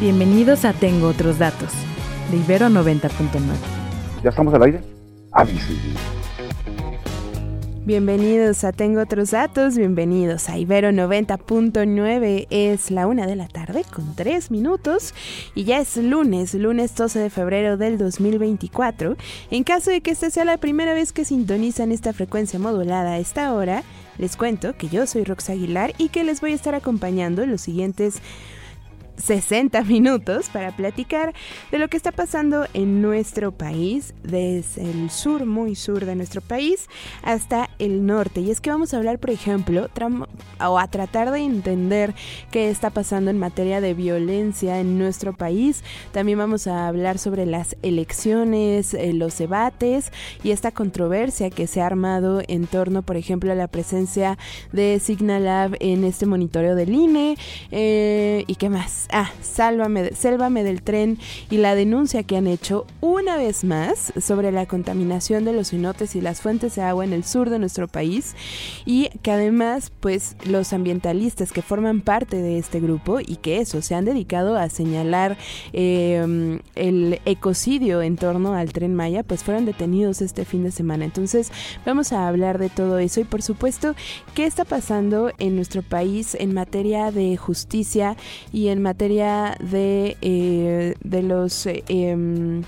Bienvenidos 0.00 0.64
a 0.64 0.72
Tengo 0.72 1.08
Otros 1.08 1.38
Datos, 1.38 1.70
de 2.30 2.38
Ibero 2.38 2.68
90.9. 2.68 3.10
¿Ya 4.22 4.30
estamos 4.30 4.54
al 4.54 4.62
aire? 4.62 4.80
Avísenme. 5.32 5.92
Bienvenidos 7.84 8.64
a 8.64 8.72
Tengo 8.72 9.02
Otros 9.02 9.32
Datos, 9.32 9.76
bienvenidos 9.76 10.48
a 10.48 10.56
Ibero 10.56 10.88
90.9. 10.92 12.46
Es 12.48 12.90
la 12.90 13.06
una 13.06 13.26
de 13.26 13.36
la 13.36 13.48
tarde 13.48 13.84
con 13.92 14.16
tres 14.16 14.50
minutos 14.50 15.12
y 15.54 15.64
ya 15.64 15.80
es 15.80 15.98
lunes, 15.98 16.54
lunes 16.54 16.94
12 16.94 17.18
de 17.18 17.28
febrero 17.28 17.76
del 17.76 17.98
2024. 17.98 19.16
En 19.50 19.62
caso 19.62 19.90
de 19.90 20.00
que 20.00 20.12
esta 20.12 20.30
sea 20.30 20.46
la 20.46 20.56
primera 20.56 20.94
vez 20.94 21.12
que 21.12 21.26
sintonizan 21.26 21.92
esta 21.92 22.14
frecuencia 22.14 22.58
modulada 22.58 23.10
a 23.12 23.18
esta 23.18 23.52
hora, 23.52 23.82
les 24.18 24.36
cuento 24.36 24.76
que 24.76 24.88
yo 24.88 25.06
soy 25.06 25.24
Rox 25.24 25.50
Aguilar 25.50 25.94
y 25.98 26.08
que 26.08 26.24
les 26.24 26.40
voy 26.40 26.52
a 26.52 26.54
estar 26.54 26.74
acompañando 26.74 27.42
en 27.42 27.50
los 27.50 27.60
siguientes 27.60 28.20
60 29.22 29.84
minutos 29.84 30.48
para 30.48 30.72
platicar 30.72 31.32
de 31.70 31.78
lo 31.78 31.88
que 31.88 31.96
está 31.96 32.12
pasando 32.12 32.66
en 32.74 33.02
nuestro 33.02 33.52
país, 33.52 34.14
desde 34.22 34.82
el 34.82 35.10
sur, 35.10 35.46
muy 35.46 35.76
sur 35.76 36.04
de 36.04 36.16
nuestro 36.16 36.40
país, 36.40 36.88
hasta 37.22 37.70
el 37.78 38.04
norte. 38.04 38.40
Y 38.40 38.50
es 38.50 38.60
que 38.60 38.70
vamos 38.70 38.92
a 38.92 38.96
hablar, 38.96 39.18
por 39.18 39.30
ejemplo, 39.30 39.88
o 40.60 40.78
a 40.78 40.88
tratar 40.88 41.30
de 41.30 41.40
entender 41.40 42.14
qué 42.50 42.70
está 42.70 42.90
pasando 42.90 43.30
en 43.30 43.38
materia 43.38 43.80
de 43.80 43.94
violencia 43.94 44.80
en 44.80 44.98
nuestro 44.98 45.32
país. 45.32 45.84
También 46.12 46.38
vamos 46.38 46.66
a 46.66 46.88
hablar 46.88 47.18
sobre 47.18 47.46
las 47.46 47.76
elecciones, 47.82 48.94
eh, 48.94 49.12
los 49.12 49.38
debates 49.38 50.12
y 50.42 50.50
esta 50.50 50.72
controversia 50.72 51.50
que 51.50 51.66
se 51.66 51.80
ha 51.80 51.86
armado 51.86 52.42
en 52.48 52.66
torno, 52.66 53.02
por 53.02 53.16
ejemplo, 53.16 53.52
a 53.52 53.54
la 53.54 53.68
presencia 53.68 54.38
de 54.72 54.98
Signalab 54.98 55.76
en 55.80 56.04
este 56.04 56.26
monitoreo 56.26 56.74
del 56.74 56.92
INE. 56.92 57.36
Eh, 57.70 58.44
¿Y 58.46 58.56
qué 58.56 58.68
más? 58.68 59.06
Ah, 59.14 59.30
sálvame, 59.42 60.64
del 60.64 60.82
tren 60.82 61.18
y 61.50 61.58
la 61.58 61.74
denuncia 61.74 62.22
que 62.22 62.38
han 62.38 62.46
hecho 62.46 62.86
una 63.02 63.36
vez 63.36 63.62
más 63.62 64.10
sobre 64.18 64.52
la 64.52 64.64
contaminación 64.64 65.44
de 65.44 65.52
los 65.52 65.68
cenotes 65.68 66.16
y 66.16 66.22
las 66.22 66.40
fuentes 66.40 66.76
de 66.76 66.82
agua 66.82 67.04
en 67.04 67.12
el 67.12 67.22
sur 67.22 67.50
de 67.50 67.58
nuestro 67.58 67.88
país 67.88 68.34
y 68.86 69.10
que 69.20 69.30
además 69.30 69.92
pues 70.00 70.34
los 70.46 70.72
ambientalistas 70.72 71.52
que 71.52 71.60
forman 71.60 72.00
parte 72.00 72.38
de 72.38 72.56
este 72.56 72.80
grupo 72.80 73.20
y 73.20 73.36
que 73.36 73.58
eso 73.58 73.82
se 73.82 73.94
han 73.94 74.06
dedicado 74.06 74.56
a 74.56 74.70
señalar 74.70 75.36
em, 75.74 76.60
el 76.74 77.20
ecocidio 77.26 78.00
en 78.00 78.16
torno 78.16 78.54
al 78.54 78.72
tren 78.72 78.94
Maya 78.94 79.24
pues 79.24 79.44
fueron 79.44 79.66
detenidos 79.66 80.22
este 80.22 80.46
fin 80.46 80.64
de 80.64 80.70
semana. 80.70 81.04
Entonces 81.04 81.52
vamos 81.84 82.14
a 82.14 82.28
hablar 82.28 82.58
de 82.58 82.70
todo 82.70 82.98
eso 82.98 83.20
y 83.20 83.24
por 83.24 83.42
supuesto 83.42 83.94
qué 84.34 84.46
está 84.46 84.64
pasando 84.64 85.32
en 85.38 85.54
nuestro 85.54 85.82
país 85.82 86.34
en 86.34 86.54
materia 86.54 87.10
de 87.10 87.36
justicia 87.36 88.16
y 88.54 88.68
en 88.68 88.80
materia 88.80 89.01
de, 89.08 90.16
eh, 90.20 90.94
de 91.02 91.22
los 91.22 91.66
eh, 91.66 91.82
em, 91.88 92.62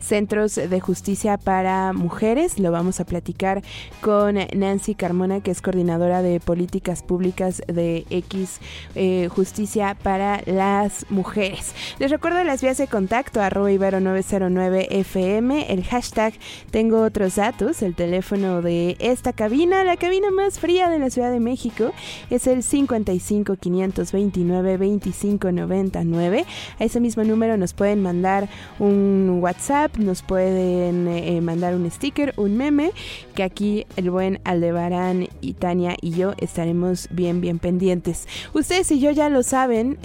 centros 0.00 0.54
de 0.56 0.80
justicia 0.80 1.36
para 1.36 1.92
mujeres. 1.92 2.58
Lo 2.58 2.70
vamos 2.72 3.00
a 3.00 3.04
platicar 3.04 3.62
con 4.00 4.36
Nancy 4.54 4.94
Carmona, 4.94 5.40
que 5.40 5.50
es 5.50 5.62
coordinadora 5.62 6.22
de 6.22 6.40
políticas 6.40 7.02
públicas 7.02 7.62
de 7.66 8.04
X 8.10 8.60
eh, 8.94 9.28
Justicia 9.30 9.96
para 10.02 10.42
las 10.46 11.06
Mujeres. 11.10 11.74
Les 11.98 12.10
recuerdo 12.10 12.42
las 12.44 12.62
vías 12.62 12.78
de 12.78 12.86
contacto, 12.88 13.40
arroba 13.40 13.70
ibero 13.70 14.00
909 14.00 14.88
FM, 14.90 15.72
el 15.72 15.84
hashtag 15.84 16.34
tengo 16.70 17.02
otros 17.02 17.36
datos, 17.36 17.82
el 17.82 17.94
teléfono 17.94 18.62
de 18.62 18.96
esta 18.98 19.32
cabina, 19.32 19.84
la 19.84 19.96
cabina 19.96 20.30
más 20.30 20.58
fría 20.58 20.88
de 20.88 20.98
la 20.98 21.10
Ciudad 21.10 21.30
de 21.30 21.40
México, 21.40 21.92
es 22.30 22.46
el 22.46 22.62
55 22.62 23.56
529 23.56 24.76
25 24.76 25.52
99. 25.66 26.44
A 26.78 26.84
ese 26.84 27.00
mismo 27.00 27.24
número 27.24 27.56
nos 27.56 27.72
pueden 27.72 28.02
mandar 28.02 28.48
un 28.78 29.38
WhatsApp 29.40 29.96
nos 29.98 30.22
pueden 30.22 31.08
eh, 31.08 31.40
mandar 31.40 31.74
un 31.74 31.90
sticker, 31.90 32.34
un 32.36 32.56
meme, 32.56 32.92
que 33.34 33.42
aquí 33.42 33.86
el 33.96 34.10
buen 34.10 34.40
Aldebarán 34.44 35.28
y 35.40 35.54
Tania 35.54 35.96
y 36.00 36.10
yo 36.12 36.34
estaremos 36.38 37.08
bien, 37.10 37.40
bien 37.40 37.58
pendientes. 37.58 38.28
Ustedes 38.54 38.90
y 38.92 39.00
yo 39.00 39.10
ya 39.10 39.28
lo 39.28 39.42
saben, 39.42 39.98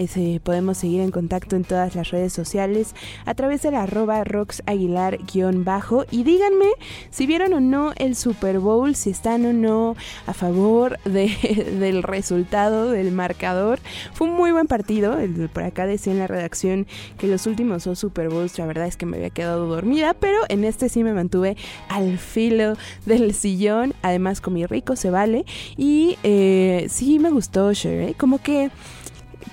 podemos 0.44 0.78
seguir 0.78 1.02
en 1.02 1.12
contacto 1.12 1.56
en 1.56 1.64
todas 1.64 1.96
las 1.96 2.12
redes 2.12 2.34
sociales 2.34 2.96
a 3.26 3.34
través 3.36 3.62
de 3.62 3.72
la 3.72 3.84
arroba 3.84 4.24
roxaguilar-bajo 4.24 6.06
y 6.12 6.24
díganme 6.24 6.70
si 7.10 7.28
vieron 7.28 7.54
o 7.54 7.60
no 7.60 7.94
el 7.98 8.16
Super 8.16 8.60
Bowl, 8.60 8.96
si 8.96 9.12
están 9.12 9.46
o 9.46 9.54
no 9.54 9.96
a 10.26 10.34
favor 10.34 11.00
del 11.06 12.04
resultado, 12.04 12.92
del 12.92 13.12
marcador. 13.12 13.80
Fue 14.14 14.28
un 14.28 14.36
muy 14.36 14.52
buen 14.52 14.68
partido, 14.68 15.18
por 15.52 15.64
acá 15.64 15.86
decía 15.86 16.14
en 16.14 16.20
la 16.20 16.28
redacción 16.28 16.88
que 17.18 17.28
los 17.28 17.46
últimos 17.48 17.84
dos 17.84 18.00
Super 18.00 18.30
Bowls, 18.30 18.58
la 18.58 18.66
verdad 18.66 18.88
es 18.88 18.98
que 18.98 19.06
me 19.06 19.18
había 19.18 19.30
quedado 19.30 19.68
dormida, 19.68 20.14
pero 20.14 20.38
en 20.50 20.64
este 20.64 20.90
sí 20.90 21.04
me 21.04 21.14
mantuve 21.14 21.58
al 21.90 22.18
filo 22.18 22.76
del 23.06 23.34
sillón, 23.34 23.94
además 24.02 24.42
comí 24.42 24.66
rico, 24.66 24.96
se 24.96 25.10
vale, 25.10 25.46
y 25.78 26.18
eh, 26.24 26.88
sí 26.90 27.20
me 27.20 27.30
gustó, 27.30 27.74
Sher, 27.74 28.16
como 28.16 28.40
que 28.40 28.72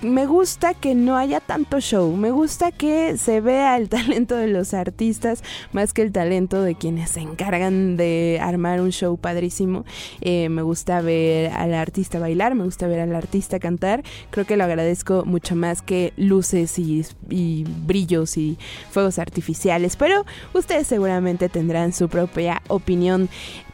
me 0.03 0.27
gusta 0.27 0.75
que 0.75 0.95
no 0.95 1.17
haya 1.17 1.41
tanto 1.41 1.81
show, 1.81 2.15
me 2.17 2.31
gusta 2.31 2.71
que 2.71 3.17
se 3.17 3.41
vea 3.41 3.77
el 3.77 3.89
talento 3.89 4.37
de 4.37 4.47
los 4.47 4.75
artistas 4.75 5.43
más 5.73 5.93
que 5.93 6.03
el 6.03 6.13
talento 6.13 6.63
de 6.63 6.75
quienes 6.75 7.11
se 7.11 7.21
encargan 7.21 7.97
de 7.97 8.39
armar 8.41 8.81
un 8.81 8.91
show 8.93 9.17
padrísimo. 9.17 9.85
Eh, 10.21 10.49
me 10.49 10.63
gusta 10.63 11.01
ver 11.01 11.53
al 11.53 11.75
artista 11.75 12.19
bailar, 12.19 12.55
me 12.55 12.65
gusta 12.65 12.87
ver 12.87 13.01
al 13.01 13.15
artista 13.15 13.59
cantar, 13.59 14.03
creo 14.31 14.47
que 14.47 14.57
lo 14.57 14.65
agradezco 14.65 15.25
mucho 15.25 15.57
más 15.57 15.83
que 15.83 16.13
luces 16.17 16.79
y, 16.79 17.05
y 17.29 17.65
brillos 17.87 18.37
y 18.37 18.59
fuegos 18.91 19.19
artificiales, 19.19 19.97
pero 19.97 20.25
ustedes 20.55 20.87
seguramente 20.87 21.49
tendrán 21.49 21.93
su 21.93 22.09
propia 22.09 22.63
opinión. 22.69 23.29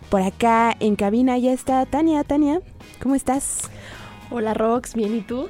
Por 0.08 0.22
acá 0.22 0.76
en 0.80 0.96
cabina 0.96 1.36
ya 1.38 1.52
está 1.52 1.84
Tania. 1.86 2.22
Tania, 2.24 2.60
¿cómo 3.02 3.14
estás? 3.14 3.70
Hola 4.30 4.54
Rox, 4.54 4.94
bien, 4.94 5.16
¿y 5.16 5.20
tú? 5.20 5.48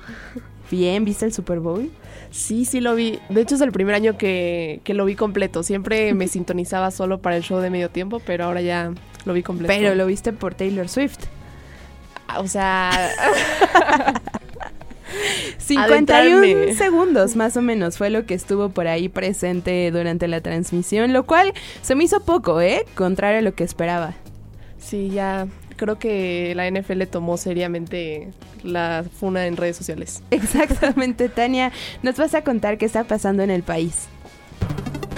Bien, 0.75 1.05
¿viste 1.05 1.25
el 1.25 1.33
Super 1.33 1.61
Bowl? 1.61 1.89
Sí, 2.33 2.65
sí 2.65 2.81
lo 2.81 2.97
vi. 2.97 3.21
De 3.29 3.43
hecho 3.43 3.55
es 3.55 3.61
el 3.61 3.71
primer 3.71 3.95
año 3.95 4.19
que, 4.19 4.81
que 4.83 4.93
lo 4.93 5.05
vi 5.05 5.15
completo. 5.15 5.63
Siempre 5.63 6.15
me 6.15 6.27
sintonizaba 6.27 6.91
solo 6.91 7.19
para 7.19 7.37
el 7.37 7.45
show 7.45 7.61
de 7.61 7.71
medio 7.71 7.91
tiempo, 7.91 8.21
pero 8.27 8.47
ahora 8.47 8.61
ya 8.61 8.93
lo 9.25 9.33
vi 9.35 9.45
completo. 9.45 9.73
Pero 9.73 9.95
lo 9.95 10.05
viste 10.07 10.33
por 10.33 10.57
Taylor 10.57 10.89
Swift. 10.89 11.21
Ah, 12.27 12.41
o 12.41 12.49
sea... 12.49 12.91
51 15.59 16.75
segundos 16.75 17.37
más 17.37 17.57
o 17.57 17.63
menos 17.63 17.99
fue 17.99 18.11
lo 18.11 18.27
que 18.27 18.35
estuvo 18.35 18.71
por 18.71 18.89
ahí 18.89 19.09
presente 19.09 19.93
durante 19.93 20.27
la 20.27 20.41
transmisión, 20.41 21.13
lo 21.13 21.27
cual 21.27 21.53
se 21.83 21.95
me 21.95 22.03
hizo 22.03 22.19
poco, 22.21 22.61
¿eh? 22.61 22.85
Contrario 22.97 23.39
a 23.39 23.43
lo 23.43 23.55
que 23.55 23.63
esperaba. 23.63 24.15
Sí, 24.79 25.11
ya 25.11 25.47
creo 25.77 25.99
que 25.99 26.55
la 26.55 26.71
NFL 26.71 27.05
tomó 27.05 27.37
seriamente 27.37 28.31
la 28.63 29.05
funa 29.19 29.47
en 29.47 29.57
redes 29.57 29.77
sociales. 29.77 30.23
Exactamente, 30.31 31.29
Tania. 31.29 31.73
Nos 32.03 32.17
vas 32.17 32.35
a 32.35 32.43
contar 32.43 32.79
qué 32.79 32.87
está 32.87 33.05
pasando 33.05 33.43
en 33.43 33.51
el 33.51 33.63
país. 33.63 34.09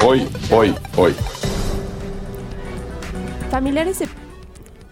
Hoy, 0.05 0.29
hoy, 0.51 0.75
hoy. 0.97 1.15
Familiares 3.51 3.99
de 4.01 4.09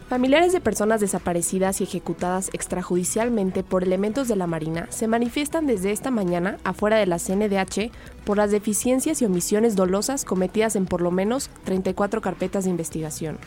Familiares 0.08 0.52
de 0.52 0.60
personas 0.60 1.00
desaparecidas 1.00 1.80
y 1.80 1.84
ejecutadas 1.84 2.50
extrajudicialmente 2.52 3.62
por 3.62 3.82
elementos 3.82 4.28
de 4.28 4.36
la 4.36 4.46
Marina 4.46 4.86
se 4.90 5.08
manifiestan 5.08 5.66
desde 5.66 5.92
esta 5.92 6.10
mañana 6.10 6.58
afuera 6.62 6.98
de 6.98 7.06
la 7.06 7.18
CNDH 7.18 7.90
por 8.24 8.36
las 8.36 8.50
deficiencias 8.50 9.22
y 9.22 9.24
omisiones 9.24 9.76
dolosas 9.76 10.24
cometidas 10.24 10.76
en 10.76 10.84
por 10.84 11.00
lo 11.00 11.10
menos 11.10 11.50
34 11.64 12.20
carpetas 12.20 12.64
de 12.64 12.70
investigación. 12.70 13.38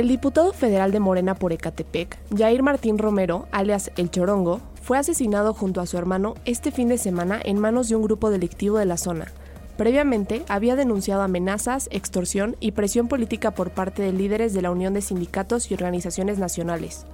El 0.00 0.08
diputado 0.08 0.54
federal 0.54 0.92
de 0.92 0.98
Morena 0.98 1.34
por 1.34 1.52
Ecatepec, 1.52 2.16
Jair 2.34 2.62
Martín 2.62 2.96
Romero, 2.96 3.48
alias 3.52 3.90
El 3.98 4.10
Chorongo, 4.10 4.62
fue 4.80 4.96
asesinado 4.96 5.52
junto 5.52 5.82
a 5.82 5.84
su 5.84 5.98
hermano 5.98 6.36
este 6.46 6.70
fin 6.70 6.88
de 6.88 6.96
semana 6.96 7.38
en 7.44 7.58
manos 7.58 7.90
de 7.90 7.96
un 7.96 8.02
grupo 8.04 8.30
delictivo 8.30 8.78
de 8.78 8.86
la 8.86 8.96
zona, 8.96 9.26
Previamente, 9.80 10.42
había 10.48 10.76
denunciado 10.76 11.22
amenazas, 11.22 11.88
extorsión 11.90 12.54
y 12.60 12.72
presión 12.72 13.08
política 13.08 13.52
por 13.52 13.70
parte 13.70 14.02
de 14.02 14.12
líderes 14.12 14.52
de 14.52 14.60
la 14.60 14.70
Unión 14.70 14.92
de 14.92 15.00
Sindicatos 15.00 15.70
y 15.70 15.74
Organizaciones 15.74 16.38
Nacionales. 16.38 17.06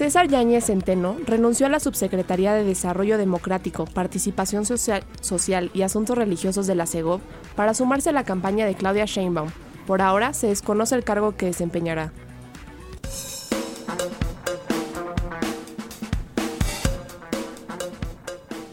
César 0.00 0.28
Yáñez 0.28 0.64
Centeno 0.64 1.18
renunció 1.26 1.66
a 1.66 1.68
la 1.68 1.78
Subsecretaría 1.78 2.54
de 2.54 2.64
Desarrollo 2.64 3.18
Democrático, 3.18 3.84
Participación 3.84 4.64
Social, 4.64 5.04
Social 5.20 5.70
y 5.74 5.82
Asuntos 5.82 6.16
Religiosos 6.16 6.66
de 6.66 6.74
la 6.74 6.86
CEGOV 6.86 7.20
para 7.54 7.74
sumarse 7.74 8.08
a 8.08 8.12
la 8.12 8.24
campaña 8.24 8.64
de 8.64 8.74
Claudia 8.74 9.04
Sheinbaum. 9.04 9.50
Por 9.86 10.00
ahora 10.00 10.32
se 10.32 10.46
desconoce 10.46 10.94
el 10.94 11.04
cargo 11.04 11.36
que 11.36 11.44
desempeñará. 11.44 12.14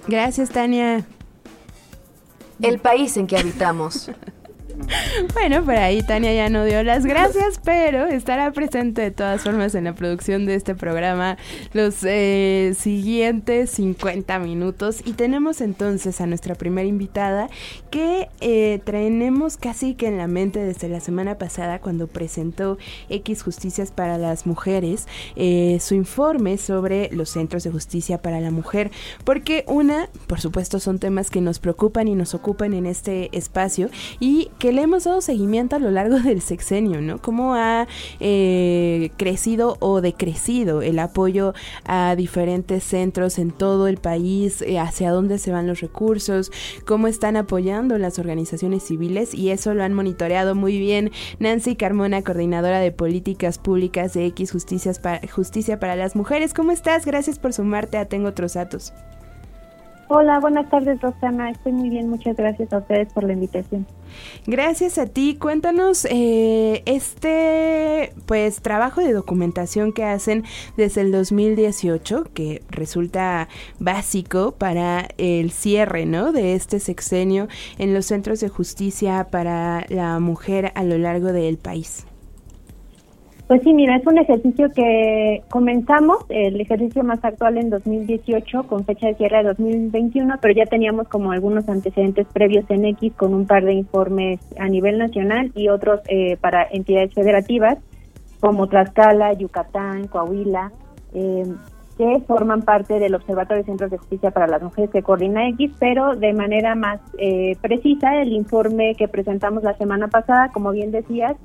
Gracias, 0.07 0.49
Tania. 0.49 1.05
El 2.61 2.79
país 2.79 3.17
en 3.17 3.27
que 3.27 3.37
habitamos. 3.37 4.11
Bueno, 5.33 5.63
por 5.63 5.75
ahí 5.75 6.01
Tania 6.01 6.33
ya 6.33 6.49
no 6.49 6.65
dio 6.65 6.83
las 6.83 7.05
gracias, 7.05 7.59
pero 7.63 8.05
estará 8.05 8.51
presente 8.51 9.01
de 9.01 9.11
todas 9.11 9.41
formas 9.41 9.75
en 9.75 9.85
la 9.85 9.93
producción 9.93 10.45
de 10.45 10.55
este 10.55 10.75
programa 10.75 11.37
los 11.73 12.03
eh, 12.03 12.75
siguientes 12.77 13.71
50 13.71 14.39
minutos. 14.39 15.01
Y 15.05 15.13
tenemos 15.13 15.61
entonces 15.61 16.21
a 16.21 16.27
nuestra 16.27 16.55
primera 16.55 16.87
invitada 16.87 17.49
que 17.89 18.29
eh, 18.41 18.79
traemos 18.83 19.57
casi 19.57 19.95
que 19.95 20.07
en 20.07 20.17
la 20.17 20.27
mente 20.27 20.59
desde 20.59 20.89
la 20.89 20.99
semana 20.99 21.37
pasada 21.37 21.79
cuando 21.79 22.07
presentó 22.07 22.77
X 23.09 23.43
Justicias 23.43 23.91
para 23.91 24.17
las 24.17 24.45
Mujeres 24.45 25.07
eh, 25.35 25.77
su 25.81 25.95
informe 25.95 26.57
sobre 26.57 27.09
los 27.11 27.29
centros 27.29 27.63
de 27.63 27.71
justicia 27.71 28.21
para 28.21 28.39
la 28.39 28.51
mujer. 28.51 28.91
Porque 29.23 29.63
una, 29.67 30.09
por 30.27 30.39
supuesto, 30.39 30.79
son 30.79 30.99
temas 30.99 31.29
que 31.29 31.41
nos 31.41 31.59
preocupan 31.59 32.07
y 32.07 32.15
nos 32.15 32.33
ocupan 32.33 32.73
en 32.73 32.85
este 32.85 33.35
espacio 33.37 33.89
y 34.19 34.49
que 34.59 34.66
le 34.71 34.81
hemos 34.81 35.03
dado 35.03 35.21
seguimiento 35.21 35.75
a 35.75 35.79
lo 35.79 35.91
largo 35.91 36.19
del 36.23 36.41
sexenio, 36.41 37.01
¿no? 37.01 37.21
Cómo 37.21 37.55
ha 37.55 37.87
eh, 38.19 39.11
crecido 39.17 39.77
o 39.79 40.01
decrecido 40.01 40.81
el 40.81 40.99
apoyo 40.99 41.53
a 41.85 42.15
diferentes 42.15 42.83
centros 42.83 43.39
en 43.39 43.51
todo 43.51 43.87
el 43.87 43.97
país, 43.97 44.61
eh, 44.61 44.79
hacia 44.79 45.11
dónde 45.11 45.37
se 45.37 45.51
van 45.51 45.67
los 45.67 45.81
recursos, 45.81 46.51
cómo 46.85 47.07
están 47.07 47.37
apoyando 47.37 47.97
las 47.97 48.19
organizaciones 48.19 48.83
civiles 48.83 49.33
y 49.33 49.49
eso 49.49 49.73
lo 49.73 49.83
han 49.83 49.93
monitoreado 49.93 50.55
muy 50.55 50.79
bien 50.79 51.11
Nancy 51.39 51.75
Carmona, 51.75 52.21
coordinadora 52.21 52.79
de 52.79 52.91
políticas 52.91 53.57
públicas 53.57 54.13
de 54.13 54.25
X 54.27 54.51
Justicias 54.51 54.99
para, 54.99 55.21
Justicia 55.27 55.79
para 55.79 55.95
las 55.95 56.15
Mujeres. 56.15 56.53
¿Cómo 56.53 56.71
estás? 56.71 57.05
Gracias 57.05 57.39
por 57.39 57.53
sumarte 57.53 57.97
a 57.97 58.05
Tengo 58.05 58.29
otros 58.29 58.53
datos. 58.53 58.93
Hola, 60.09 60.39
buenas 60.39 60.69
tardes, 60.69 61.01
Rosana. 61.01 61.49
Estoy 61.49 61.73
muy 61.73 61.89
bien. 61.89 62.09
Muchas 62.09 62.37
gracias 62.37 62.71
a 62.71 62.77
ustedes 62.77 63.11
por 63.11 63.25
la 63.25 63.33
invitación. 63.33 63.85
Gracias 64.45 64.97
a 64.97 65.07
ti. 65.07 65.35
Cuéntanos 65.35 66.05
eh, 66.09 66.81
este 66.85 68.13
pues 68.25 68.61
trabajo 68.61 69.01
de 69.01 69.11
documentación 69.11 69.91
que 69.91 70.05
hacen 70.05 70.45
desde 70.77 71.01
el 71.01 71.11
2018, 71.11 72.23
que 72.33 72.63
resulta 72.69 73.49
básico 73.79 74.53
para 74.53 75.09
el 75.17 75.51
cierre, 75.51 76.05
¿no? 76.05 76.31
De 76.31 76.53
este 76.53 76.79
sexenio 76.79 77.49
en 77.77 77.93
los 77.93 78.05
centros 78.05 78.39
de 78.39 78.47
justicia 78.47 79.27
para 79.29 79.85
la 79.89 80.19
mujer 80.19 80.71
a 80.75 80.83
lo 80.83 80.97
largo 80.97 81.33
del 81.33 81.57
país. 81.57 82.05
Pues 83.47 83.61
sí, 83.63 83.73
mira, 83.73 83.95
es 83.95 84.05
un 84.05 84.17
ejercicio 84.17 84.69
que 84.73 85.41
comenzamos, 85.49 86.17
el 86.27 86.59
ejercicio 86.59 87.01
más 87.05 87.23
actual 87.23 87.57
en 87.57 87.69
2018 87.69 88.63
con 88.63 88.83
fecha 88.83 89.07
de 89.07 89.15
cierre 89.15 89.37
de 89.37 89.43
2021, 89.45 90.35
pero 90.41 90.53
ya 90.53 90.65
teníamos 90.65 91.07
como 91.07 91.31
algunos 91.31 91.69
antecedentes 91.69 92.27
previos 92.33 92.65
en 92.69 92.83
X 92.83 93.13
con 93.15 93.33
un 93.33 93.47
par 93.47 93.63
de 93.63 93.73
informes 93.73 94.41
a 94.59 94.67
nivel 94.67 94.97
nacional 94.97 95.53
y 95.55 95.69
otros 95.69 96.01
eh, 96.09 96.35
para 96.41 96.67
entidades 96.69 97.13
federativas 97.13 97.77
como 98.41 98.67
Tlaxcala, 98.67 99.31
Yucatán, 99.31 100.07
Coahuila, 100.07 100.73
eh, 101.13 101.45
que 101.97 102.19
forman 102.27 102.63
parte 102.63 102.99
del 102.99 103.15
Observatorio 103.15 103.63
de 103.63 103.65
Centros 103.67 103.91
de 103.91 103.97
Justicia 103.97 104.31
para 104.31 104.47
las 104.47 104.61
Mujeres 104.61 104.91
que 104.91 105.01
coordina 105.01 105.47
X, 105.49 105.71
pero 105.79 106.17
de 106.17 106.33
manera 106.33 106.75
más 106.75 106.99
eh, 107.17 107.55
precisa, 107.61 108.21
el 108.21 108.33
informe 108.33 108.93
que 108.95 109.07
presentamos 109.07 109.63
la 109.63 109.77
semana 109.77 110.09
pasada, 110.09 110.49
como 110.49 110.71
bien 110.71 110.91
decías, 110.91 111.37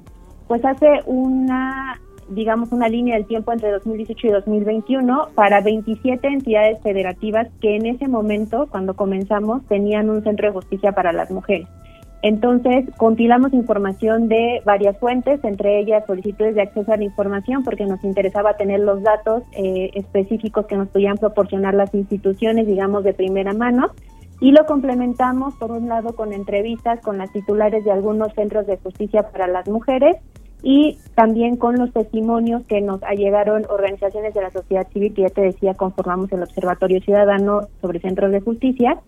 pues 0.52 0.66
hace 0.66 1.00
una, 1.06 1.98
digamos, 2.28 2.72
una 2.72 2.86
línea 2.86 3.16
del 3.16 3.24
tiempo 3.24 3.52
entre 3.52 3.70
2018 3.70 4.26
y 4.26 4.30
2021 4.32 5.28
para 5.34 5.62
27 5.62 6.28
entidades 6.28 6.78
federativas 6.82 7.48
que 7.62 7.74
en 7.74 7.86
ese 7.86 8.06
momento, 8.06 8.66
cuando 8.70 8.92
comenzamos, 8.92 9.66
tenían 9.66 10.10
un 10.10 10.22
centro 10.22 10.48
de 10.48 10.52
justicia 10.52 10.92
para 10.92 11.14
las 11.14 11.30
mujeres. 11.30 11.66
Entonces, 12.20 12.84
compilamos 12.98 13.54
información 13.54 14.28
de 14.28 14.60
varias 14.66 14.98
fuentes, 14.98 15.42
entre 15.42 15.80
ellas 15.80 16.04
solicitudes 16.06 16.54
de 16.54 16.60
acceso 16.60 16.92
a 16.92 16.98
la 16.98 17.04
información, 17.04 17.64
porque 17.64 17.86
nos 17.86 18.04
interesaba 18.04 18.52
tener 18.58 18.80
los 18.80 19.02
datos 19.02 19.44
eh, 19.52 19.90
específicos 19.94 20.66
que 20.66 20.76
nos 20.76 20.88
podían 20.88 21.16
proporcionar 21.16 21.72
las 21.72 21.94
instituciones, 21.94 22.66
digamos, 22.66 23.04
de 23.04 23.14
primera 23.14 23.54
mano. 23.54 23.92
Y 24.42 24.50
lo 24.50 24.66
complementamos, 24.66 25.54
por 25.54 25.70
un 25.70 25.88
lado, 25.88 26.14
con 26.14 26.34
entrevistas 26.34 27.00
con 27.00 27.16
las 27.16 27.32
titulares 27.32 27.86
de 27.86 27.92
algunos 27.92 28.34
centros 28.34 28.66
de 28.66 28.76
justicia 28.76 29.30
para 29.30 29.46
las 29.46 29.66
mujeres 29.66 30.16
y 30.62 30.98
también 31.14 31.56
con 31.56 31.76
los 31.76 31.92
testimonios 31.92 32.62
que 32.66 32.80
nos 32.80 33.02
allegaron 33.02 33.66
organizaciones 33.68 34.32
de 34.32 34.42
la 34.42 34.50
sociedad 34.50 34.86
civil, 34.92 35.12
que 35.12 35.22
ya 35.22 35.30
te 35.30 35.42
decía, 35.42 35.74
conformamos 35.74 36.30
el 36.32 36.42
Observatorio 36.42 37.00
Ciudadano 37.00 37.62
sobre 37.80 38.00
Centros 38.00 38.30
de 38.30 38.40
Justicia. 38.40 38.98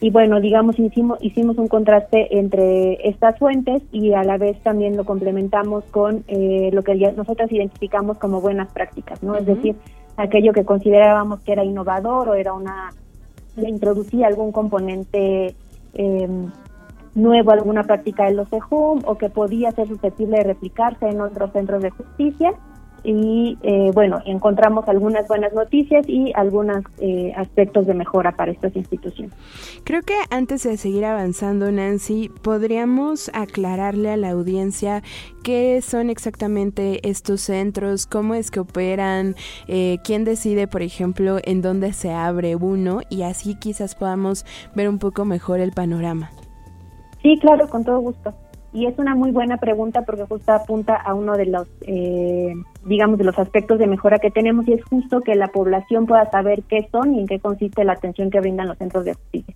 Y 0.00 0.10
bueno, 0.10 0.40
digamos, 0.40 0.78
hicimos, 0.78 1.18
hicimos 1.22 1.56
un 1.56 1.68
contraste 1.68 2.36
entre 2.36 3.08
estas 3.08 3.38
fuentes 3.38 3.82
y 3.92 4.12
a 4.12 4.24
la 4.24 4.38
vez 4.38 4.60
también 4.62 4.96
lo 4.96 5.04
complementamos 5.04 5.84
con 5.84 6.24
eh, 6.26 6.70
lo 6.72 6.82
que 6.82 6.98
ya 6.98 7.12
nosotros 7.12 7.50
identificamos 7.52 8.18
como 8.18 8.40
buenas 8.40 8.72
prácticas, 8.72 9.22
¿no? 9.22 9.36
Es 9.36 9.46
decir, 9.46 9.76
aquello 10.16 10.52
que 10.52 10.64
considerábamos 10.64 11.40
que 11.40 11.52
era 11.52 11.64
innovador 11.64 12.28
o 12.28 12.34
era 12.34 12.52
una, 12.52 12.90
le 13.56 13.68
introducía 13.68 14.26
algún 14.26 14.50
componente 14.50 15.54
eh, 15.94 16.28
nuevo 17.14 17.52
alguna 17.52 17.84
práctica 17.84 18.24
de 18.24 18.34
los 18.34 18.52
EJUM 18.52 19.02
o 19.04 19.16
que 19.16 19.28
podía 19.28 19.70
ser 19.72 19.88
susceptible 19.88 20.38
de 20.38 20.44
replicarse 20.44 21.08
en 21.08 21.20
otros 21.20 21.52
centros 21.52 21.82
de 21.82 21.90
justicia. 21.90 22.54
Y 23.06 23.58
eh, 23.62 23.90
bueno, 23.92 24.20
encontramos 24.24 24.88
algunas 24.88 25.28
buenas 25.28 25.52
noticias 25.52 26.08
y 26.08 26.32
algunos 26.34 26.84
eh, 27.00 27.34
aspectos 27.36 27.86
de 27.86 27.92
mejora 27.92 28.32
para 28.32 28.50
estas 28.50 28.74
instituciones. 28.74 29.34
Creo 29.84 30.00
que 30.00 30.14
antes 30.30 30.62
de 30.62 30.78
seguir 30.78 31.04
avanzando, 31.04 31.70
Nancy, 31.70 32.30
podríamos 32.40 33.30
aclararle 33.34 34.10
a 34.10 34.16
la 34.16 34.30
audiencia 34.30 35.02
qué 35.42 35.82
son 35.82 36.08
exactamente 36.08 37.06
estos 37.06 37.42
centros, 37.42 38.06
cómo 38.06 38.32
es 38.32 38.50
que 38.50 38.60
operan, 38.60 39.34
eh, 39.68 39.98
quién 40.02 40.24
decide, 40.24 40.66
por 40.66 40.80
ejemplo, 40.80 41.36
en 41.44 41.60
dónde 41.60 41.92
se 41.92 42.10
abre 42.10 42.56
uno 42.56 43.00
y 43.10 43.20
así 43.20 43.54
quizás 43.54 43.94
podamos 43.94 44.46
ver 44.74 44.88
un 44.88 44.98
poco 44.98 45.26
mejor 45.26 45.60
el 45.60 45.72
panorama. 45.72 46.30
Sí, 47.24 47.38
claro, 47.38 47.68
con 47.68 47.84
todo 47.84 48.00
gusto. 48.00 48.34
Y 48.74 48.84
es 48.84 48.98
una 48.98 49.14
muy 49.14 49.30
buena 49.30 49.56
pregunta 49.56 50.02
porque 50.02 50.24
justo 50.24 50.52
apunta 50.52 50.94
a 50.94 51.14
uno 51.14 51.38
de 51.38 51.46
los, 51.46 51.66
eh, 51.86 52.52
digamos, 52.84 53.16
de 53.16 53.24
los 53.24 53.38
aspectos 53.38 53.78
de 53.78 53.86
mejora 53.86 54.18
que 54.18 54.30
tenemos 54.30 54.68
y 54.68 54.74
es 54.74 54.84
justo 54.84 55.22
que 55.22 55.34
la 55.34 55.48
población 55.48 56.04
pueda 56.04 56.30
saber 56.30 56.64
qué 56.64 56.86
son 56.92 57.14
y 57.14 57.20
en 57.20 57.26
qué 57.26 57.38
consiste 57.38 57.82
la 57.82 57.94
atención 57.94 58.30
que 58.30 58.40
brindan 58.40 58.68
los 58.68 58.76
centros 58.76 59.06
de 59.06 59.14
justicia. 59.14 59.54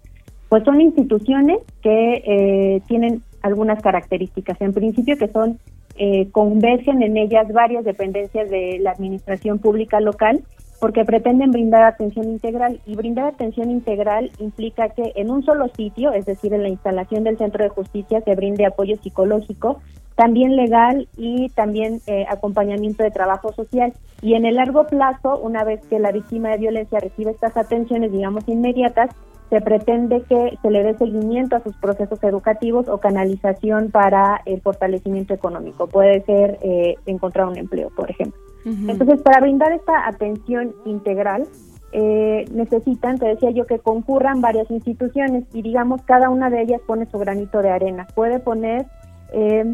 Pues 0.49 0.65
son 0.65 0.81
instituciones 0.81 1.59
que 1.83 2.23
eh, 2.25 2.81
tienen 2.87 3.23
algunas 3.43 3.83
características. 3.83 4.59
En 4.63 4.73
principio 4.73 5.19
que 5.19 5.29
son, 5.29 5.59
eh, 5.97 6.31
convergen 6.31 7.03
en 7.03 7.19
ellas 7.19 7.53
varias 7.53 7.85
dependencias 7.85 8.49
de 8.49 8.79
la 8.81 8.93
administración 8.93 9.59
pública 9.59 10.01
local 10.01 10.41
porque 10.81 11.05
pretenden 11.05 11.51
brindar 11.51 11.83
atención 11.83 12.29
integral 12.29 12.81
y 12.87 12.95
brindar 12.95 13.27
atención 13.27 13.71
integral 13.71 14.31
implica 14.39 14.91
que 14.91 15.13
en 15.17 15.31
un 15.31 15.43
solo 15.45 15.69
sitio, 15.77 16.13
es 16.13 16.27
decir, 16.27 16.53
en 16.55 16.63
la 16.63 16.69
instalación 16.69 17.25
del 17.25 17.39
centro 17.39 17.65
de 17.65 17.71
justicia, 17.71 18.21
se 18.21 18.35
brinde 18.35 18.67
apoyo 18.67 18.97
psicológico, 18.97 19.81
también 20.15 20.57
legal 20.57 21.09
y 21.17 21.49
también 21.51 22.01
eh, 22.07 22.27
acompañamiento 22.29 23.03
de 23.03 23.11
trabajo 23.11 23.53
social. 23.53 23.93
Y 24.21 24.35
en 24.35 24.45
el 24.45 24.57
largo 24.57 24.87
plazo, 24.87 25.39
una 25.39 25.65
vez 25.65 25.85
que 25.87 25.99
la 25.99 26.13
víctima 26.13 26.51
de 26.51 26.59
violencia 26.59 27.01
recibe 27.01 27.31
estas 27.31 27.57
atenciones, 27.57 28.13
digamos, 28.13 28.49
inmediatas, 28.49 29.11
se 29.51 29.61
pretende 29.61 30.23
que 30.29 30.59
se 30.61 30.71
le 30.71 30.83
dé 30.83 30.97
seguimiento 30.99 31.57
a 31.57 31.63
sus 31.63 31.75
procesos 31.77 32.23
educativos 32.23 32.89
o 32.89 32.99
canalización 32.99 33.91
para 33.91 34.43
el 34.45 34.61
fortalecimiento 34.61 35.35
económico. 35.35 35.87
Puede 35.87 36.21
ser 36.23 36.59
eh, 36.63 36.97
encontrar 37.07 37.47
un 37.47 37.57
empleo, 37.57 37.91
por 37.97 38.11
ejemplo. 38.11 38.48
Entonces, 38.65 39.23
para 39.23 39.41
brindar 39.41 39.73
esta 39.73 40.07
atención 40.07 40.75
integral, 40.85 41.45
eh, 41.93 42.45
necesitan, 42.53 43.19
te 43.19 43.27
decía 43.27 43.51
yo, 43.51 43.67
que 43.67 43.79
concurran 43.79 44.41
varias 44.43 44.71
instituciones 44.71 45.45
y 45.55 45.63
digamos 45.63 46.03
cada 46.03 46.29
una 46.29 46.51
de 46.51 46.63
ellas 46.63 46.83
pone 46.87 47.07
su 47.07 47.19
granito 47.19 47.63
de 47.63 47.71
arena. 47.71 48.07
Puede 48.15 48.41
poner 48.41 48.87
eh, 49.33 49.73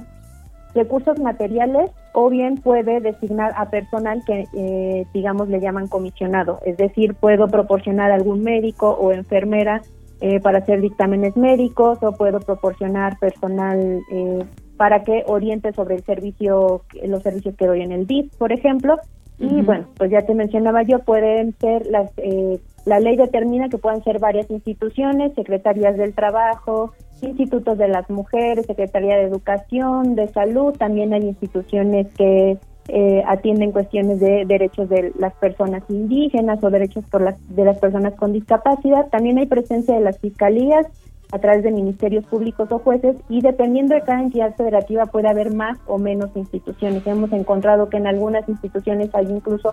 recursos 0.74 1.18
materiales 1.18 1.90
o 2.12 2.28
bien 2.30 2.56
puede 2.56 3.00
designar 3.00 3.52
a 3.56 3.70
personal 3.70 4.22
que, 4.24 4.46
eh, 4.54 5.06
digamos, 5.12 5.48
le 5.48 5.60
llaman 5.60 5.88
comisionado. 5.88 6.60
Es 6.64 6.76
decir, 6.76 7.14
puedo 7.14 7.48
proporcionar 7.48 8.12
algún 8.12 8.42
médico 8.42 8.90
o 8.90 9.12
enfermera 9.12 9.82
eh, 10.20 10.40
para 10.40 10.58
hacer 10.58 10.80
dictámenes 10.80 11.36
médicos 11.36 11.98
o 12.02 12.12
puedo 12.12 12.40
proporcionar 12.40 13.18
personal 13.18 14.00
eh, 14.12 14.44
para 14.76 15.02
que 15.02 15.22
oriente 15.26 15.72
sobre 15.72 15.96
el 15.96 16.04
servicio, 16.04 16.82
los 17.04 17.22
servicios 17.22 17.54
que 17.56 17.66
doy 17.66 17.82
en 17.82 17.92
el 17.92 18.06
DIF, 18.06 18.34
por 18.36 18.52
ejemplo. 18.52 18.96
Y 19.38 19.62
bueno, 19.62 19.88
pues 19.96 20.12
ya 20.12 20.22
te 20.22 20.32
mencionaba 20.32 20.84
yo, 20.84 21.00
pueden 21.00 21.54
ser 21.58 21.86
las, 21.86 22.12
eh, 22.18 22.60
la 22.84 23.00
ley 23.00 23.16
determina 23.16 23.68
que 23.68 23.78
puedan 23.78 24.02
ser 24.04 24.20
varias 24.20 24.48
instituciones, 24.50 25.34
secretarías 25.34 25.96
del 25.96 26.14
trabajo, 26.14 26.92
institutos 27.20 27.78
de 27.78 27.88
las 27.88 28.08
mujeres, 28.10 28.66
Secretaría 28.66 29.16
de 29.16 29.24
Educación, 29.24 30.14
de 30.14 30.28
Salud, 30.28 30.74
también 30.76 31.14
hay 31.14 31.22
instituciones 31.22 32.06
que 32.14 32.58
eh, 32.88 33.22
atienden 33.26 33.72
cuestiones 33.72 34.20
de 34.20 34.44
derechos 34.46 34.88
de 34.90 35.12
las 35.18 35.32
personas 35.34 35.82
indígenas 35.88 36.62
o 36.62 36.70
derechos 36.70 37.04
por 37.10 37.22
las, 37.22 37.56
de 37.56 37.64
las 37.64 37.78
personas 37.78 38.14
con 38.14 38.32
discapacidad. 38.32 39.08
También 39.08 39.38
hay 39.38 39.46
presencia 39.46 39.94
de 39.94 40.02
las 40.02 40.18
fiscalías 40.18 40.86
a 41.34 41.38
través 41.40 41.64
de 41.64 41.72
ministerios 41.72 42.24
públicos 42.26 42.70
o 42.70 42.78
jueces 42.78 43.16
y 43.28 43.40
dependiendo 43.40 43.96
de 43.96 44.02
cada 44.02 44.22
entidad 44.22 44.54
federativa 44.54 45.06
puede 45.06 45.28
haber 45.28 45.52
más 45.52 45.76
o 45.88 45.98
menos 45.98 46.30
instituciones. 46.36 47.04
Hemos 47.08 47.32
encontrado 47.32 47.88
que 47.88 47.96
en 47.96 48.06
algunas 48.06 48.48
instituciones 48.48 49.12
hay 49.14 49.26
incluso 49.26 49.72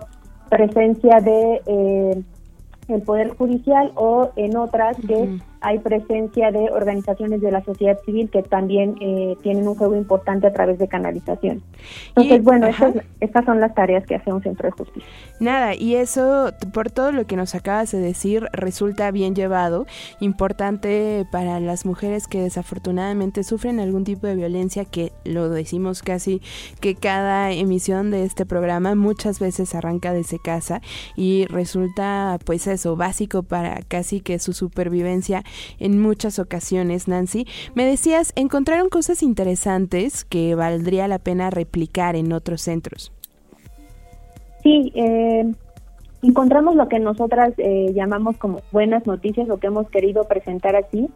presencia 0.50 1.20
de 1.20 1.62
eh, 1.66 2.22
el 2.88 3.02
Poder 3.02 3.36
Judicial 3.36 3.92
o 3.94 4.30
en 4.34 4.56
otras 4.56 4.96
que 5.06 5.38
hay 5.62 5.78
presencia 5.78 6.50
de 6.50 6.70
organizaciones 6.70 7.40
de 7.40 7.50
la 7.50 7.64
sociedad 7.64 7.98
civil 8.04 8.30
que 8.30 8.42
también 8.42 8.96
eh, 9.00 9.36
tienen 9.42 9.66
un 9.66 9.74
juego 9.74 9.96
importante 9.96 10.46
a 10.46 10.52
través 10.52 10.78
de 10.78 10.88
canalización. 10.88 11.62
Entonces, 12.08 12.42
bueno, 12.42 12.68
estas, 13.20 13.44
son 13.44 13.60
las 13.60 13.74
tareas 13.74 14.06
que 14.06 14.16
hace 14.16 14.32
un 14.32 14.42
centro 14.42 14.68
de 14.68 14.72
justicia. 14.72 15.08
Nada, 15.40 15.74
y 15.74 15.96
eso, 15.96 16.52
por 16.72 16.90
todo 16.90 17.12
lo 17.12 17.26
que 17.26 17.36
nos 17.36 17.54
acabas 17.54 17.92
de 17.92 17.98
decir, 17.98 18.48
resulta 18.52 19.10
bien 19.10 19.34
llevado, 19.34 19.86
importante 20.20 21.26
para 21.30 21.60
las 21.60 21.86
mujeres 21.86 22.26
que 22.26 22.40
desafortunadamente 22.40 23.44
sufren 23.44 23.80
algún 23.80 24.04
tipo 24.04 24.26
de 24.26 24.36
violencia, 24.36 24.84
que 24.84 25.12
lo 25.24 25.48
decimos 25.48 26.02
casi 26.02 26.40
que 26.80 26.94
cada 26.94 27.52
emisión 27.52 28.10
de 28.10 28.24
este 28.24 28.46
programa 28.46 28.94
muchas 28.94 29.38
veces 29.38 29.74
arranca 29.74 30.12
desde 30.12 30.38
casa 30.38 30.80
y 31.16 31.46
resulta 31.46 32.38
pues 32.44 32.66
eso, 32.66 32.96
básico 32.96 33.42
para 33.42 33.80
casi 33.82 34.20
que 34.20 34.38
su 34.38 34.52
supervivencia 34.52 35.44
en 35.78 36.00
muchas 36.00 36.38
ocasiones, 36.38 37.08
Nancy. 37.08 37.46
Me 37.74 37.84
decías, 37.84 38.32
encontraron 38.36 38.88
cosas 38.88 39.22
interesantes 39.22 40.24
que 40.24 40.54
valdría 40.54 41.08
la 41.08 41.18
pena 41.18 41.50
replicar 41.50 42.16
en 42.16 42.32
otros 42.32 42.62
centros. 42.62 43.12
Sí, 44.62 44.92
eh, 44.94 45.52
encontramos 46.22 46.76
lo 46.76 46.88
que 46.88 47.00
nosotras 47.00 47.52
eh, 47.58 47.92
llamamos 47.94 48.36
como 48.36 48.60
buenas 48.70 49.06
noticias, 49.06 49.48
lo 49.48 49.58
que 49.58 49.66
hemos 49.66 49.90
querido 49.90 50.24
presentar 50.24 50.76
así. 50.76 51.08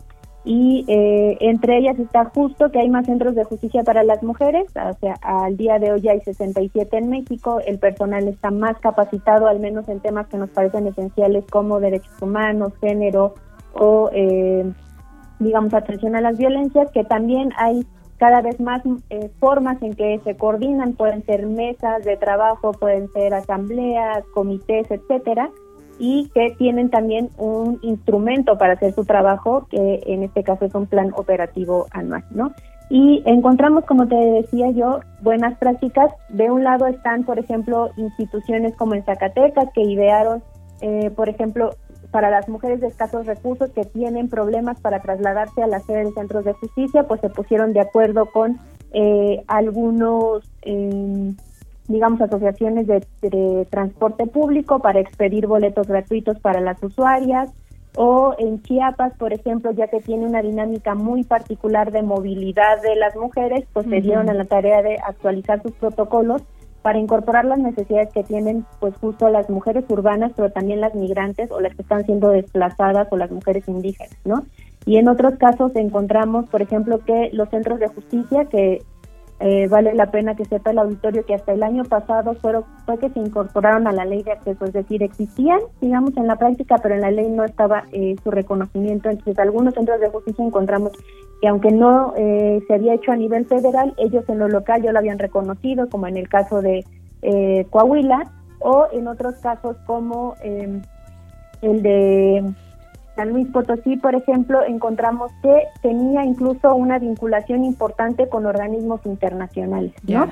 Y 0.44 0.84
eh, 0.86 1.38
entre 1.40 1.78
ellas 1.78 1.98
está 1.98 2.26
justo 2.26 2.70
que 2.70 2.78
hay 2.78 2.88
más 2.88 3.06
centros 3.06 3.34
de 3.34 3.42
justicia 3.42 3.82
para 3.82 4.04
las 4.04 4.22
mujeres, 4.22 4.68
o 4.76 4.96
sea, 5.00 5.14
al 5.22 5.56
día 5.56 5.80
de 5.80 5.90
hoy 5.90 6.02
ya 6.02 6.12
hay 6.12 6.20
67 6.20 6.96
en 6.96 7.10
México, 7.10 7.60
el 7.66 7.80
personal 7.80 8.28
está 8.28 8.52
más 8.52 8.78
capacitado, 8.78 9.48
al 9.48 9.58
menos 9.58 9.88
en 9.88 9.98
temas 9.98 10.28
que 10.28 10.36
nos 10.36 10.50
parecen 10.50 10.86
esenciales 10.86 11.44
como 11.50 11.80
derechos 11.80 12.14
humanos, 12.22 12.72
género, 12.80 13.34
o, 13.78 14.10
eh, 14.12 14.70
digamos, 15.38 15.74
atención 15.74 16.16
a 16.16 16.20
las 16.20 16.38
violencias, 16.38 16.90
que 16.92 17.04
también 17.04 17.50
hay 17.56 17.86
cada 18.18 18.40
vez 18.40 18.58
más 18.60 18.82
eh, 19.10 19.30
formas 19.38 19.80
en 19.82 19.94
que 19.94 20.20
se 20.24 20.36
coordinan, 20.36 20.94
pueden 20.94 21.24
ser 21.24 21.46
mesas 21.46 22.04
de 22.04 22.16
trabajo, 22.16 22.72
pueden 22.72 23.08
ser 23.12 23.34
asambleas, 23.34 24.24
comités, 24.32 24.90
etcétera, 24.90 25.50
y 25.98 26.30
que 26.34 26.54
tienen 26.58 26.90
también 26.90 27.30
un 27.38 27.78
instrumento 27.82 28.58
para 28.58 28.74
hacer 28.74 28.92
su 28.94 29.04
trabajo, 29.04 29.66
que 29.70 30.02
en 30.06 30.22
este 30.22 30.42
caso 30.42 30.64
es 30.64 30.74
un 30.74 30.86
plan 30.86 31.12
operativo 31.14 31.86
anual, 31.90 32.24
¿no? 32.30 32.52
Y 32.88 33.22
encontramos, 33.26 33.84
como 33.84 34.06
te 34.06 34.14
decía 34.14 34.70
yo, 34.70 35.00
buenas 35.20 35.58
prácticas. 35.58 36.12
De 36.28 36.50
un 36.50 36.62
lado 36.62 36.86
están, 36.86 37.24
por 37.24 37.38
ejemplo, 37.38 37.90
instituciones 37.96 38.76
como 38.76 38.94
en 38.94 39.04
Zacatecas, 39.04 39.68
que 39.74 39.82
idearon, 39.82 40.42
eh, 40.82 41.10
por 41.10 41.28
ejemplo, 41.28 41.70
para 42.16 42.30
las 42.30 42.48
mujeres 42.48 42.80
de 42.80 42.86
escasos 42.86 43.26
recursos 43.26 43.70
que 43.72 43.84
tienen 43.84 44.30
problemas 44.30 44.80
para 44.80 45.02
trasladarse 45.02 45.62
a 45.62 45.66
la 45.66 45.80
sede 45.80 46.06
de 46.06 46.12
centros 46.12 46.46
de 46.46 46.54
justicia, 46.54 47.02
pues 47.02 47.20
se 47.20 47.28
pusieron 47.28 47.74
de 47.74 47.80
acuerdo 47.80 48.24
con 48.32 48.58
eh, 48.94 49.44
algunos, 49.48 50.50
eh, 50.62 51.34
digamos, 51.88 52.18
asociaciones 52.22 52.86
de, 52.86 53.66
transporte 53.68 54.26
público 54.26 54.78
para 54.78 54.98
expedir 54.98 55.46
boletos 55.46 55.88
gratuitos 55.88 56.40
para 56.40 56.62
las 56.62 56.82
usuarias. 56.82 57.50
O 57.96 58.34
en 58.38 58.62
Chiapas, 58.62 59.12
por 59.18 59.34
ejemplo, 59.34 59.72
ya 59.72 59.88
que 59.88 60.00
tiene 60.00 60.24
una 60.24 60.40
dinámica 60.40 60.94
muy 60.94 61.22
particular 61.22 61.92
de 61.92 62.00
movilidad 62.00 62.80
de 62.80 62.96
las 62.96 63.14
mujeres, 63.14 63.66
pues 63.74 63.84
se 63.84 64.00
dieron 64.00 64.30
a 64.30 64.32
la 64.32 64.46
tarea 64.46 64.80
de 64.80 64.96
actualizar 65.06 65.60
sus 65.60 65.72
protocolos 65.72 66.40
para 66.86 67.00
incorporar 67.00 67.44
las 67.46 67.58
necesidades 67.58 68.12
que 68.12 68.22
tienen 68.22 68.64
pues 68.78 68.94
justo 69.00 69.28
las 69.28 69.50
mujeres 69.50 69.84
urbanas, 69.88 70.30
pero 70.36 70.52
también 70.52 70.80
las 70.80 70.94
migrantes 70.94 71.50
o 71.50 71.58
las 71.58 71.74
que 71.74 71.82
están 71.82 72.04
siendo 72.04 72.28
desplazadas 72.28 73.08
o 73.10 73.16
las 73.16 73.28
mujeres 73.32 73.66
indígenas, 73.66 74.16
¿no? 74.24 74.46
Y 74.84 74.98
en 74.98 75.08
otros 75.08 75.34
casos 75.34 75.74
encontramos, 75.74 76.48
por 76.48 76.62
ejemplo, 76.62 77.00
que 77.00 77.30
los 77.32 77.48
centros 77.48 77.80
de 77.80 77.88
justicia 77.88 78.44
que 78.44 78.84
eh, 79.40 79.66
vale 79.66 79.94
la 79.94 80.12
pena 80.12 80.36
que 80.36 80.44
sepa 80.44 80.70
el 80.70 80.78
auditorio 80.78 81.26
que 81.26 81.34
hasta 81.34 81.54
el 81.54 81.64
año 81.64 81.82
pasado 81.82 82.34
fueron, 82.34 82.62
fue 82.84 82.98
que 82.98 83.10
se 83.10 83.18
incorporaron 83.18 83.88
a 83.88 83.92
la 83.92 84.04
ley 84.04 84.22
de 84.22 84.30
acceso, 84.30 84.64
es 84.64 84.72
decir, 84.72 85.02
existían, 85.02 85.58
digamos, 85.80 86.16
en 86.16 86.28
la 86.28 86.36
práctica, 86.36 86.78
pero 86.80 86.94
en 86.94 87.00
la 87.00 87.10
ley 87.10 87.28
no 87.28 87.44
estaba 87.44 87.82
eh, 87.90 88.14
su 88.22 88.30
reconocimiento. 88.30 89.10
Entonces, 89.10 89.36
algunos 89.40 89.74
centros 89.74 90.00
de 90.00 90.08
justicia 90.08 90.44
encontramos 90.44 90.92
que 91.40 91.48
aunque 91.48 91.70
no 91.70 92.14
eh, 92.16 92.62
se 92.66 92.74
había 92.74 92.94
hecho 92.94 93.12
a 93.12 93.16
nivel 93.16 93.46
federal, 93.46 93.94
ellos 93.98 94.24
en 94.28 94.38
lo 94.38 94.48
local 94.48 94.82
ya 94.82 94.92
lo 94.92 94.98
habían 94.98 95.18
reconocido, 95.18 95.88
como 95.88 96.06
en 96.06 96.16
el 96.16 96.28
caso 96.28 96.62
de 96.62 96.84
Coahuila, 97.70 98.30
o 98.60 98.86
en 98.92 99.08
otros 99.08 99.34
casos 99.36 99.76
como 99.86 100.34
el 100.42 101.82
de 101.82 102.44
San 103.16 103.30
Luis 103.30 103.48
Potosí, 103.48 103.96
por 103.96 104.14
ejemplo, 104.14 104.62
encontramos 104.64 105.32
que 105.42 105.64
tenía 105.80 106.24
incluso 106.24 106.74
una 106.74 106.98
vinculación 106.98 107.64
importante 107.64 108.28
con 108.28 108.44
organismos 108.44 109.00
internacionales, 109.06 109.92
¿no? 110.06 110.30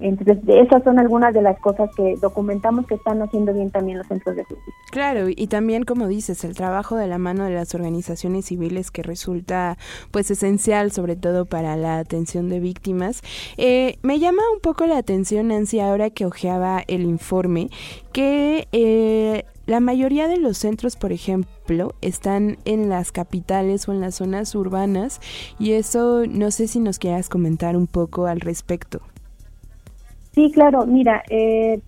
Entonces, 0.00 0.38
esas 0.46 0.84
son 0.84 0.98
algunas 0.98 1.32
de 1.32 1.42
las 1.42 1.58
cosas 1.60 1.90
que 1.96 2.16
documentamos 2.20 2.86
que 2.86 2.94
están 2.96 3.22
haciendo 3.22 3.54
bien 3.54 3.70
también 3.70 3.98
los 3.98 4.06
centros 4.06 4.36
de 4.36 4.44
justicia. 4.44 4.74
Claro, 4.90 5.28
y 5.28 5.46
también, 5.46 5.84
como 5.84 6.06
dices, 6.06 6.44
el 6.44 6.54
trabajo 6.54 6.96
de 6.96 7.06
la 7.06 7.18
mano 7.18 7.44
de 7.44 7.54
las 7.54 7.74
organizaciones 7.74 8.46
civiles 8.46 8.90
que 8.90 9.02
resulta 9.02 9.78
pues 10.10 10.30
esencial, 10.30 10.92
sobre 10.92 11.16
todo 11.16 11.46
para 11.46 11.76
la 11.76 11.98
atención 11.98 12.48
de 12.48 12.60
víctimas. 12.60 13.22
Eh, 13.56 13.98
me 14.02 14.18
llama 14.18 14.42
un 14.52 14.60
poco 14.60 14.86
la 14.86 14.98
atención, 14.98 15.48
Nancy, 15.48 15.80
ahora 15.80 16.10
que 16.10 16.26
ojeaba 16.26 16.82
el 16.86 17.02
informe, 17.02 17.70
que 18.12 18.68
eh, 18.72 19.44
la 19.66 19.80
mayoría 19.80 20.28
de 20.28 20.38
los 20.38 20.58
centros, 20.58 20.96
por 20.96 21.12
ejemplo, 21.12 21.94
están 22.00 22.58
en 22.64 22.88
las 22.88 23.10
capitales 23.10 23.88
o 23.88 23.92
en 23.92 24.00
las 24.00 24.16
zonas 24.16 24.54
urbanas 24.54 25.20
y 25.58 25.72
eso 25.72 26.24
no 26.28 26.52
sé 26.52 26.68
si 26.68 26.78
nos 26.78 26.98
quieras 27.00 27.28
comentar 27.28 27.76
un 27.76 27.88
poco 27.88 28.26
al 28.26 28.40
respecto. 28.40 29.00
Sí, 30.36 30.52
claro, 30.52 30.84
mira, 30.84 31.22
eh, 31.30 31.80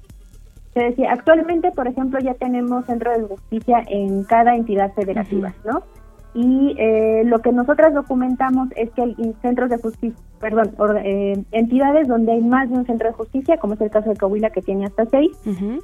te 0.72 0.84
decía, 0.84 1.12
actualmente, 1.12 1.70
por 1.70 1.86
ejemplo, 1.86 2.18
ya 2.18 2.32
tenemos 2.32 2.86
centro 2.86 3.12
de 3.12 3.24
justicia 3.24 3.84
en 3.86 4.24
cada 4.24 4.56
entidad 4.56 4.90
federativa, 4.94 5.54
¿no? 5.66 5.82
Y 6.40 6.72
eh, 6.78 7.24
lo 7.24 7.40
que 7.40 7.50
nosotras 7.50 7.92
documentamos 7.92 8.68
es 8.76 8.92
que 8.92 9.02
hay 9.02 9.16
centros 9.42 9.70
de 9.70 9.78
justicia, 9.78 10.22
perdón, 10.38 10.70
eh, 11.04 11.42
entidades 11.50 12.06
donde 12.06 12.30
hay 12.30 12.40
más 12.40 12.70
de 12.70 12.76
un 12.76 12.86
centro 12.86 13.08
de 13.08 13.14
justicia, 13.14 13.56
como 13.56 13.74
es 13.74 13.80
el 13.80 13.90
caso 13.90 14.10
de 14.10 14.16
Coahuila 14.16 14.50
que 14.50 14.62
tiene 14.62 14.86
hasta 14.86 15.04
seis, 15.06 15.36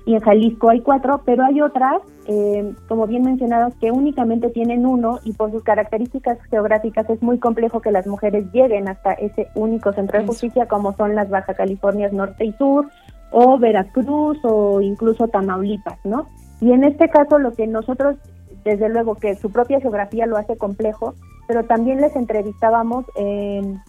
y 0.07 0.15
en 0.15 0.21
Jalisco 0.21 0.71
hay 0.71 0.81
cuatro, 0.81 1.23
pero 1.25 1.45
hay 1.45 1.61
otras, 1.61 2.03
eh, 2.29 2.73
como 2.87 3.09
bien 3.09 3.25
mencionadas, 3.25 3.75
que 3.81 3.91
únicamente 3.91 4.49
tienen 4.49 4.87
uno 4.87 5.19
y 5.25 5.33
por 5.33 5.51
sus 5.51 5.65
características 5.65 6.39
geográficas 6.49 7.11
es 7.11 7.21
muy 7.21 7.41
complejo 7.41 7.81
que 7.81 7.91
las 7.91 8.07
mujeres 8.07 8.47
lleguen 8.53 8.87
hasta 8.87 9.13
ese 9.15 9.49
único 9.57 9.93
centro 9.93 10.21
de 10.21 10.27
justicia, 10.27 10.67
como 10.67 10.95
son 10.95 11.17
las 11.17 11.31
Baja 11.31 11.55
Californias 11.55 12.13
Norte 12.13 12.45
y 12.45 12.53
Sur, 12.53 12.87
o 13.33 13.59
Veracruz, 13.59 14.39
o 14.45 14.81
incluso 14.81 15.27
Tamaulipas, 15.27 15.99
¿no? 16.05 16.29
Y 16.61 16.71
en 16.71 16.85
este 16.85 17.09
caso 17.09 17.41
lo 17.41 17.51
que 17.51 17.67
nosotros 17.67 18.19
desde 18.64 18.88
luego 18.88 19.14
que 19.14 19.35
su 19.37 19.50
propia 19.50 19.80
geografía 19.80 20.26
lo 20.26 20.37
hace 20.37 20.56
complejo, 20.56 21.14
pero 21.47 21.64
también 21.64 22.00
les 22.00 22.16
entrevistábamos 22.16 23.04
en, 23.16 23.80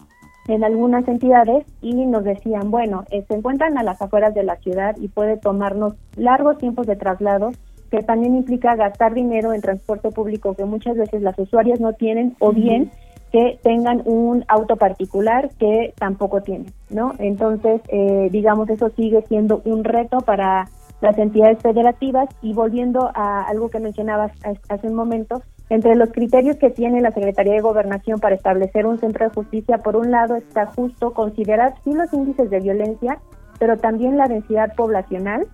algunas 0.62 1.08
entidades 1.08 1.66
y 1.80 2.06
nos 2.06 2.22
decían, 2.22 2.70
bueno, 2.70 3.04
eh, 3.10 3.24
se 3.26 3.34
encuentran 3.34 3.78
a 3.78 3.82
las 3.82 4.00
afueras 4.00 4.32
de 4.32 4.44
la 4.44 4.56
ciudad 4.56 4.94
y 5.00 5.08
puede 5.08 5.36
tomarnos 5.38 5.94
largos 6.14 6.58
tiempos 6.58 6.86
de 6.86 6.94
traslado, 6.94 7.50
que 7.90 8.02
también 8.02 8.36
implica 8.36 8.76
gastar 8.76 9.14
dinero 9.14 9.52
en 9.52 9.60
transporte 9.60 10.10
público 10.10 10.54
que 10.54 10.64
muchas 10.64 10.96
veces 10.96 11.22
las 11.22 11.36
usuarias 11.38 11.80
no 11.80 11.94
tienen, 11.94 12.36
o 12.38 12.52
bien 12.52 12.92
que 13.32 13.58
tengan 13.62 14.02
un 14.04 14.44
auto 14.48 14.76
particular 14.76 15.50
que 15.58 15.92
tampoco 15.98 16.42
tienen, 16.42 16.72
¿no? 16.90 17.14
Entonces, 17.18 17.80
eh, 17.88 18.28
digamos, 18.30 18.70
eso 18.70 18.90
sigue 18.90 19.22
siendo 19.28 19.62
un 19.64 19.84
reto 19.84 20.18
para 20.20 20.68
las 21.00 21.18
entidades 21.18 21.58
federativas 21.60 22.28
y 22.42 22.52
volviendo 22.54 23.10
a 23.14 23.42
algo 23.42 23.68
que 23.68 23.80
mencionabas 23.80 24.32
hace 24.68 24.86
un 24.88 24.94
momento, 24.94 25.42
entre 25.68 25.96
los 25.96 26.10
criterios 26.10 26.56
que 26.56 26.70
tiene 26.70 27.00
la 27.00 27.10
Secretaría 27.10 27.54
de 27.54 27.60
Gobernación 27.60 28.20
para 28.20 28.36
establecer 28.36 28.86
un 28.86 28.98
centro 28.98 29.28
de 29.28 29.34
justicia, 29.34 29.78
por 29.78 29.96
un 29.96 30.10
lado 30.10 30.36
está 30.36 30.66
justo 30.66 31.12
considerar 31.12 31.74
sí 31.84 31.92
los 31.92 32.12
índices 32.12 32.50
de 32.50 32.60
violencia, 32.60 33.18
pero 33.58 33.76
también 33.76 34.16
la 34.16 34.28
densidad 34.28 34.74
poblacional, 34.76 35.46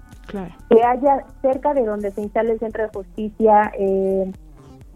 que 0.71 0.83
haya 0.83 1.25
cerca 1.41 1.75
de 1.75 1.85
donde 1.85 2.11
se 2.11 2.23
instale 2.23 2.53
el 2.53 2.59
centro 2.59 2.85
de 2.85 2.89
justicia 2.91 3.73
eh, 3.79 4.31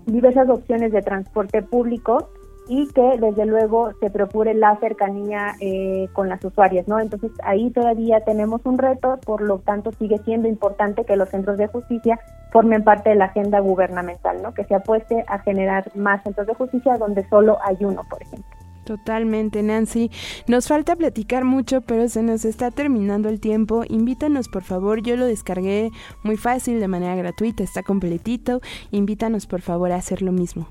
diversas 0.07 0.49
opciones 0.49 0.93
de 0.93 1.03
transporte 1.03 1.63
público 1.63 2.31
y 2.69 2.89
que 2.89 3.19
desde 3.19 3.47
luego 3.47 3.93
se 4.01 4.11
procure 4.11 4.55
la 4.55 4.77
cercanía 4.77 5.55
eh, 5.61 6.09
con 6.13 6.29
las 6.29 6.45
usuarias, 6.45 6.89
¿no? 6.89 6.99
Entonces 6.99 7.31
ahí 7.43 7.71
todavía 7.71 8.21
tenemos 8.21 8.61
un 8.65 8.79
reto, 8.79 9.19
por 9.25 9.41
lo 9.41 9.59
tanto 9.59 9.93
sigue 9.93 10.19
siendo 10.25 10.49
importante 10.49 11.05
que 11.05 11.17
los 11.17 11.29
centros 11.29 11.59
de 11.59 11.69
justicia 11.69 12.19
formen 12.53 12.85
parte 12.85 13.11
de 13.11 13.17
la 13.17 13.27
agenda 13.27 13.61
gubernamental, 13.61 14.43
¿no? 14.43 14.55
Que 14.55 14.65
se 14.65 14.75
apueste 14.75 15.25
a 15.29 15.39
generar 15.41 15.91
más 15.97 16.23
centros 16.23 16.47
de 16.47 16.55
justicia 16.55 16.97
donde 16.97 17.29
solo 17.29 17.59
hay 17.63 17.77
uno, 17.81 18.03
por 18.09 18.23
ejemplo. 18.23 18.57
Totalmente, 18.87 19.65
Nancy. 19.65 20.13
Nos 20.47 20.69
falta 20.69 20.95
platicar 20.95 21.45
mucho, 21.45 21.81
pero 21.81 22.09
se 22.09 22.23
nos 22.23 22.45
está 22.45 22.71
terminando 22.71 23.29
el 23.29 23.41
tiempo. 23.41 23.83
Invítanos, 23.89 24.49
por 24.49 24.63
favor. 24.63 25.03
Yo 25.03 25.17
lo 25.17 25.27
descargué 25.27 25.91
muy 26.23 26.37
fácil, 26.37 26.79
de 26.79 26.87
manera 26.87 27.17
gratuita, 27.17 27.65
está 27.65 27.83
completito. 27.83 28.61
Invítanos, 28.93 29.47
por 29.47 29.61
favor, 29.61 29.91
a 29.91 29.97
hacer 29.97 30.23
lo 30.23 30.31
mismo. 30.31 30.69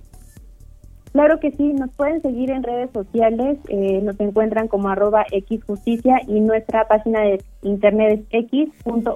Claro 1.16 1.40
que 1.40 1.52
sí, 1.52 1.72
nos 1.72 1.92
pueden 1.92 2.22
seguir 2.22 2.52
en 2.52 2.62
redes 2.62 2.90
sociales, 2.92 3.58
eh, 3.70 4.02
nos 4.04 4.20
encuentran 4.20 4.68
como 4.68 4.90
arroba 4.90 5.24
xjusticia 5.32 6.20
y 6.28 6.42
nuestra 6.42 6.90
página 6.90 7.22
de 7.22 7.42
internet 7.62 8.26
es 8.32 8.44
x.org.omx. 8.52 9.16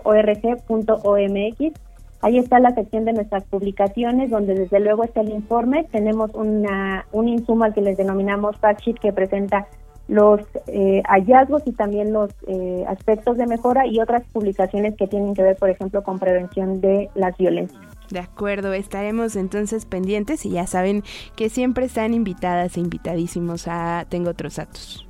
Ahí 2.22 2.38
está 2.38 2.62
la 2.62 2.74
sección 2.74 3.04
de 3.04 3.12
nuestras 3.12 3.44
publicaciones, 3.44 4.30
donde 4.30 4.54
desde 4.54 4.80
luego 4.80 5.04
está 5.04 5.20
el 5.20 5.32
informe. 5.32 5.88
Tenemos 5.92 6.34
una, 6.36 7.06
un 7.12 7.28
insumo 7.28 7.66
al 7.66 7.74
que 7.74 7.82
les 7.82 7.98
denominamos 7.98 8.56
fact 8.56 8.80
sheet 8.80 9.00
que 9.02 9.12
presenta 9.12 9.68
los 10.08 10.40
eh, 10.68 11.04
hallazgos 11.06 11.64
y 11.66 11.74
también 11.74 12.14
los 12.14 12.32
eh, 12.48 12.86
aspectos 12.88 13.36
de 13.36 13.46
mejora 13.46 13.86
y 13.86 14.00
otras 14.00 14.24
publicaciones 14.32 14.96
que 14.96 15.08
tienen 15.08 15.34
que 15.34 15.44
ver, 15.44 15.58
por 15.58 15.70
ejemplo, 15.70 16.02
con 16.02 16.18
prevención 16.18 16.80
de 16.80 17.10
las 17.14 17.36
violencias. 17.38 17.89
De 18.10 18.20
acuerdo, 18.20 18.74
estaremos 18.74 19.36
entonces 19.36 19.86
pendientes 19.86 20.46
y 20.46 20.52
ya 20.52 20.66
saben 20.66 21.04
que 21.36 21.50
siempre 21.50 21.86
están 21.86 22.14
invitadas 22.14 22.78
e 22.78 22.80
invitadísimos 22.80 23.68
a 23.68 24.06
Tengo 24.10 24.32
otros 24.32 24.56
datos. 24.56 25.09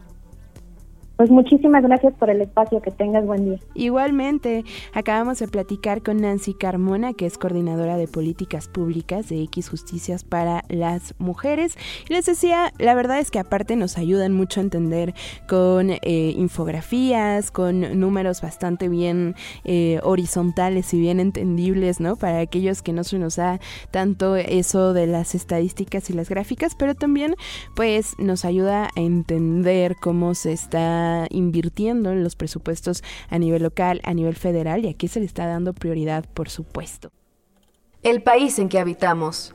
Pues 1.19 1.31
muchísimas 1.31 1.83
gracias 1.83 2.13
por 2.13 2.29
el 2.29 2.39
espacio, 2.41 2.81
que 2.81 2.91
tengas 2.91 3.25
buen 3.25 3.43
día. 3.43 3.59
Igualmente, 3.73 4.63
acabamos 4.93 5.37
de 5.39 5.49
platicar 5.49 6.01
con 6.01 6.15
Nancy 6.15 6.53
Carmona, 6.53 7.11
que 7.11 7.25
es 7.25 7.37
coordinadora 7.37 7.97
de 7.97 8.07
políticas 8.07 8.69
públicas 8.69 9.27
de 9.27 9.43
X 9.43 9.67
Justicias 9.67 10.23
para 10.23 10.63
las 10.69 11.15
Mujeres. 11.19 11.77
Y 12.07 12.13
les 12.13 12.25
decía, 12.25 12.71
la 12.77 12.95
verdad 12.95 13.19
es 13.19 13.31
que 13.31 13.39
aparte 13.39 13.75
nos 13.75 13.97
ayudan 13.97 14.31
mucho 14.31 14.61
a 14.61 14.63
entender 14.63 15.13
con 15.45 15.89
eh, 15.89 15.99
infografías, 16.37 17.51
con 17.51 17.99
números 17.99 18.41
bastante 18.41 18.87
bien 18.87 19.35
eh, 19.65 19.99
horizontales 20.03 20.93
y 20.93 21.01
bien 21.01 21.19
entendibles, 21.19 21.99
¿no? 21.99 22.15
Para 22.15 22.39
aquellos 22.39 22.81
que 22.81 22.93
no 22.93 23.03
se 23.03 23.19
nos 23.19 23.35
da 23.35 23.59
tanto 23.91 24.37
eso 24.37 24.93
de 24.93 25.05
las 25.05 25.35
estadísticas 25.35 26.09
y 26.09 26.13
las 26.13 26.29
gráficas, 26.29 26.75
pero 26.75 26.95
también 26.95 27.35
pues 27.75 28.17
nos 28.19 28.45
ayuda 28.45 28.85
a 28.85 28.89
entender 28.95 29.97
cómo 30.01 30.33
se 30.33 30.53
está 30.53 31.08
invirtiendo 31.29 32.11
en 32.11 32.23
los 32.23 32.35
presupuestos 32.35 33.03
a 33.29 33.37
nivel 33.37 33.63
local, 33.63 34.01
a 34.03 34.13
nivel 34.13 34.35
federal, 34.35 34.85
y 34.85 34.89
aquí 34.89 35.07
se 35.07 35.19
le 35.19 35.25
está 35.25 35.45
dando 35.45 35.73
prioridad, 35.73 36.25
por 36.33 36.49
supuesto. 36.49 37.11
El 38.03 38.21
país 38.21 38.59
en 38.59 38.69
que 38.69 38.79
habitamos. 38.79 39.51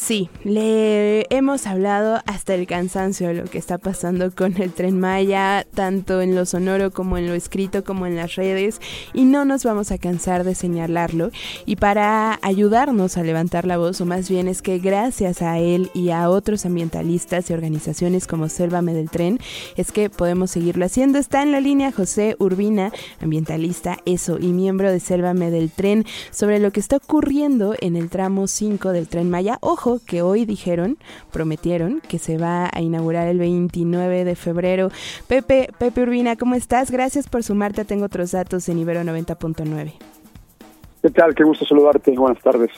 Sí, 0.00 0.30
le 0.44 1.26
hemos 1.28 1.66
hablado 1.66 2.22
hasta 2.24 2.54
el 2.54 2.66
cansancio 2.66 3.28
de 3.28 3.34
lo 3.34 3.44
que 3.44 3.58
está 3.58 3.76
pasando 3.76 4.34
con 4.34 4.56
el 4.60 4.72
tren 4.72 4.98
Maya, 4.98 5.66
tanto 5.74 6.22
en 6.22 6.34
lo 6.34 6.46
sonoro 6.46 6.90
como 6.90 7.18
en 7.18 7.26
lo 7.26 7.34
escrito 7.34 7.84
como 7.84 8.06
en 8.06 8.16
las 8.16 8.34
redes, 8.34 8.80
y 9.12 9.26
no 9.26 9.44
nos 9.44 9.62
vamos 9.62 9.92
a 9.92 9.98
cansar 9.98 10.42
de 10.42 10.54
señalarlo. 10.54 11.30
Y 11.66 11.76
para 11.76 12.38
ayudarnos 12.40 13.18
a 13.18 13.22
levantar 13.22 13.66
la 13.66 13.76
voz, 13.76 14.00
o 14.00 14.06
más 14.06 14.30
bien 14.30 14.48
es 14.48 14.62
que 14.62 14.78
gracias 14.78 15.42
a 15.42 15.58
él 15.58 15.90
y 15.92 16.08
a 16.10 16.30
otros 16.30 16.64
ambientalistas 16.64 17.50
y 17.50 17.52
organizaciones 17.52 18.26
como 18.26 18.48
Sélvame 18.48 18.94
del 18.94 19.10
Tren, 19.10 19.38
es 19.76 19.92
que 19.92 20.08
podemos 20.08 20.50
seguirlo 20.50 20.86
haciendo. 20.86 21.18
Está 21.18 21.42
en 21.42 21.52
la 21.52 21.60
línea 21.60 21.92
José 21.92 22.36
Urbina, 22.38 22.90
ambientalista, 23.20 23.98
eso, 24.06 24.38
y 24.38 24.46
miembro 24.46 24.90
de 24.90 24.98
Sélvame 24.98 25.50
del 25.50 25.70
Tren, 25.70 26.06
sobre 26.30 26.58
lo 26.58 26.72
que 26.72 26.80
está 26.80 26.96
ocurriendo 26.96 27.74
en 27.78 27.96
el 27.96 28.08
tramo 28.08 28.46
5 28.46 28.92
del 28.92 29.06
tren 29.06 29.28
Maya. 29.28 29.58
Ojo, 29.60 29.89
que 29.98 30.22
hoy 30.22 30.44
dijeron, 30.44 30.98
prometieron 31.32 32.00
que 32.00 32.18
se 32.18 32.38
va 32.38 32.70
a 32.72 32.80
inaugurar 32.80 33.28
el 33.28 33.38
29 33.38 34.24
de 34.24 34.36
febrero. 34.36 34.90
Pepe, 35.26 35.70
Pepe 35.78 36.02
Urbina, 36.02 36.36
¿cómo 36.36 36.54
estás? 36.54 36.90
Gracias 36.90 37.28
por 37.28 37.42
sumarte. 37.42 37.84
Tengo 37.84 38.04
otros 38.04 38.30
datos 38.30 38.68
en 38.68 38.78
Ibero 38.78 39.02
90.9. 39.02 39.92
¿Qué 41.02 41.10
tal? 41.10 41.34
Qué 41.34 41.44
gusto 41.44 41.64
saludarte. 41.64 42.12
Buenas 42.12 42.42
tardes. 42.42 42.70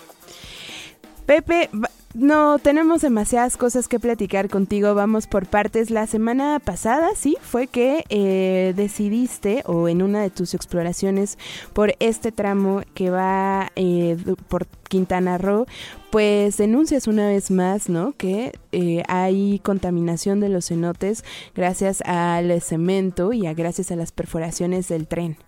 Pepe, 1.27 1.71
no 2.15 2.59
tenemos 2.59 3.01
demasiadas 3.01 3.57
cosas 3.57 3.89
que 3.89 3.99
platicar 3.99 4.51
contigo, 4.51 4.95
vamos 4.95 5.27
por 5.27 5.47
partes. 5.47 5.91
La 5.91 6.07
semana 6.07 6.61
pasada, 6.63 7.11
sí, 7.15 7.37
fue 7.41 7.67
que 7.67 8.05
eh, 8.11 8.75
decidiste, 8.77 9.63
o 9.67 9.89
en 9.89 10.03
una 10.03 10.21
de 10.21 10.29
tus 10.29 10.53
exploraciones 10.55 11.39
por 11.73 11.95
este 12.01 12.31
tramo 12.31 12.83
que 12.95 13.11
va 13.11 13.71
eh, 13.77 14.17
por 14.49 14.67
Quintana 14.89 15.39
Roo, 15.39 15.67
pues 16.11 16.59
denuncias 16.59 17.07
una 17.07 17.29
vez 17.29 17.51
más, 17.51 17.89
¿no? 17.89 18.13
Que 18.13 18.53
eh, 18.73 19.03
hay 19.09 19.59
contaminación 19.61 20.41
de 20.41 20.51
los 20.51 20.69
cenotes 20.69 21.25
gracias 21.55 22.03
al 22.03 22.61
cemento 22.61 23.33
y 23.33 23.47
a, 23.47 23.55
gracias 23.55 23.91
a 23.91 23.97
las 23.97 24.13
perforaciones 24.13 24.89
del 24.89 25.07
tren. 25.07 25.39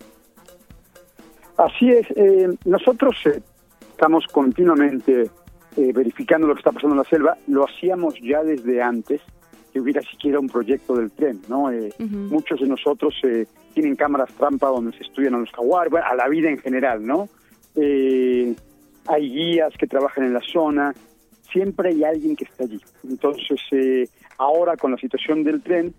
Así 1.57 1.89
es, 1.89 2.07
nosotros 2.65 3.15
estamos 3.91 4.25
continuamente 4.27 5.29
eh, 5.77 5.91
verificando 5.93 6.47
lo 6.47 6.53
que 6.53 6.59
está 6.59 6.71
pasando 6.71 6.93
en 6.93 6.99
la 6.99 7.09
selva, 7.09 7.37
lo 7.47 7.65
hacíamos 7.65 8.15
ya 8.21 8.43
desde 8.43 8.81
antes 8.81 9.21
que 9.73 9.81
hubiera 9.81 10.01
siquiera 10.01 10.39
un 10.39 10.47
proyecto 10.47 10.95
del 10.95 11.11
tren, 11.11 11.41
¿no? 11.49 11.69
Eh, 11.69 11.93
muchos 11.99 12.61
de 12.61 12.67
nosotros 12.67 13.13
eh, 13.23 13.45
tienen 13.73 13.97
cámaras 13.97 14.29
trampa 14.37 14.67
donde 14.67 14.95
se 14.97 15.03
estudian 15.03 15.35
a 15.35 15.39
los 15.39 15.51
jaguares, 15.51 15.93
a 15.93 16.15
la 16.15 16.29
vida 16.29 16.49
en 16.49 16.57
general, 16.59 17.05
¿no? 17.05 17.27
hay 19.07 19.29
guías 19.29 19.73
que 19.77 19.85
trabajan 19.85 20.23
en 20.23 20.33
la 20.33 20.39
zona, 20.39 20.95
siempre 21.51 21.89
hay 21.89 22.05
alguien 22.05 22.37
que 22.37 22.45
está 22.45 22.63
allí. 22.63 22.79
Entonces, 23.03 24.09
ahora 24.37 24.77
con 24.77 24.91
la 24.91 24.97
situación 24.97 25.43
del 25.43 25.61
tren, 25.61 25.93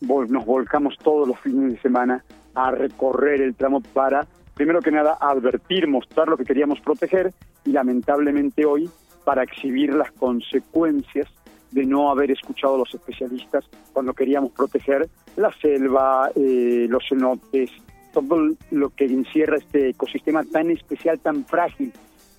nos 0.00 0.46
volcamos 0.46 0.96
todos 1.02 1.28
los 1.28 1.38
fines 1.40 1.74
de 1.74 1.80
semana 1.80 2.24
a 2.54 2.70
recorrer 2.70 3.42
el 3.42 3.54
tramo 3.54 3.80
para, 3.80 4.26
primero 4.54 4.80
que 4.80 4.90
nada, 4.90 5.18
advertir, 5.20 5.86
mostrar 5.86 6.28
lo 6.28 6.38
que 6.38 6.44
queríamos 6.44 6.80
proteger 6.80 7.32
y 7.64 7.72
lamentablemente 7.72 8.64
hoy 8.64 8.90
para 9.24 9.42
exhibir 9.42 9.94
las 9.94 10.10
consecuencias 10.12 11.28
de 11.70 11.86
no 11.86 12.10
haber 12.10 12.30
escuchado 12.30 12.74
a 12.74 12.78
los 12.78 12.94
especialistas 12.94 13.64
cuando 13.92 14.12
queríamos 14.12 14.52
proteger 14.52 15.08
la 15.36 15.50
selva, 15.60 16.30
eh, 16.34 16.86
los 16.88 17.02
cenotes, 17.08 17.70
todo 18.12 18.50
lo 18.70 18.90
que 18.90 19.06
encierra 19.06 19.56
este 19.56 19.90
ecosistema 19.90 20.44
tan 20.44 20.70
especial, 20.70 21.18
tan 21.18 21.44
frágil 21.44 21.92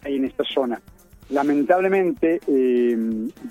ahí 0.03 0.17
en 0.17 0.25
esta 0.25 0.43
zona. 0.43 0.79
Lamentablemente, 1.29 2.41
eh, 2.47 2.97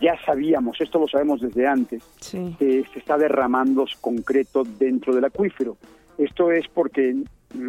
ya 0.00 0.16
sabíamos, 0.24 0.80
esto 0.80 1.00
lo 1.00 1.08
sabemos 1.08 1.40
desde 1.40 1.66
antes, 1.66 2.02
que 2.30 2.84
se 2.92 2.98
está 2.98 3.18
derramando 3.18 3.86
concreto 4.00 4.62
dentro 4.78 5.14
del 5.14 5.24
acuífero. 5.24 5.76
Esto 6.16 6.52
es 6.52 6.68
porque 6.68 7.16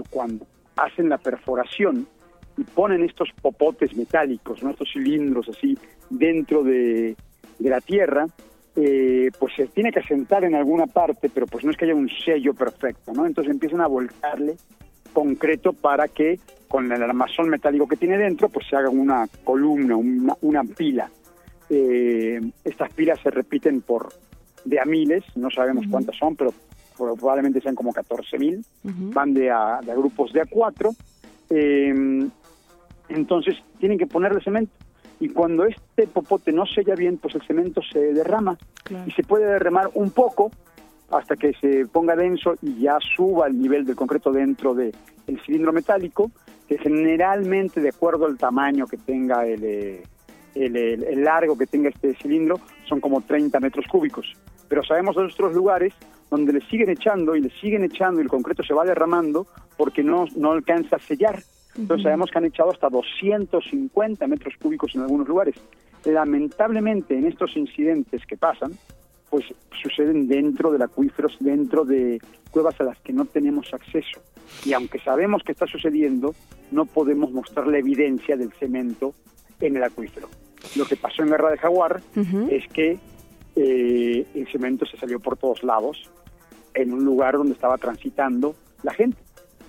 cuando 0.09 0.45
hacen 0.75 1.09
la 1.09 1.17
perforación, 1.17 2.05
y 2.57 2.63
ponen 2.63 3.03
estos 3.03 3.29
popotes 3.41 3.95
metálicos, 3.95 4.61
¿no? 4.63 4.71
estos 4.71 4.91
cilindros 4.91 5.49
así 5.49 5.77
dentro 6.09 6.63
de, 6.63 7.15
la 7.59 7.79
tierra, 7.81 8.25
eh, 8.75 9.31
pues 9.39 9.53
se 9.55 9.67
tiene 9.67 9.91
que 9.91 9.99
asentar 9.99 10.43
en 10.43 10.55
alguna 10.55 10.85
parte, 10.85 11.29
pero 11.29 11.45
pues 11.47 11.63
no 11.63 11.71
es 11.71 11.77
que 11.77 11.85
haya 11.85 11.95
un 11.95 12.09
sello 12.09 12.53
perfecto, 12.53 13.13
¿no? 13.13 13.25
Entonces 13.25 13.53
empiezan 13.53 13.81
a 13.81 13.87
volcarle 13.87 14.57
concreto 15.13 15.73
para 15.73 16.07
que 16.07 16.39
con 16.67 16.91
el 16.91 17.03
armazón 17.03 17.49
metálico 17.49 17.87
que 17.87 17.95
tiene 17.95 18.17
dentro, 18.17 18.49
pues 18.49 18.67
se 18.67 18.75
haga 18.75 18.89
una 18.89 19.27
columna, 19.43 19.95
una, 20.41 20.63
pila. 20.63 21.09
Eh, 21.69 22.41
estas 22.63 22.91
pilas 22.93 23.19
se 23.21 23.29
repiten 23.29 23.81
por 23.81 24.09
de 24.65 24.79
a 24.79 24.85
miles, 24.85 25.23
no 25.35 25.49
sabemos 25.51 25.85
cuántas 25.89 26.17
son, 26.17 26.35
pero 26.35 26.51
probablemente 26.97 27.61
sean 27.61 27.75
como 27.75 27.93
14.000, 27.93 28.39
mil, 28.39 28.65
van 29.13 29.33
de 29.33 29.51
a, 29.51 29.79
grupos 29.85 30.33
de 30.33 30.41
a 30.41 30.45
cuatro. 30.45 30.91
Eh, 31.49 32.27
entonces 33.09 33.55
tienen 33.79 33.97
que 33.97 34.07
ponerle 34.07 34.41
cemento. 34.41 34.71
y 35.19 35.29
cuando 35.29 35.65
este 35.65 36.07
popote 36.07 36.51
no 36.51 36.65
sella 36.65 36.95
bien, 36.95 37.17
pues 37.17 37.35
el 37.35 37.41
cemento 37.43 37.81
se 37.81 37.99
derrama 38.13 38.57
y 39.07 39.11
se 39.11 39.23
puede 39.23 39.45
derramar 39.45 39.89
un 39.93 40.11
poco 40.11 40.51
hasta 41.11 41.35
que 41.35 41.53
se 41.61 41.85
ponga 41.85 42.15
denso 42.15 42.55
y 42.61 42.79
ya 42.81 42.97
suba 43.15 43.47
el 43.47 43.59
nivel 43.61 43.85
del 43.85 43.95
concreto 43.95 44.31
dentro 44.31 44.73
del 44.73 44.93
cilindro 45.45 45.71
metálico, 45.71 46.31
que 46.67 46.77
generalmente 46.77 47.79
de 47.81 47.89
acuerdo 47.89 48.25
al 48.25 48.37
tamaño 48.37 48.87
que 48.87 48.97
tenga 48.97 49.45
el, 49.45 49.63
eh, 49.63 50.03
el, 50.55 50.75
el- 50.75 51.03
el 51.03 51.23
largo 51.23 51.57
que 51.57 51.67
tenga 51.67 51.89
este 51.89 52.15
cilindro, 52.15 52.59
son 52.89 52.99
como 52.99 53.21
30 53.21 53.59
metros 53.59 53.85
cúbicos. 53.87 54.25
Pero 54.67 54.83
sabemos 54.83 55.15
de 55.15 55.23
otros 55.23 55.53
lugares 55.53 55.93
donde 56.31 56.51
le 56.53 56.61
siguen 56.61 56.89
echando 56.89 57.35
y 57.35 57.41
le 57.41 57.49
siguen 57.61 57.83
echando 57.83 58.19
y 58.19 58.23
el 58.23 58.29
concreto 58.29 58.63
se 58.63 58.73
va 58.73 58.83
derramando 58.83 59.45
porque 59.77 60.03
no, 60.03 60.25
no 60.35 60.51
alcanza 60.51 60.95
a 60.95 60.99
sellar. 60.99 61.43
Entonces 61.75 62.03
sabemos 62.03 62.29
que 62.29 62.37
han 62.37 62.45
echado 62.45 62.71
hasta 62.71 62.89
250 62.89 64.27
metros 64.27 64.53
cúbicos 64.61 64.93
en 64.95 65.01
algunos 65.01 65.27
lugares. 65.27 65.55
Lamentablemente 66.05 67.17
en 67.17 67.25
estos 67.25 67.55
incidentes 67.55 68.25
que 68.25 68.37
pasan, 68.37 68.73
pues 69.29 69.45
suceden 69.81 70.27
dentro 70.27 70.71
de 70.71 70.83
acuíferos, 70.83 71.37
dentro 71.39 71.85
de 71.85 72.21
cuevas 72.51 72.79
a 72.79 72.83
las 72.83 72.99
que 72.99 73.13
no 73.13 73.25
tenemos 73.25 73.73
acceso. 73.73 74.21
Y 74.63 74.73
aunque 74.73 74.99
sabemos 74.99 75.41
que 75.43 75.53
está 75.53 75.65
sucediendo, 75.65 76.35
no 76.71 76.85
podemos 76.85 77.31
mostrar 77.31 77.67
la 77.67 77.79
evidencia 77.79 78.37
del 78.37 78.51
cemento 78.53 79.15
en 79.59 79.77
el 79.77 79.83
acuífero. 79.83 80.29
Lo 80.75 80.85
que 80.85 80.95
pasó 80.95 81.23
en 81.23 81.29
Guerra 81.29 81.51
de 81.51 81.57
Jaguar 81.57 82.01
es 82.49 82.67
que 82.67 82.99
eh, 83.55 84.27
el 84.33 84.47
cemento 84.51 84.85
se 84.85 84.97
salió 84.97 85.19
por 85.19 85.37
todos 85.37 85.63
lados 85.63 86.09
en 86.73 86.93
un 86.93 87.03
lugar 87.03 87.37
donde 87.37 87.53
estaba 87.53 87.77
transitando 87.77 88.55
la 88.83 88.93
gente. 88.93 89.17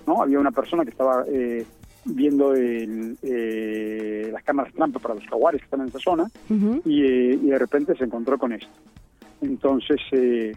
¿no? 0.07 0.21
Había 0.21 0.39
una 0.39 0.51
persona 0.51 0.83
que 0.83 0.91
estaba 0.91 1.25
eh, 1.27 1.65
viendo 2.05 2.53
el, 2.53 3.17
eh, 3.23 4.29
las 4.31 4.43
cámaras 4.43 4.73
trampa 4.73 4.99
para 4.99 5.15
los 5.15 5.25
jaguares 5.25 5.61
que 5.61 5.65
están 5.65 5.81
en 5.81 5.87
esa 5.87 5.99
zona 5.99 6.25
y, 6.85 7.03
eh, 7.03 7.39
y 7.41 7.47
de 7.49 7.57
repente 7.59 7.95
se 7.97 8.03
encontró 8.05 8.37
con 8.37 8.53
esto. 8.53 8.69
Entonces, 9.41 9.99
eh, 10.11 10.53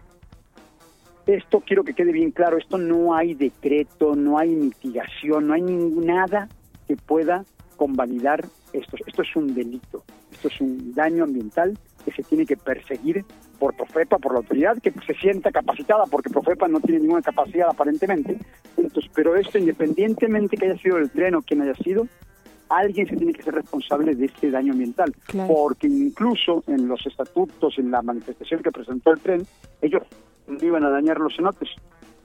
esto 1.25 1.61
quiero 1.65 1.83
que 1.83 1.93
quede 1.93 2.11
bien 2.11 2.31
claro, 2.31 2.57
esto 2.57 2.77
no 2.77 3.15
hay 3.15 3.33
decreto, 3.35 4.15
no 4.15 4.37
hay 4.39 4.49
mitigación, 4.55 5.47
no 5.47 5.53
hay 5.53 5.61
ningún- 5.61 6.05
nada 6.05 6.47
que 6.87 6.95
pueda 6.95 7.45
convalidar 7.77 8.45
esto. 8.73 8.97
Esto 9.05 9.21
es 9.21 9.35
un 9.35 9.53
delito, 9.53 10.03
esto 10.31 10.47
es 10.47 10.59
un 10.61 10.93
daño 10.93 11.23
ambiental 11.23 11.77
que 12.03 12.11
se 12.11 12.23
tiene 12.23 12.45
que 12.45 12.57
perseguir 12.57 13.23
por 13.59 13.75
Profepa, 13.75 14.17
por 14.17 14.31
la 14.33 14.39
autoridad 14.39 14.77
que 14.81 14.91
se 15.05 15.13
sienta 15.15 15.51
capacitada, 15.51 16.05
porque 16.05 16.29
Profepa 16.29 16.67
no 16.67 16.79
tiene 16.79 17.01
ninguna 17.01 17.21
capacidad 17.21 17.69
aparentemente. 17.69 18.37
Entonces, 18.77 19.11
pero 19.13 19.35
esto, 19.35 19.57
independientemente 19.57 20.57
que 20.57 20.65
haya 20.65 20.77
sido 20.81 20.97
el 20.97 21.09
tren 21.11 21.35
o 21.35 21.41
quien 21.41 21.61
haya 21.61 21.75
sido, 21.75 22.07
alguien 22.69 23.07
se 23.07 23.15
tiene 23.17 23.33
que 23.33 23.43
ser 23.43 23.55
responsable 23.55 24.15
de 24.15 24.25
este 24.27 24.49
daño 24.51 24.73
ambiental, 24.73 25.13
Claro. 25.25 25.53
porque 25.53 25.87
incluso 25.87 26.63
en 26.67 26.87
los 26.87 27.05
estatutos, 27.05 27.77
en 27.77 27.91
la 27.91 28.01
manifestación 28.01 28.61
que 28.63 28.71
presentó 28.71 29.11
el 29.11 29.19
tren, 29.19 29.45
ellos 29.81 30.03
no 30.47 30.57
iban 30.65 30.83
a 30.85 30.89
dañar 30.89 31.19
los 31.19 31.35
cenotes. 31.35 31.69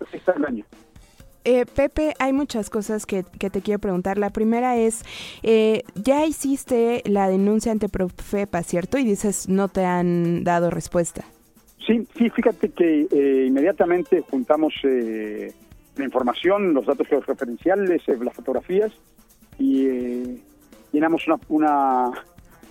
Ahí 0.00 0.18
está 0.18 0.32
el 0.32 0.42
daño. 0.42 0.64
Eh, 1.44 1.66
Pepe, 1.66 2.14
hay 2.18 2.32
muchas 2.32 2.70
cosas 2.70 3.04
que, 3.06 3.24
que 3.38 3.50
te 3.50 3.60
quiero 3.60 3.78
preguntar. 3.78 4.16
La 4.18 4.30
primera 4.30 4.76
es, 4.76 5.02
eh, 5.42 5.82
ya 5.94 6.24
hiciste 6.24 7.02
la 7.04 7.28
denuncia 7.28 7.70
ante 7.70 7.88
Profepa, 7.88 8.62
¿cierto? 8.62 8.98
Y 8.98 9.04
dices, 9.04 9.48
no 9.48 9.68
te 9.68 9.84
han 9.84 10.42
dado 10.42 10.70
respuesta. 10.70 11.24
Sí, 11.86 12.06
sí, 12.16 12.30
fíjate 12.30 12.70
que 12.70 13.06
eh, 13.10 13.44
inmediatamente 13.46 14.22
juntamos 14.22 14.72
eh, 14.84 15.52
la 15.96 16.04
información, 16.04 16.72
los 16.72 16.86
datos 16.86 17.06
georreferenciales, 17.08 18.02
eh, 18.08 18.16
las 18.22 18.34
fotografías 18.34 18.90
y 19.58 19.86
eh, 19.86 20.36
llenamos 20.92 21.26
una, 21.26 21.38
una 21.48 22.12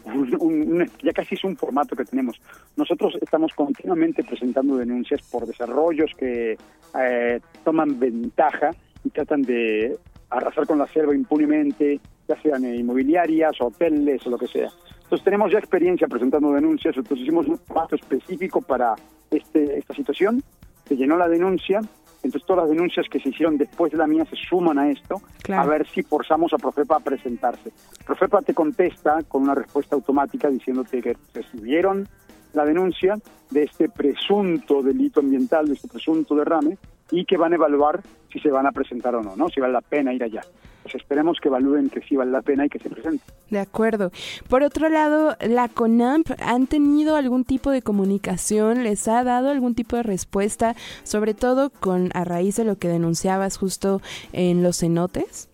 un- 0.06 0.36
un- 0.40 0.92
ya 1.02 1.14
casi 1.14 1.36
es 1.36 1.44
un 1.44 1.56
formato 1.56 1.96
que 1.96 2.06
tenemos. 2.06 2.40
Nosotros 2.76 3.18
estamos 3.22 3.54
continuamente 3.54 4.24
presentando 4.24 4.78
denuncias 4.78 5.22
por 5.32 5.46
desarrollos 5.46 6.12
que 6.18 6.58
eh, 7.00 7.40
toman 7.64 8.00
ventaja 8.00 8.72
y 9.04 9.10
tratan 9.10 9.42
de 9.42 9.98
arrasar 10.30 10.66
con 10.68 10.78
la 10.78 10.88
selva 10.88 11.16
impunemente, 11.16 12.00
ya 12.28 12.42
sean 12.42 12.64
inmobiliarias, 12.66 13.60
hoteles 13.60 14.26
o 14.26 14.30
lo 14.30 14.38
que 14.38 14.48
sea. 14.48 14.70
Entonces 15.04 15.24
tenemos 15.26 15.52
ya 15.52 15.60
experiencia 15.60 16.08
presentando 16.08 16.52
denuncias, 16.54 16.96
entonces 16.98 17.24
hicimos 17.24 17.48
un 17.48 17.58
formato 17.60 17.96
específico 17.96 18.62
para 18.62 18.96
este, 19.30 19.78
esta 19.78 19.94
situación, 19.94 20.42
se 20.88 20.96
llenó 20.96 21.18
la 21.18 21.28
denuncia, 21.28 21.82
entonces 22.24 22.48
todas 22.48 22.64
las 22.64 22.70
denuncias 22.70 23.08
que 23.10 23.20
se 23.20 23.30
hicieron 23.30 23.58
después 23.58 23.92
de 23.92 23.98
la 23.98 24.08
mía 24.08 24.26
se 24.26 24.36
suman 24.36 24.80
a 24.80 24.90
esto, 24.90 25.22
Claro. 25.44 25.62
a 25.64 25.66
ver 25.66 25.88
si 25.88 26.02
forzamos 26.04 26.54
a 26.54 26.58
Profepa 26.58 26.96
a 26.96 27.00
presentarse. 27.00 27.72
Profepa 28.06 28.42
te 28.42 28.54
contesta 28.54 29.22
con 29.28 29.44
una 29.44 29.56
respuesta 29.56 29.96
automática 29.96 30.50
diciéndote 30.50 31.02
que 31.02 31.18
recibieron 31.34 32.08
la 32.54 32.66
denuncia 32.66 33.16
de 33.50 33.64
este 33.64 33.90
presunto 33.90 34.82
delito 34.82 35.20
ambiental, 35.20 35.68
de 35.68 35.74
este 35.74 35.88
presunto 35.88 36.36
derrame, 36.36 36.78
y 37.12 37.26
que 37.26 37.38
van 37.38 37.52
a 37.52 37.56
evaluar 37.56 38.02
si 38.34 38.40
se 38.40 38.50
van 38.50 38.66
a 38.66 38.72
presentar 38.72 39.14
o 39.16 39.22
no, 39.22 39.36
¿no? 39.36 39.48
Si 39.50 39.62
vale 39.62 39.74
la 39.74 39.82
pena 39.82 40.14
ir 40.14 40.24
allá. 40.24 40.42
Pues 40.82 40.96
esperemos 40.96 41.40
que 41.40 41.48
evalúen 41.48 41.90
que 41.90 42.02
sí 42.02 42.16
vale 42.16 42.32
la 42.32 42.42
pena 42.42 42.66
y 42.66 42.70
que 42.70 42.80
se 42.80 42.90
presenten. 42.90 43.22
De 43.50 43.60
acuerdo. 43.60 44.12
Por 44.50 44.64
otro 44.64 44.90
lado, 44.90 45.38
la 45.40 45.70
CONAMP, 45.70 46.32
¿han 46.42 46.68
tenido 46.68 47.16
algún 47.16 47.46
tipo 47.46 47.70
de 47.70 47.82
comunicación? 47.82 48.84
¿Les 48.84 49.08
ha 49.08 49.24
dado 49.24 49.50
algún 49.50 49.76
tipo 49.76 49.96
de 49.96 50.04
respuesta? 50.04 50.76
Sobre 51.04 51.34
todo 51.34 51.70
con 51.70 52.10
a 52.14 52.26
raíz 52.26 52.58
de 52.58 52.66
lo 52.66 52.78
que 52.78 52.90
denunciabas 52.90 53.58
justo 53.58 54.02
en 54.34 54.64
los 54.64 54.80
cenotes. 54.80 55.48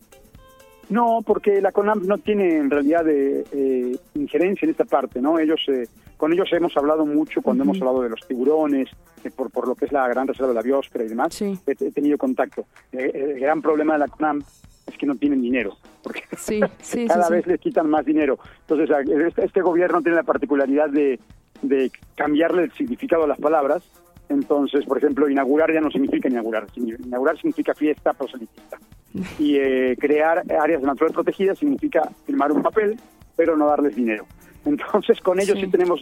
No, 0.89 1.20
porque 1.24 1.62
la 1.62 1.72
CONAMP 1.72 2.06
no 2.06 2.18
tiene 2.18 2.58
en 2.58 2.72
realidad 2.72 3.06
de, 3.06 3.46
eh, 3.52 3.96
injerencia 4.15 4.65
en 4.65 4.72
esta 4.72 4.86
parte, 4.86 5.22
¿no? 5.22 5.38
Ellos, 5.38 5.62
eh, 5.68 5.88
con 6.19 6.34
ellos 6.34 6.49
hemos 6.51 6.75
hablado 6.75 7.05
mucho 7.05 7.41
cuando 7.41 7.63
hemos 7.63 7.77
hablado 7.77 8.01
de 8.01 8.10
los 8.10 8.19
tiburones, 8.27 8.89
eh, 9.23 9.32
por, 9.34 9.49
por 9.49 9.69
lo 9.69 9.73
que 9.73 9.86
es 9.86 9.93
la 9.93 10.05
gran 10.10 10.27
reserva 10.27 10.49
de 10.49 10.55
la 10.55 10.62
biosfera 10.62 11.05
y 11.05 11.08
demás. 11.08 11.41
He, 11.41 11.58
he 11.65 11.91
tenido 11.91 12.17
contacto. 12.17 12.65
Eh, 12.91 13.10
el 13.13 13.39
gran 13.39 13.62
problema 13.62 13.93
de 13.93 13.99
la 13.99 14.10
CONAMP 14.10 14.45
es 14.86 14.97
que 14.97 15.05
no 15.05 15.15
tienen 15.15 15.41
dinero, 15.41 15.77
porque 16.03 16.23
Sí, 16.38 16.60
sí, 16.82 17.08
cada 17.08 17.27
sí, 17.27 17.34
vez 17.34 17.45
sí. 17.45 17.51
les 17.51 17.62
quitan 17.62 17.89
más 17.89 18.05
dinero. 18.05 18.38
Entonces, 18.67 18.89
este, 19.27 19.45
este 19.45 19.62
gobierno 19.62 20.01
tiene 20.01 20.17
la 20.17 20.23
particularidad 20.23 20.89
de, 20.89 21.21
de 21.62 21.89
cambiarle 22.15 22.63
el 22.63 22.73
significado 22.73 23.23
a 23.23 23.27
las 23.27 23.39
palabras. 23.39 23.82
Entonces, 24.27 24.86
por 24.86 24.97
ejemplo, 24.97 25.29
inaugurar 25.29 25.73
ya 25.73 25.79
no 25.79 25.89
significa 25.89 26.27
inaugurar. 26.27 26.67
Inaugurar 26.75 27.38
significa 27.38 27.73
fiesta 27.73 28.13
proselitista. 28.13 28.77
Y 29.39 29.55
eh, 29.55 29.97
crear 29.99 30.43
áreas 30.62 30.84
naturales 30.84 31.15
protegidas 31.15 31.58
significa 31.58 32.12
firmar 32.27 32.51
un 32.51 32.62
papel, 32.62 32.99
pero 33.36 33.58
no 33.58 33.65
darles 33.65 33.95
dinero. 33.95 34.27
Entonces, 34.69 35.19
con 35.21 35.39
ellos 35.39 35.58
sí, 35.58 35.65
Sí. 35.65 35.71
tenemos 35.71 36.01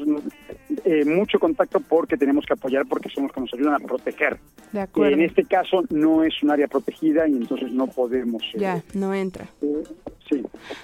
eh, 0.85 1.05
mucho 1.05 1.39
contacto 1.39 1.79
porque 1.79 2.17
tenemos 2.17 2.45
que 2.45 2.53
apoyar 2.53 2.85
porque 2.87 3.09
son 3.09 3.23
los 3.23 3.33
que 3.33 3.41
nos 3.41 3.53
ayudan 3.53 3.73
a 3.75 3.79
proteger. 3.79 4.37
De 4.71 4.81
acuerdo. 4.81 5.13
En 5.13 5.21
este 5.21 5.43
caso 5.45 5.83
no 5.89 6.23
es 6.23 6.41
un 6.43 6.51
área 6.51 6.67
protegida 6.67 7.27
y 7.27 7.33
entonces 7.33 7.71
no 7.71 7.87
podemos... 7.87 8.43
eh, 8.53 8.59
Ya, 8.59 8.83
no 8.93 9.13
entra. 9.13 9.45
eh, 9.61 9.83
sí. 10.29 10.43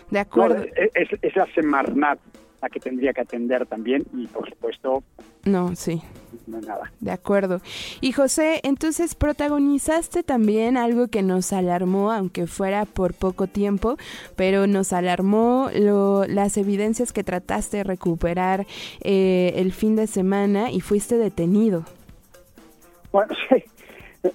De 0.09 0.19
acuerdo. 0.19 0.57
No, 0.59 0.63
es- 0.95 1.09
es 1.21 1.35
la 1.35 1.45
Semarnat 1.53 2.19
la 2.63 2.69
que 2.69 2.79
tendría 2.79 3.11
que 3.13 3.21
atender 3.21 3.65
también 3.65 4.05
y 4.13 4.25
por 4.27 4.49
supuesto 4.49 5.03
No, 5.43 5.75
sí. 5.75 6.01
no 6.47 6.61
nada. 6.61 6.91
De 7.01 7.11
acuerdo. 7.11 7.59
Y 7.99 8.13
José, 8.13 8.61
entonces 8.63 9.15
protagonizaste 9.15 10.23
también 10.23 10.77
algo 10.77 11.09
que 11.09 11.21
nos 11.23 11.51
alarmó, 11.51 12.11
aunque 12.13 12.47
fuera 12.47 12.85
por 12.85 13.13
poco 13.13 13.47
tiempo, 13.47 13.97
pero 14.37 14.65
nos 14.65 14.93
alarmó 14.93 15.69
lo- 15.75 16.25
las 16.25 16.55
evidencias 16.55 17.11
que 17.11 17.23
trataste 17.25 17.77
de 17.77 17.83
recuperar 17.83 18.65
eh, 19.01 19.51
el 19.57 19.73
fin 19.73 19.97
de 19.97 20.07
semana 20.07 20.71
y 20.71 20.79
fuiste 20.79 21.17
detenido. 21.17 21.83
Bueno, 23.11 23.33
sí. 23.49 23.61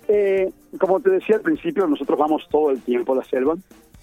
Eh, 0.08 0.50
como 0.78 1.00
te 1.00 1.08
decía 1.08 1.36
al 1.36 1.42
principio, 1.42 1.86
nosotros 1.86 2.18
vamos 2.18 2.46
todo 2.50 2.70
el 2.70 2.82
tiempo 2.82 3.14
a 3.14 3.16
la 3.16 3.24
selva 3.24 3.56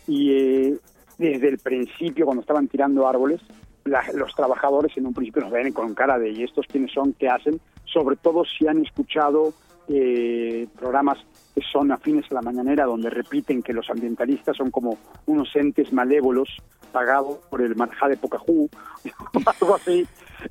y 0.08 0.32
eh, 0.32 0.78
desde 1.20 1.48
el 1.48 1.60
principio, 1.60 2.26
cuando 2.26 2.42
estaban 2.42 2.68
tirando 2.68 3.08
árboles, 3.08 3.40
la- 3.86 4.04
los 4.14 4.34
trabajadores 4.36 4.96
en 4.98 5.06
un 5.06 5.14
principio 5.14 5.44
nos 5.44 5.52
ven 5.52 5.72
con 5.72 5.94
cara 5.94 6.18
de 6.20 6.32
¿y 6.32 6.44
estos 6.44 6.66
quiénes 6.68 6.92
son? 6.92 7.14
¿Qué 7.14 7.30
hacen? 7.30 7.60
Sobre 7.86 8.16
todo 8.16 8.44
si 8.44 8.68
han 8.68 8.84
escuchado 8.84 9.54
eh, 9.88 10.68
programas 10.80 11.20
que 11.54 11.62
son 11.72 11.92
afines 11.92 12.26
a 12.32 12.36
la 12.36 12.42
mañanera, 12.42 12.86
donde 12.86 13.12
repiten 13.12 13.62
que 13.62 13.72
los 13.72 13.88
ambientalistas 13.92 14.58
son 14.58 14.72
como 14.72 14.98
unos 15.28 15.56
entes 15.56 15.94
malévolos 15.94 16.50
pagados 16.92 17.38
por 17.52 17.62
el 17.62 17.76
Marjá 17.76 18.08
de 18.08 18.18
Pocahú, 18.18 18.68
algo 19.62 19.76
así. 19.76 20.06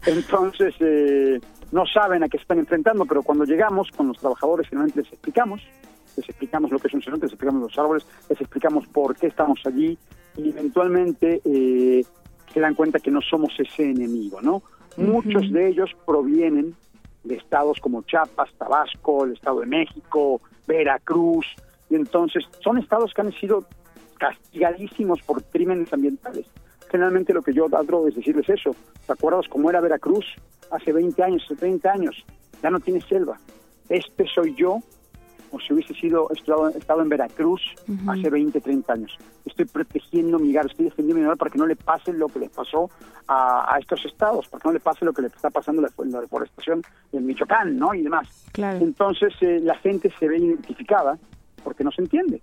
Entonces, 0.07 0.75
eh, 0.79 1.41
no 1.73 1.85
saben 1.87 2.23
a 2.23 2.29
qué 2.29 2.37
están 2.37 2.59
enfrentando, 2.61 3.05
pero 3.07 3.23
cuando 3.25 3.45
llegamos 3.45 3.91
con 3.91 4.07
los 4.09 4.19
trabajadores, 4.19 4.69
finalmente 4.69 5.01
les 5.03 5.13
explicamos, 5.13 5.61
les 6.17 6.29
explicamos 6.29 6.71
lo 6.71 6.79
que 6.79 6.87
es 6.87 6.95
un 6.95 7.03
cenote, 7.03 7.23
les 7.27 7.33
explicamos 7.33 7.63
los 7.63 7.77
árboles, 7.79 8.07
les 8.29 8.41
explicamos 8.41 8.87
por 8.87 9.17
qué 9.17 9.27
estamos 9.27 9.59
allí 9.67 9.99
y 10.37 10.51
eventualmente 10.51 11.41
eh, 11.45 12.05
se 12.55 12.61
dan 12.61 12.75
cuenta 12.75 13.01
que 13.01 13.11
no 13.11 13.21
somos 13.21 13.53
ese 13.59 13.91
enemigo, 13.91 14.41
¿no? 14.41 14.63
Muchos 14.97 15.51
de 15.53 15.69
ellos 15.69 15.91
provienen 16.07 16.77
de 17.25 17.35
estados 17.35 17.81
como 17.81 18.03
Chiapas, 18.03 18.51
Tabasco, 18.57 19.25
el 19.25 19.33
Estado 19.33 19.61
de 19.61 19.67
México, 19.67 20.41
Veracruz, 20.67 21.47
y 21.91 21.97
entonces 21.97 22.45
son 22.63 22.79
estados 22.79 23.13
que 23.13 23.23
han 23.23 23.33
sido 23.33 23.65
castigadísimos 24.19 25.21
por 25.23 25.43
crímenes 25.43 25.93
ambientales, 25.93 26.47
generalmente 26.91 27.35
lo 27.35 27.43
que 27.43 27.53
yo 27.53 27.69
trato 27.69 28.07
es 28.07 28.15
decirles 28.15 28.49
eso. 28.49 28.77
¿Te 29.05 29.13
acuerdas 29.13 29.49
cómo 29.49 29.69
era 29.69 29.81
Veracruz 29.81 30.25
hace 30.71 30.93
20 30.93 31.23
años, 31.23 31.47
30 31.59 31.91
años? 31.91 32.25
Ya 32.63 32.71
no 32.71 32.79
tiene 32.79 33.01
selva. 33.01 33.39
Este 33.89 34.27
soy 34.33 34.55
yo, 34.55 34.79
o 35.55 35.61
si 35.61 35.73
hubiese 35.73 35.95
sido 35.95 36.29
estado, 36.31 36.69
estado 36.71 37.03
en 37.03 37.09
Veracruz 37.09 37.63
hace 38.09 38.29
20, 38.29 38.61
30 38.61 38.93
años. 38.93 39.19
Estoy 39.45 39.67
protegiendo 39.67 40.39
mi 40.39 40.51
hogar, 40.51 40.67
estoy 40.67 40.87
defendiendo 40.87 41.21
mi 41.21 41.27
hogar 41.27 41.39
para 41.39 41.51
que 41.51 41.59
no 41.59 41.67
le 41.67 41.77
pase 41.77 42.13
lo 42.13 42.29
que 42.29 42.41
le 42.41 42.49
pasó 42.49 42.91
a, 43.29 43.75
a 43.75 43.79
estos 43.79 44.05
estados, 44.05 44.49
para 44.49 44.61
que 44.63 44.69
no 44.69 44.73
le 44.73 44.81
pase 44.81 45.05
lo 45.05 45.13
que 45.13 45.23
le 45.23 45.29
está 45.29 45.51
pasando 45.51 45.81
la, 45.81 45.91
la 46.07 46.21
deforestación 46.21 46.83
en 47.13 47.27
Michoacán, 47.27 47.79
¿no? 47.79 47.95
Y 47.95 48.03
demás. 48.03 48.47
Claro. 48.53 48.79
Entonces 48.81 49.33
eh, 49.41 49.61
la 49.63 49.77
gente 49.77 50.13
se 50.19 50.29
ve 50.29 50.39
identificada 50.39 51.19
porque 51.63 51.85
no 51.85 51.93
se 51.93 52.03
entiende. 52.03 52.43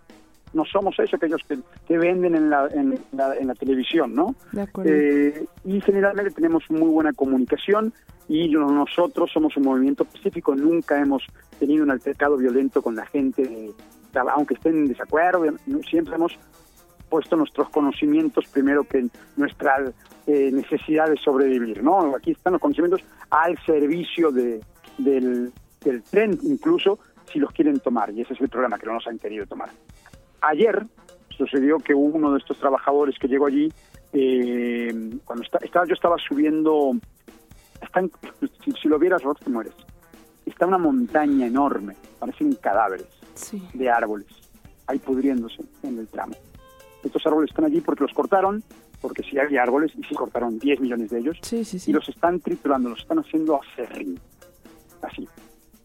No 0.53 0.65
somos 0.65 0.97
eso 0.99 1.15
aquellos 1.15 1.41
que, 1.47 1.57
que 1.87 1.97
venden 1.97 2.35
en 2.35 2.49
la, 2.49 2.67
en, 2.67 2.99
la, 3.13 3.35
en 3.35 3.47
la 3.47 3.55
televisión, 3.55 4.13
¿no? 4.13 4.35
De 4.51 4.61
acuerdo. 4.61 4.91
Eh, 4.93 5.45
y 5.63 5.79
generalmente 5.81 6.31
tenemos 6.31 6.63
muy 6.69 6.89
buena 6.89 7.13
comunicación 7.13 7.93
y 8.27 8.47
nosotros 8.49 9.31
somos 9.31 9.55
un 9.57 9.63
movimiento 9.63 10.05
pacífico, 10.05 10.55
nunca 10.55 10.99
hemos 10.99 11.23
tenido 11.59 11.83
un 11.83 11.91
altercado 11.91 12.37
violento 12.37 12.81
con 12.81 12.95
la 12.95 13.05
gente, 13.05 13.43
eh, 13.43 13.71
aunque 14.33 14.55
estén 14.55 14.77
en 14.77 14.87
desacuerdo, 14.87 15.43
siempre 15.89 16.15
hemos 16.15 16.37
puesto 17.09 17.35
nuestros 17.35 17.69
conocimientos 17.69 18.45
primero 18.47 18.85
que 18.85 19.05
nuestra 19.35 19.91
eh, 20.27 20.49
necesidad 20.51 21.09
de 21.09 21.17
sobrevivir, 21.17 21.83
¿no? 21.83 22.15
Aquí 22.15 22.31
están 22.31 22.53
los 22.53 22.61
conocimientos 22.61 23.01
al 23.29 23.57
servicio 23.65 24.31
de, 24.31 24.61
del, 24.97 25.51
del 25.83 26.03
tren, 26.03 26.39
incluso 26.43 26.99
si 27.31 27.39
los 27.39 27.51
quieren 27.51 27.79
tomar, 27.79 28.11
y 28.11 28.21
ese 28.21 28.33
es 28.33 28.41
el 28.41 28.49
problema, 28.49 28.77
que 28.77 28.85
no 28.85 28.93
los 28.93 29.07
han 29.07 29.19
querido 29.19 29.45
tomar. 29.45 29.69
Ayer 30.41 30.86
sucedió 31.30 31.77
que 31.77 31.93
uno 31.93 32.34
de 32.34 32.39
estos 32.39 32.58
trabajadores 32.58 33.17
que 33.19 33.27
llegó 33.27 33.45
allí, 33.47 33.71
eh, 34.13 34.93
cuando 35.23 35.43
está, 35.43 35.60
estaba, 35.60 35.86
yo 35.86 35.93
estaba 35.93 36.17
subiendo, 36.17 36.93
están, 37.82 38.12
si, 38.63 38.71
si, 38.71 38.88
lo 38.88 38.99
vieras, 38.99 39.23
Rox, 39.23 39.41
te 39.41 39.49
mueres. 39.49 39.73
Está 40.45 40.65
una 40.65 40.77
montaña 40.77 41.45
enorme, 41.45 41.95
parecen 42.19 42.54
cadáveres 42.56 43.08
sí. 43.36 43.62
de 43.73 43.89
árboles, 43.89 44.27
ahí 44.88 44.99
pudriéndose 44.99 45.63
en 45.84 45.99
el 45.99 46.08
tramo. 46.08 46.36
Estos 47.04 47.25
árboles 47.25 47.49
están 47.49 47.65
allí 47.65 47.82
porque 47.82 48.04
los 48.04 48.13
cortaron, 48.13 48.63
porque 49.01 49.23
sí 49.23 49.39
había 49.39 49.63
árboles 49.63 49.91
y 49.95 50.04
sí 50.04 50.15
cortaron 50.15 50.60
10 50.60 50.80
millones 50.82 51.10
de 51.12 51.19
ellos, 51.19 51.38
sí, 51.41 51.63
sí, 51.63 51.80
sí. 51.80 51.91
y 51.91 51.93
los 51.93 52.08
están 52.10 52.39
triturando, 52.39 52.89
los 52.89 52.99
están 52.99 53.19
haciendo 53.19 53.60
acerrín, 53.62 54.19
así. 55.01 55.27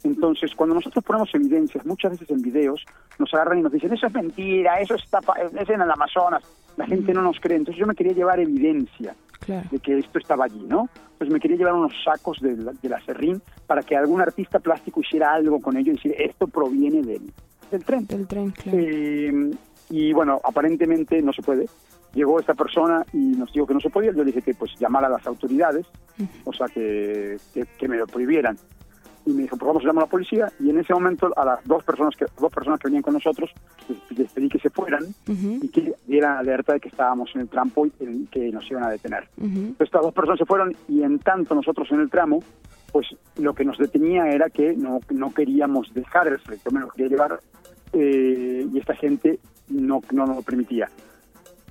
Entonces, 0.06 0.54
cuando 0.54 0.74
nosotros 0.74 1.04
ponemos 1.04 1.34
evidencias, 1.34 1.84
muchas 1.84 2.12
veces 2.12 2.30
en 2.30 2.42
videos, 2.42 2.84
nos 3.18 3.32
agarran 3.34 3.58
y 3.58 3.62
nos 3.62 3.72
dicen, 3.72 3.92
eso 3.92 4.06
es 4.06 4.14
mentira, 4.14 4.80
eso 4.80 4.94
está 4.94 5.20
es 5.58 5.68
en 5.68 5.80
el 5.80 5.90
Amazonas. 5.90 6.42
La 6.76 6.86
gente 6.86 7.12
no 7.12 7.22
nos 7.22 7.40
cree. 7.40 7.56
Entonces 7.56 7.80
yo 7.80 7.86
me 7.86 7.94
quería 7.94 8.12
llevar 8.12 8.38
evidencia 8.38 9.14
claro. 9.40 9.66
de 9.70 9.78
que 9.78 9.98
esto 9.98 10.18
estaba 10.18 10.44
allí, 10.44 10.64
¿no? 10.68 10.88
Pues 11.18 11.30
me 11.30 11.40
quería 11.40 11.56
llevar 11.56 11.74
unos 11.74 11.92
sacos 12.04 12.38
de 12.40 12.56
la, 12.56 12.72
de 12.72 12.88
la 12.88 13.00
serrín 13.00 13.40
para 13.66 13.82
que 13.82 13.96
algún 13.96 14.20
artista 14.20 14.58
plástico 14.58 15.00
hiciera 15.00 15.32
algo 15.32 15.60
con 15.60 15.76
ello 15.76 15.92
y 15.92 15.96
decir, 15.96 16.14
esto 16.18 16.46
proviene 16.46 17.02
del, 17.02 17.32
del 17.70 17.84
tren. 17.84 18.06
Del 18.06 18.26
tren, 18.26 18.50
claro. 18.50 18.78
Eh, 18.78 19.50
y 19.90 20.12
bueno, 20.12 20.40
aparentemente 20.44 21.20
no 21.22 21.32
se 21.32 21.42
puede. 21.42 21.66
Llegó 22.12 22.38
esta 22.38 22.54
persona 22.54 23.04
y 23.12 23.18
nos 23.18 23.52
dijo 23.52 23.66
que 23.66 23.74
no 23.74 23.80
se 23.80 23.90
podía. 23.90 24.10
Yo 24.12 24.18
le 24.18 24.26
dije 24.26 24.42
que 24.42 24.54
pues 24.54 24.72
llamara 24.78 25.06
a 25.06 25.10
las 25.10 25.26
autoridades, 25.26 25.86
uh 26.18 26.22
-huh. 26.22 26.28
o 26.44 26.52
sea, 26.52 26.66
que, 26.68 27.36
que, 27.52 27.66
que 27.78 27.88
me 27.88 27.96
lo 27.96 28.06
prohibieran 28.06 28.56
y 29.26 29.32
me 29.32 29.42
dijo, 29.42 29.56
pues 29.56 29.66
vamos 29.66 29.82
a 29.82 29.86
llamar 29.88 30.04
a 30.04 30.06
la 30.06 30.10
policía, 30.10 30.52
y 30.60 30.70
en 30.70 30.78
ese 30.78 30.94
momento 30.94 31.32
a 31.36 31.44
las 31.44 31.64
dos 31.64 31.82
personas 31.84 32.14
que 32.16 32.26
dos 32.40 32.52
personas 32.52 32.78
que 32.80 32.86
venían 32.86 33.02
con 33.02 33.14
nosotros, 33.14 33.50
les, 33.88 34.18
les 34.18 34.32
pedí 34.32 34.48
que 34.48 34.60
se 34.60 34.70
fueran 34.70 35.02
uh 35.04 35.32
-huh. 35.32 35.64
y 35.64 35.68
que 35.68 35.92
dieran 36.06 36.38
alerta 36.38 36.74
de 36.74 36.80
que 36.80 36.88
estábamos 36.88 37.30
en 37.34 37.42
el 37.42 37.48
tramo 37.48 37.86
y 38.00 38.26
que 38.26 38.52
nos 38.52 38.70
iban 38.70 38.84
a 38.84 38.90
detener. 38.90 39.28
Uh 39.36 39.44
-huh. 39.44 39.74
Estas 39.80 40.02
dos 40.02 40.14
personas 40.14 40.38
se 40.38 40.46
fueron 40.46 40.76
y 40.88 41.02
en 41.02 41.18
tanto 41.18 41.54
nosotros 41.54 41.90
en 41.90 42.00
el 42.00 42.08
tramo, 42.08 42.42
pues 42.92 43.08
lo 43.36 43.52
que 43.52 43.64
nos 43.64 43.78
detenía 43.78 44.28
era 44.28 44.48
que 44.48 44.74
no, 44.74 45.00
no 45.10 45.34
queríamos 45.34 45.92
dejar 45.92 46.28
el 46.28 46.38
frente, 46.38 46.70
me 46.70 46.80
lo 46.80 46.88
quería 46.88 47.08
llevar 47.08 47.40
eh, 47.92 48.66
y 48.72 48.78
esta 48.78 48.94
gente 48.94 49.40
no, 49.68 50.00
no 50.12 50.26
nos 50.26 50.36
lo 50.36 50.42
permitía. 50.42 50.88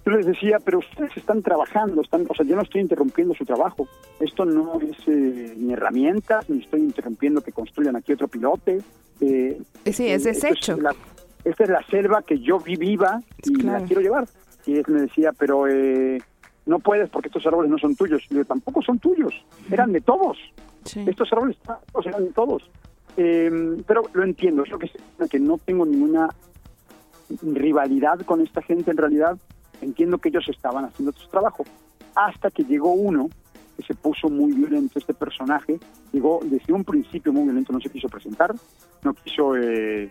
Yo 0.05 0.11
les 0.11 0.25
decía, 0.27 0.59
pero 0.63 0.79
ustedes 0.79 1.17
están 1.17 1.41
trabajando, 1.41 2.01
están, 2.01 2.27
o 2.29 2.35
sea, 2.35 2.45
yo 2.45 2.55
no 2.55 2.61
estoy 2.61 2.81
interrumpiendo 2.81 3.33
su 3.33 3.43
trabajo. 3.43 3.87
Esto 4.19 4.45
no 4.45 4.79
es 4.79 4.95
eh, 5.07 5.55
ni 5.57 5.73
herramientas, 5.73 6.47
ni 6.47 6.59
estoy 6.59 6.81
interrumpiendo 6.81 7.41
que 7.41 7.51
construyan 7.51 7.95
aquí 7.95 8.13
otro 8.13 8.27
pilote. 8.27 8.83
Eh, 9.19 9.59
sí, 9.91 10.07
es 10.07 10.25
desecho. 10.25 10.73
Es 10.73 10.79
la, 10.79 10.95
esta 11.43 11.63
es 11.63 11.69
la 11.71 11.83
selva 11.87 12.21
que 12.21 12.37
yo 12.39 12.59
vi 12.59 12.75
viva 12.75 13.19
y 13.43 13.53
claro. 13.53 13.79
la 13.79 13.85
quiero 13.87 14.01
llevar. 14.03 14.27
Y 14.67 14.77
él 14.77 14.85
me 14.87 15.01
decía, 15.01 15.31
pero 15.31 15.67
eh, 15.67 16.21
no 16.67 16.77
puedes 16.77 17.09
porque 17.09 17.29
estos 17.29 17.45
árboles 17.47 17.71
no 17.71 17.79
son 17.79 17.95
tuyos. 17.95 18.21
Y 18.29 18.35
yo, 18.35 18.45
tampoco 18.45 18.83
son 18.83 18.99
tuyos, 18.99 19.33
eran 19.71 19.91
de 19.91 20.01
todos. 20.01 20.37
Sí. 20.83 21.03
Estos 21.07 21.33
árboles 21.33 21.57
eran 22.05 22.25
de 22.25 22.31
todos. 22.31 22.69
Eh, 23.17 23.49
pero 23.87 24.03
lo 24.13 24.23
entiendo, 24.23 24.65
yo 24.65 24.77
que, 24.77 24.91
que 25.31 25.39
no 25.39 25.57
tengo 25.57 25.83
ninguna 25.83 26.29
rivalidad 27.41 28.19
con 28.19 28.41
esta 28.41 28.61
gente 28.61 28.91
en 28.91 28.97
realidad 28.97 29.37
entiendo 29.81 30.17
que 30.17 30.29
ellos 30.29 30.47
estaban 30.49 30.85
haciendo 30.85 31.11
su 31.13 31.27
trabajo. 31.29 31.63
Hasta 32.15 32.49
que 32.51 32.63
llegó 32.63 32.93
uno 32.93 33.29
que 33.75 33.83
se 33.83 33.93
puso 33.93 34.29
muy 34.29 34.53
violento, 34.53 34.99
este 34.99 35.13
personaje, 35.13 35.79
llegó 36.13 36.39
desde 36.43 36.71
un 36.71 36.83
principio 36.83 37.33
muy 37.33 37.43
violento, 37.43 37.73
no 37.73 37.81
se 37.81 37.89
quiso 37.89 38.07
presentar, 38.07 38.55
no 39.03 39.13
quiso 39.13 39.55
eh, 39.57 40.09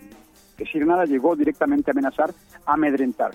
decir 0.58 0.86
nada, 0.86 1.06
llegó 1.06 1.34
directamente 1.34 1.90
a 1.90 1.92
amenazar, 1.92 2.34
a 2.66 2.74
amedrentar. 2.74 3.32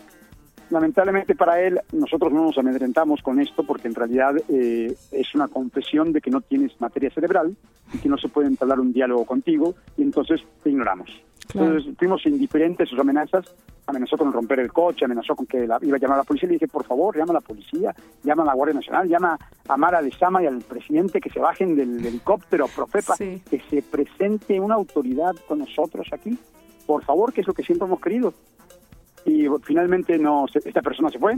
Lamentablemente 0.69 1.35
para 1.35 1.59
él, 1.61 1.79
nosotros 1.91 2.31
no 2.31 2.43
nos 2.43 2.57
amedrentamos 2.57 3.21
con 3.21 3.39
esto 3.39 3.63
porque 3.63 3.87
en 3.87 3.95
realidad 3.95 4.35
eh, 4.49 4.95
es 5.11 5.35
una 5.35 5.47
confesión 5.47 6.13
de 6.13 6.21
que 6.21 6.29
no 6.29 6.41
tienes 6.41 6.79
materia 6.79 7.09
cerebral 7.09 7.55
y 7.93 7.97
que 7.97 8.09
no 8.09 8.17
se 8.17 8.29
puede 8.29 8.47
entablar 8.47 8.79
un 8.79 8.93
diálogo 8.93 9.25
contigo 9.25 9.73
y 9.97 10.03
entonces 10.03 10.41
te 10.63 10.69
ignoramos. 10.69 11.09
Claro. 11.47 11.69
Entonces 11.69 11.97
fuimos 11.97 12.23
indiferentes 12.27 12.87
a 12.87 12.89
sus 12.91 12.99
amenazas, 12.99 13.51
amenazó 13.87 14.17
con 14.17 14.31
romper 14.31 14.59
el 14.59 14.71
coche, 14.71 15.05
amenazó 15.05 15.35
con 15.35 15.47
que 15.47 15.65
la, 15.65 15.79
iba 15.81 15.97
a 15.97 15.99
llamar 15.99 16.17
a 16.17 16.21
la 16.21 16.23
policía, 16.23 16.47
le 16.47 16.53
dije, 16.53 16.67
por 16.67 16.85
favor, 16.85 17.17
llama 17.17 17.31
a 17.31 17.35
la 17.35 17.41
policía, 17.41 17.95
llama 18.23 18.43
a 18.43 18.45
la 18.45 18.53
Guardia 18.53 18.75
Nacional, 18.75 19.07
llama 19.07 19.39
a 19.67 19.77
Mara 19.77 20.03
de 20.03 20.11
Sama 20.11 20.43
y 20.43 20.45
al 20.45 20.59
presidente 20.59 21.19
que 21.19 21.31
se 21.31 21.39
bajen 21.39 21.75
del, 21.75 22.05
helicóptero, 22.05 22.67
Profepa, 22.67 23.15
sí. 23.15 23.41
que 23.49 23.59
se 23.69 23.81
presente 23.81 24.59
una 24.59 24.75
autoridad 24.75 25.35
con 25.47 25.59
nosotros 25.59 26.07
aquí, 26.11 26.37
por 26.85 27.03
favor, 27.03 27.33
que 27.33 27.41
es 27.41 27.47
lo 27.47 27.53
que 27.53 27.63
siempre 27.63 27.87
hemos 27.87 27.99
querido. 27.99 28.33
Y 29.25 29.47
finalmente 29.63 30.17
no, 30.17 30.45
esta 30.53 30.81
persona 30.81 31.09
se 31.09 31.19
fue, 31.19 31.35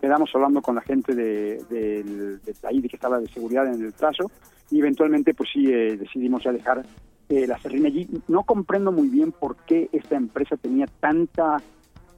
quedamos 0.00 0.30
hablando 0.34 0.60
con 0.60 0.74
la 0.74 0.82
gente 0.82 1.14
de, 1.14 1.62
de, 1.70 2.02
de, 2.02 2.36
de 2.38 2.54
ahí, 2.64 2.80
de 2.80 2.88
que 2.88 2.96
estaba 2.96 3.18
de 3.18 3.28
seguridad 3.28 3.66
en 3.66 3.82
el 3.82 3.92
trazo, 3.94 4.30
y 4.70 4.80
eventualmente 4.80 5.34
pues 5.34 5.50
sí 5.52 5.70
eh, 5.72 5.96
decidimos 5.96 6.42
ya 6.42 6.52
dejar 6.52 6.84
eh, 7.28 7.46
la 7.46 7.58
serrín 7.58 7.86
allí. 7.86 8.08
No 8.28 8.42
comprendo 8.42 8.92
muy 8.92 9.08
bien 9.08 9.32
por 9.32 9.56
qué 9.64 9.88
esta 9.92 10.16
empresa 10.16 10.56
tenía 10.56 10.86
tanta 11.00 11.58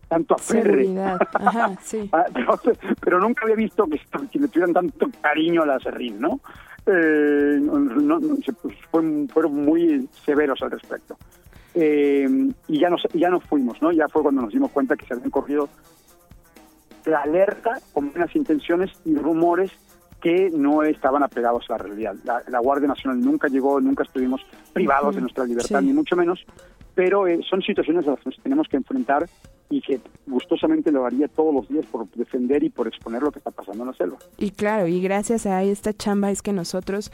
tanto 0.09 0.35
aferre. 0.35 0.89
Ajá, 1.35 1.77
sí. 1.83 2.11
pero, 2.33 2.61
pero, 3.01 3.21
nunca 3.21 3.45
había 3.45 3.57
visto 3.57 3.87
que, 3.87 4.01
que, 4.31 4.39
le 4.39 4.49
tuvieran 4.49 4.73
tanto 4.73 5.11
cariño 5.21 5.63
a 5.63 5.67
la 5.67 5.81
serrín, 5.81 6.21
¿no? 6.21 6.41
Eh, 6.87 7.59
no, 7.61 7.79
no 8.19 8.37
se, 8.45 8.53
pues, 8.53 8.77
fue, 8.91 9.27
fueron 9.33 9.65
muy 9.65 10.09
severos 10.25 10.61
al 10.63 10.71
respecto. 10.71 11.17
Eh, 11.75 12.29
y 12.69 12.79
ya 12.79 12.89
nos, 12.89 13.03
ya 13.13 13.31
nos 13.31 13.45
fuimos, 13.45 13.83
¿no? 13.83 13.91
Ya 13.93 14.09
fue 14.09 14.23
cuando 14.23 14.43
nos 14.43 14.53
dimos 14.53 14.71
cuenta 14.71 14.97
que 14.97 15.07
se 15.07 15.15
habían 15.15 15.31
corrido 15.31 15.69
la 17.05 17.23
alerta 17.23 17.81
con 17.93 18.11
buenas 18.11 18.35
intenciones 18.35 18.91
y 19.05 19.17
rumores 19.17 19.71
que 20.23 20.51
no 20.51 20.83
estaban 20.83 21.23
apegados 21.23 21.69
a 21.69 21.73
la 21.73 21.79
realidad. 21.79 22.15
La, 22.25 22.43
la 22.49 22.59
Guardia 22.61 22.89
Nacional 22.89 23.21
nunca 23.21 23.49
llegó, 23.49 23.81
nunca 23.81 24.05
estuvimos 24.05 24.41
privados 24.73 25.09
uh 25.09 25.11
-huh. 25.11 25.15
de 25.17 25.21
nuestra 25.21 25.45
libertad, 25.45 25.81
sí. 25.81 25.87
ni 25.87 25.93
mucho 25.93 26.17
menos, 26.17 26.47
pero 26.95 27.27
eh, 27.27 27.41
son 27.49 27.63
situaciones 27.63 28.07
a 28.07 28.13
las 28.13 28.21
que 28.21 28.31
nos 28.31 28.39
tenemos 28.41 28.69
que 28.69 28.77
enfrentar 28.77 29.27
y 29.71 29.81
que 29.81 29.99
gustosamente 30.27 30.93
lo 30.93 31.07
haría 31.07 31.27
todos 31.27 31.53
los 31.53 31.69
días 31.69 31.87
por 31.87 32.09
defender 32.11 32.63
y 32.63 32.69
por 32.69 32.87
exponer 32.87 33.23
lo 33.23 33.33
que 33.33 33.39
está 33.39 33.51
pasando 33.51 33.83
en 33.83 33.91
la 33.91 33.97
selva. 33.97 34.19
Y 34.39 34.51
claro, 34.51 34.87
y 34.87 35.01
gracias 35.01 35.47
a 35.47 35.63
esta 35.63 35.93
chamba 35.93 36.31
es 36.31 36.43
que 36.43 36.53
nosotros 36.53 37.11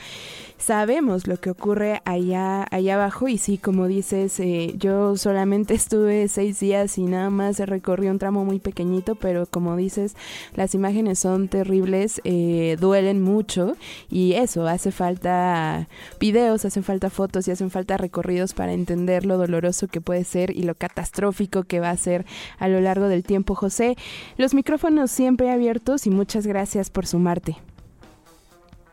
sabemos 0.58 1.26
lo 1.26 1.36
que 1.36 1.50
ocurre 1.50 2.02
allá, 2.04 2.66
allá 2.70 2.94
abajo 2.94 3.28
y 3.28 3.38
sí, 3.38 3.56
como 3.56 3.86
dices, 3.86 4.38
eh, 4.40 4.74
yo 4.76 5.16
solamente 5.16 5.74
estuve 5.80 6.28
seis 6.28 6.60
días 6.60 6.98
y 6.98 7.04
nada 7.04 7.30
más 7.30 7.58
recorrí 7.60 8.08
un 8.08 8.18
tramo 8.18 8.44
muy 8.44 8.58
pequeñito, 8.58 9.14
pero 9.14 9.46
como 9.46 9.76
dices, 9.76 10.16
las 10.54 10.74
imágenes 10.74 11.20
son 11.20 11.48
terribles, 11.48 12.20
eh, 12.24 12.76
duelen 12.80 13.22
mucho 13.22 13.76
y 14.10 14.32
eso, 14.32 14.66
hace 14.66 14.90
falta 14.90 15.88
videos, 16.18 16.64
hacen 16.64 16.82
falta 16.82 17.10
fotos 17.10 17.46
y 17.48 17.52
hacen 17.52 17.70
falta 17.70 17.96
recorridos 17.96 18.54
para 18.54 18.72
entender 18.72 19.24
lo 19.24 19.38
doloroso 19.38 19.69
que 19.88 20.00
puede 20.00 20.24
ser 20.24 20.50
y 20.56 20.62
lo 20.62 20.74
catastrófico 20.74 21.64
que 21.64 21.80
va 21.80 21.90
a 21.90 21.96
ser 21.96 22.26
a 22.58 22.68
lo 22.68 22.80
largo 22.80 23.08
del 23.08 23.22
tiempo. 23.22 23.54
José, 23.54 23.96
los 24.36 24.54
micrófonos 24.54 25.10
siempre 25.10 25.50
abiertos 25.50 26.06
y 26.06 26.10
muchas 26.10 26.46
gracias 26.46 26.90
por 26.90 27.06
sumarte. 27.06 27.56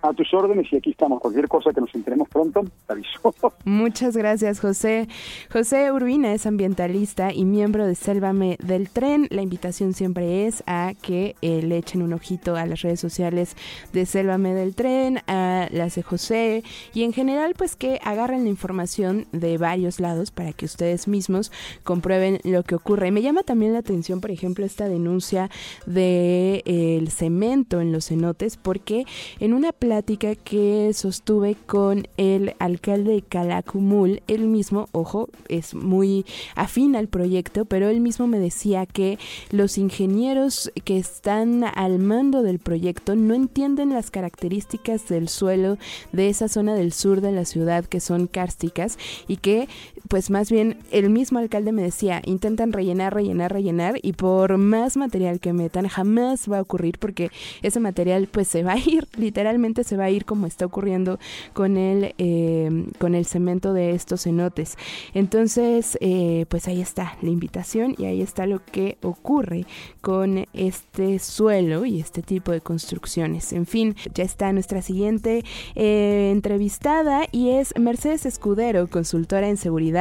A 0.01 0.13
tus 0.13 0.33
órdenes 0.33 0.71
y 0.71 0.77
aquí 0.77 0.91
estamos. 0.91 1.19
Cualquier 1.19 1.47
cosa 1.47 1.71
que 1.73 1.81
nos 1.81 1.93
enteremos 1.95 2.29
pronto, 2.29 2.63
aviso. 2.87 3.33
Muchas 3.65 4.15
gracias, 4.15 4.59
José. 4.59 5.07
José 5.51 5.91
Urbina 5.91 6.33
es 6.33 6.45
ambientalista 6.45 7.33
y 7.33 7.45
miembro 7.45 7.85
de 7.85 7.95
Sélvame 7.95 8.57
del 8.61 8.89
Tren. 8.89 9.27
La 9.31 9.41
invitación 9.41 9.93
siempre 9.93 10.45
es 10.45 10.63
a 10.67 10.93
que 11.01 11.35
eh, 11.41 11.61
le 11.61 11.77
echen 11.77 12.01
un 12.01 12.13
ojito 12.13 12.55
a 12.55 12.65
las 12.65 12.81
redes 12.81 12.99
sociales 12.99 13.55
de 13.93 14.05
Sélvame 14.05 14.53
del 14.53 14.75
Tren, 14.75 15.19
a 15.27 15.67
las 15.71 15.95
de 15.95 16.03
José 16.03 16.63
y 16.93 17.03
en 17.03 17.13
general 17.13 17.53
pues 17.57 17.75
que 17.75 17.99
agarren 18.03 18.43
la 18.43 18.49
información 18.49 19.25
de 19.31 19.57
varios 19.57 19.99
lados 19.99 20.31
para 20.31 20.53
que 20.53 20.65
ustedes 20.65 21.07
mismos 21.07 21.51
comprueben 21.83 22.39
lo 22.43 22.63
que 22.63 22.75
ocurre. 22.75 23.11
Me 23.11 23.21
llama 23.21 23.43
también 23.43 23.73
la 23.73 23.79
atención, 23.79 24.21
por 24.21 24.31
ejemplo, 24.31 24.65
esta 24.65 24.87
denuncia 24.87 25.49
del 25.85 25.95
de, 25.95 26.63
el 26.65 27.09
cemento 27.09 27.81
en 27.81 27.91
los 27.91 28.07
cenotes 28.07 28.57
porque 28.57 29.05
en 29.39 29.53
una 29.53 29.71
plática 29.87 30.35
que 30.35 30.91
sostuve 30.93 31.55
con 31.65 32.09
el 32.17 32.55
alcalde 32.59 33.13
de 33.13 33.21
Calacumul, 33.21 34.21
él 34.27 34.45
mismo, 34.45 34.89
ojo, 34.91 35.29
es 35.47 35.75
muy 35.75 36.25
afín 36.55 36.97
al 36.97 37.07
proyecto, 37.07 37.63
pero 37.63 37.87
él 37.87 38.01
mismo 38.01 38.27
me 38.27 38.37
decía 38.37 38.85
que 38.85 39.17
los 39.49 39.77
ingenieros 39.77 40.73
que 40.83 40.97
están 40.97 41.63
al 41.63 41.99
mando 41.99 42.43
del 42.43 42.59
proyecto 42.59 43.15
no 43.15 43.33
entienden 43.33 43.91
las 43.91 44.11
características 44.11 45.07
del 45.07 45.29
suelo 45.29 45.77
de 46.11 46.27
esa 46.27 46.49
zona 46.49 46.75
del 46.75 46.91
sur 46.91 47.21
de 47.21 47.31
la 47.31 47.45
ciudad 47.45 47.85
que 47.85 48.01
son 48.01 48.27
cársticas 48.27 48.97
y 49.29 49.37
que 49.37 49.69
pues 50.07 50.29
más 50.29 50.51
bien 50.51 50.77
el 50.91 51.09
mismo 51.09 51.39
alcalde 51.39 51.71
me 51.71 51.81
decía, 51.81 52.21
intentan 52.25 52.73
rellenar, 52.73 53.13
rellenar, 53.13 53.51
rellenar 53.51 53.95
y 54.01 54.13
por 54.13 54.57
más 54.57 54.97
material 54.97 55.39
que 55.39 55.53
metan 55.53 55.87
jamás 55.87 56.49
va 56.51 56.59
a 56.59 56.61
ocurrir 56.61 56.99
porque 56.99 57.31
ese 57.61 57.79
material 57.79 58.27
pues 58.31 58.47
se 58.47 58.63
va 58.63 58.73
a 58.73 58.77
ir, 58.77 59.07
literalmente 59.17 59.83
se 59.83 59.97
va 59.97 60.05
a 60.05 60.09
ir 60.09 60.25
como 60.25 60.47
está 60.47 60.65
ocurriendo 60.65 61.19
con 61.53 61.77
el, 61.77 62.13
eh, 62.17 62.85
con 62.99 63.15
el 63.15 63.25
cemento 63.25 63.73
de 63.73 63.91
estos 63.91 64.23
cenotes. 64.23 64.77
Entonces, 65.13 65.97
eh, 66.01 66.45
pues 66.49 66.67
ahí 66.67 66.81
está 66.81 67.17
la 67.21 67.29
invitación 67.29 67.95
y 67.97 68.05
ahí 68.05 68.21
está 68.21 68.45
lo 68.45 68.63
que 68.63 68.97
ocurre 69.01 69.65
con 70.01 70.45
este 70.53 71.19
suelo 71.19 71.85
y 71.85 71.99
este 71.99 72.21
tipo 72.21 72.51
de 72.51 72.61
construcciones. 72.61 73.53
En 73.53 73.65
fin, 73.65 73.95
ya 74.13 74.23
está 74.23 74.53
nuestra 74.53 74.81
siguiente 74.81 75.43
eh, 75.75 76.29
entrevistada 76.31 77.27
y 77.31 77.49
es 77.49 77.73
Mercedes 77.77 78.25
Escudero, 78.25 78.87
consultora 78.87 79.49
en 79.49 79.57
seguridad 79.57 79.96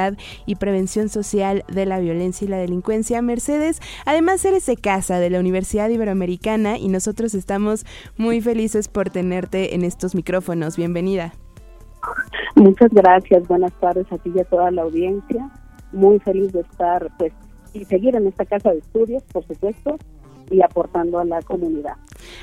y 0.47 0.57
prevención 0.57 1.09
social 1.09 1.65
de 1.69 1.87
la 1.87 1.99
violencia 1.99 2.45
y 2.45 2.49
la 2.49 2.59
delincuencia. 2.59 3.23
Mercedes, 3.23 3.81
además 4.05 4.45
eres 4.45 4.67
de 4.67 4.77
casa 4.77 5.19
de 5.19 5.31
la 5.31 5.41
Universidad 5.41 5.89
Iberoamericana 5.89 6.79
y 6.79 6.89
nosotros 6.89 7.35
estamos 7.35 7.85
muy 8.17 8.41
felices 8.41 8.89
por 8.89 9.11
tenerte 9.11 9.75
en 9.75 9.85
estos 9.85 10.15
micrófonos. 10.15 10.77
Bienvenida. 10.77 11.33
Muchas 12.55 12.91
gracias, 12.91 13.47
buenas 13.49 13.73
tardes 13.81 14.07
a 14.13 14.19
ti 14.19 14.33
y 14.35 14.41
a 14.41 14.45
toda 14.45 14.71
la 14.71 14.83
audiencia. 14.83 15.51
Muy 15.93 16.19
feliz 16.21 16.53
de 16.53 16.61
estar 16.61 17.11
pues 17.19 17.33
y 17.73 17.85
seguir 17.85 18.17
en 18.17 18.27
esta 18.27 18.45
casa 18.45 18.71
de 18.71 18.79
estudios, 18.79 19.23
por 19.25 19.47
supuesto, 19.47 19.97
y 20.51 20.63
aportando 20.63 21.19
a 21.19 21.25
la 21.25 21.43
comunidad. 21.43 21.97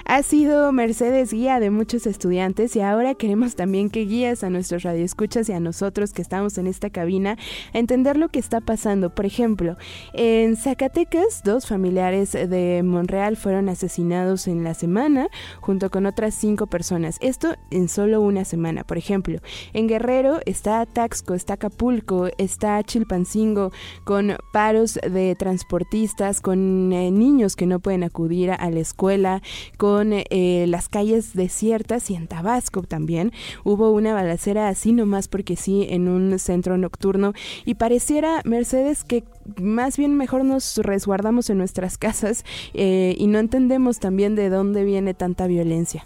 Ha 0.05 0.23
sido 0.23 0.71
Mercedes 0.71 1.31
guía 1.31 1.59
de 1.59 1.69
muchos 1.69 2.07
estudiantes 2.07 2.75
y 2.75 2.81
ahora 2.81 3.15
queremos 3.15 3.55
también 3.55 3.89
que 3.89 4.05
guíes 4.05 4.43
a 4.43 4.49
nuestros 4.49 4.83
radioescuchas 4.83 5.49
y 5.49 5.53
a 5.53 5.59
nosotros 5.59 6.13
que 6.13 6.21
estamos 6.21 6.57
en 6.57 6.67
esta 6.67 6.89
cabina 6.89 7.37
a 7.73 7.79
entender 7.79 8.17
lo 8.17 8.29
que 8.29 8.39
está 8.39 8.61
pasando. 8.61 9.13
Por 9.13 9.25
ejemplo, 9.25 9.77
en 10.13 10.55
Zacatecas, 10.55 11.41
dos 11.43 11.67
familiares 11.67 12.33
de 12.33 12.81
Monreal 12.83 13.37
fueron 13.37 13.69
asesinados 13.69 14.47
en 14.47 14.63
la 14.63 14.73
semana 14.73 15.27
junto 15.61 15.89
con 15.89 16.05
otras 16.05 16.33
cinco 16.35 16.67
personas. 16.67 17.17
Esto 17.21 17.55
en 17.71 17.89
solo 17.89 18.21
una 18.21 18.45
semana. 18.45 18.83
Por 18.83 18.97
ejemplo, 18.97 19.39
en 19.73 19.87
Guerrero 19.87 20.39
está 20.45 20.85
Taxco, 20.85 21.33
está 21.33 21.53
Acapulco, 21.53 22.27
está 22.37 22.81
Chilpancingo 22.83 23.71
con 24.03 24.37
paros 24.51 24.99
de 25.09 25.35
transportistas, 25.35 26.41
con 26.41 26.91
eh, 26.93 27.11
niños 27.11 27.55
que 27.55 27.65
no 27.65 27.79
pueden 27.79 28.03
acudir 28.03 28.51
a 28.51 28.69
la 28.69 28.79
escuela, 28.79 29.41
con 29.77 30.11
eh, 30.13 30.65
las 30.67 30.89
calles 30.89 31.33
desiertas 31.33 32.09
y 32.09 32.15
en 32.15 32.27
Tabasco 32.27 32.83
también 32.83 33.31
hubo 33.63 33.91
una 33.91 34.13
balacera 34.13 34.69
así 34.69 34.91
nomás 34.91 35.27
porque 35.27 35.55
sí 35.55 35.87
en 35.89 36.07
un 36.07 36.39
centro 36.39 36.77
nocturno 36.77 37.33
y 37.65 37.75
pareciera 37.75 38.41
Mercedes 38.45 39.03
que 39.03 39.23
más 39.59 39.97
bien 39.97 40.15
mejor 40.15 40.45
nos 40.45 40.77
resguardamos 40.77 41.49
en 41.49 41.57
nuestras 41.57 41.97
casas 41.97 42.45
eh, 42.73 43.15
y 43.17 43.27
no 43.27 43.39
entendemos 43.39 43.99
también 43.99 44.35
de 44.35 44.49
dónde 44.49 44.83
viene 44.83 45.13
tanta 45.13 45.47
violencia. 45.47 46.05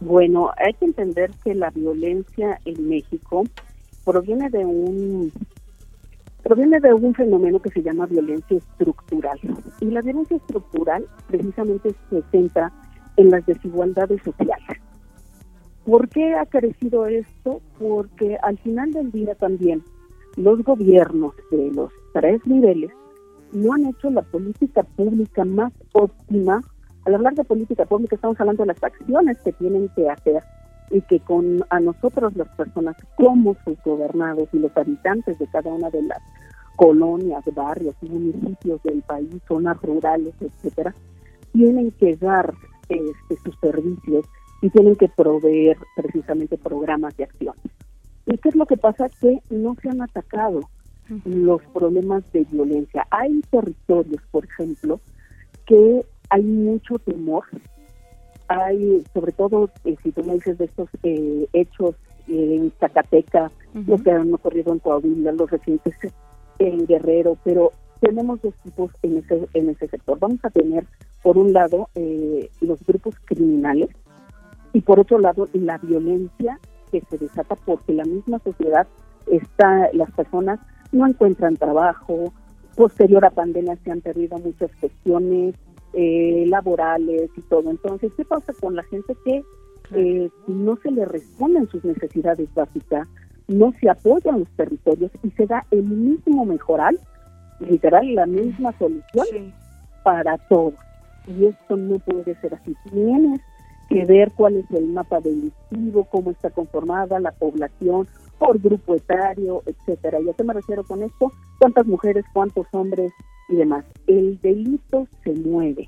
Bueno, 0.00 0.50
hay 0.56 0.74
que 0.74 0.86
entender 0.86 1.30
que 1.44 1.54
la 1.54 1.70
violencia 1.70 2.60
en 2.64 2.88
México 2.88 3.44
proviene 4.04 4.50
de 4.50 4.64
un 4.64 5.32
proviene 6.42 6.80
de 6.80 6.92
un 6.92 7.14
fenómeno 7.14 7.60
que 7.60 7.70
se 7.70 7.82
llama 7.82 8.06
violencia 8.06 8.58
estructural. 8.58 9.38
Y 9.80 9.86
la 9.86 10.02
violencia 10.02 10.36
estructural 10.36 11.06
precisamente 11.28 11.94
se 12.10 12.22
centra 12.30 12.72
en 13.16 13.30
las 13.30 13.44
desigualdades 13.46 14.22
sociales. 14.22 14.78
¿Por 15.84 16.08
qué 16.08 16.34
ha 16.34 16.46
crecido 16.46 17.06
esto? 17.06 17.60
Porque 17.78 18.36
al 18.42 18.58
final 18.58 18.92
del 18.92 19.10
día 19.10 19.34
también 19.34 19.82
los 20.36 20.62
gobiernos 20.62 21.34
de 21.50 21.70
los 21.72 21.92
tres 22.12 22.46
niveles 22.46 22.90
no 23.52 23.74
han 23.74 23.86
hecho 23.86 24.10
la 24.10 24.22
política 24.22 24.82
pública 24.82 25.44
más 25.44 25.72
óptima. 25.92 26.60
Al 27.04 27.16
hablar 27.16 27.34
de 27.34 27.44
política 27.44 27.84
pública 27.84 28.14
estamos 28.14 28.40
hablando 28.40 28.62
de 28.62 28.68
las 28.68 28.82
acciones 28.82 29.38
que 29.40 29.52
tienen 29.52 29.88
que 29.96 30.08
hacer 30.08 30.42
y 30.92 31.00
que 31.02 31.20
con 31.20 31.64
a 31.70 31.80
nosotros 31.80 32.36
las 32.36 32.48
personas 32.50 32.96
como 33.16 33.56
sus 33.64 33.82
gobernados 33.82 34.48
y 34.52 34.58
los 34.58 34.76
habitantes 34.76 35.38
de 35.38 35.46
cada 35.48 35.70
una 35.72 35.90
de 35.90 36.02
las 36.02 36.18
colonias, 36.76 37.42
barrios, 37.54 37.94
municipios 38.02 38.82
del 38.82 39.02
país, 39.02 39.30
zonas 39.48 39.80
rurales, 39.82 40.34
etcétera, 40.40 40.94
tienen 41.52 41.90
que 41.92 42.16
dar 42.16 42.52
este, 42.88 43.36
sus 43.42 43.58
servicios 43.60 44.26
y 44.60 44.70
tienen 44.70 44.94
que 44.96 45.08
proveer 45.08 45.78
precisamente 45.96 46.58
programas 46.58 47.16
de 47.16 47.24
acción. 47.24 47.54
¿Y 48.26 48.36
qué 48.38 48.50
es 48.50 48.54
lo 48.54 48.66
que 48.66 48.76
pasa? 48.76 49.08
Que 49.20 49.40
no 49.50 49.74
se 49.82 49.88
han 49.88 50.02
atacado 50.02 50.60
los 51.24 51.62
problemas 51.72 52.22
de 52.32 52.44
violencia. 52.44 53.06
Hay 53.10 53.40
territorios, 53.50 54.22
por 54.30 54.44
ejemplo, 54.44 55.00
que 55.66 56.04
hay 56.30 56.42
mucho 56.42 56.98
temor 57.00 57.44
hay, 58.52 59.02
sobre 59.12 59.32
todo, 59.32 59.70
eh, 59.84 59.96
si 60.02 60.12
tú 60.12 60.22
me 60.24 60.34
dices 60.34 60.58
de 60.58 60.66
estos 60.66 60.88
eh, 61.02 61.46
hechos 61.52 61.94
eh, 62.28 62.56
en 62.56 62.72
Zacatecas, 62.78 63.52
los 63.86 64.02
que 64.02 64.10
han 64.10 64.32
ocurrido 64.32 64.72
en 64.72 64.78
Coahuila, 64.78 65.32
los 65.32 65.50
recientes 65.50 65.94
en 66.58 66.86
Guerrero, 66.86 67.38
pero 67.44 67.72
tenemos 68.00 68.40
dos 68.42 68.54
tipos 68.62 68.90
en 69.02 69.18
ese, 69.18 69.48
en 69.54 69.70
ese 69.70 69.88
sector. 69.88 70.18
Vamos 70.18 70.40
a 70.44 70.50
tener, 70.50 70.86
por 71.22 71.38
un 71.38 71.52
lado, 71.52 71.88
los 72.60 72.84
grupos 72.84 73.14
criminales 73.24 73.88
y 74.72 74.80
por 74.80 75.00
otro 75.00 75.18
lado, 75.18 75.48
la 75.52 75.78
violencia 75.78 76.58
que 76.90 77.02
se 77.08 77.18
desata 77.18 77.56
porque 77.56 77.94
la 77.94 78.04
misma 78.04 78.38
sociedad 78.40 78.86
está, 79.30 79.88
las 79.92 80.10
personas 80.12 80.60
no 80.90 81.06
encuentran 81.06 81.56
trabajo, 81.56 82.32
posterior 82.76 83.24
a 83.24 83.30
pandemia 83.30 83.76
se 83.84 83.90
han 83.90 84.00
perdido 84.00 84.38
muchas 84.38 84.70
cuestiones, 84.80 85.54
eh, 85.92 86.44
laborales 86.48 87.30
y 87.36 87.40
todo. 87.42 87.70
Entonces, 87.70 88.12
¿qué 88.16 88.24
pasa 88.24 88.52
con 88.60 88.76
la 88.76 88.82
gente 88.84 89.16
que 89.24 89.44
eh, 89.94 90.30
no 90.46 90.76
se 90.76 90.90
le 90.90 91.04
responden 91.04 91.68
sus 91.68 91.84
necesidades 91.84 92.52
básicas, 92.54 93.08
no 93.48 93.72
se 93.80 93.90
apoyan 93.90 94.40
los 94.40 94.50
territorios 94.56 95.10
y 95.22 95.30
se 95.30 95.46
da 95.46 95.66
el 95.70 95.82
mismo 95.82 96.44
mejoral, 96.44 96.98
literal, 97.60 98.14
la 98.14 98.26
misma 98.26 98.72
solución 98.78 99.52
para 100.02 100.38
todos? 100.48 100.74
Y 101.26 101.46
esto 101.46 101.76
no 101.76 101.98
puede 101.98 102.34
ser 102.40 102.54
así. 102.54 102.74
Tienes 102.90 103.40
que 103.88 104.04
ver 104.06 104.32
cuál 104.34 104.56
es 104.56 104.70
el 104.70 104.86
mapa 104.86 105.20
delictivo, 105.20 106.04
cómo 106.10 106.30
está 106.30 106.50
conformada 106.50 107.20
la 107.20 107.32
población, 107.32 108.08
por 108.38 108.58
grupo 108.58 108.96
etario, 108.96 109.62
etcétera. 109.66 110.20
¿Y 110.20 110.28
a 110.28 110.32
qué 110.32 110.42
me 110.42 110.54
refiero 110.54 110.82
con 110.82 111.02
esto? 111.02 111.30
¿Cuántas 111.60 111.86
mujeres, 111.86 112.24
cuántos 112.32 112.66
hombres 112.72 113.12
y 113.52 113.56
demás? 113.56 113.84
El 114.06 114.40
delito 114.40 115.06
se 115.22 115.32
mueve. 115.32 115.86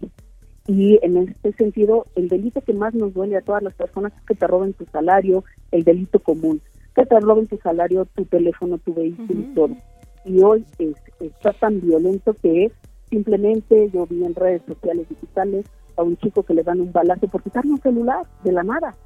Y 0.67 0.99
en 1.03 1.17
este 1.17 1.53
sentido, 1.53 2.07
el 2.15 2.29
delito 2.29 2.61
que 2.61 2.73
más 2.73 2.95
nos 2.95 3.13
duele 3.13 3.37
a 3.37 3.43
todas 3.43 3.63
las 3.63 3.75
personas 3.75 4.13
es 4.15 4.23
que 4.23 4.35
te 4.35 4.47
roben 4.47 4.73
tu 4.73 4.87
salario, 4.87 5.45
el 5.71 5.85
delito 5.85 6.21
común, 6.21 6.61
que 6.95 7.05
te 7.05 7.21
roben 7.21 7.47
tu 7.47 7.59
salario, 7.59 8.07
tu 8.15 8.25
teléfono, 8.25 8.79
tu 8.79 8.95
vehículo 8.95 9.41
y 9.41 9.55
todo. 9.55 9.77
Y 10.25 10.43
hoy 10.43 10.65
es, 10.79 10.95
está 11.21 11.53
tan 11.53 11.81
violento 11.81 12.35
que 12.35 12.67
es 12.67 12.73
simplemente, 13.11 13.91
yo 13.93 14.07
vi 14.07 14.25
en 14.25 14.35
redes 14.35 14.63
sociales 14.67 15.07
digitales 15.09 15.67
a 15.97 16.03
un 16.03 16.17
chico 16.17 16.43
que 16.43 16.55
le 16.55 16.63
dan 16.63 16.81
un 16.81 16.93
balazo 16.93 17.29
por 17.29 17.43
quitarle 17.43 17.73
un 17.73 17.81
celular 17.81 18.27
de 18.43 18.53
la 18.53 18.63
nada, 18.63 18.97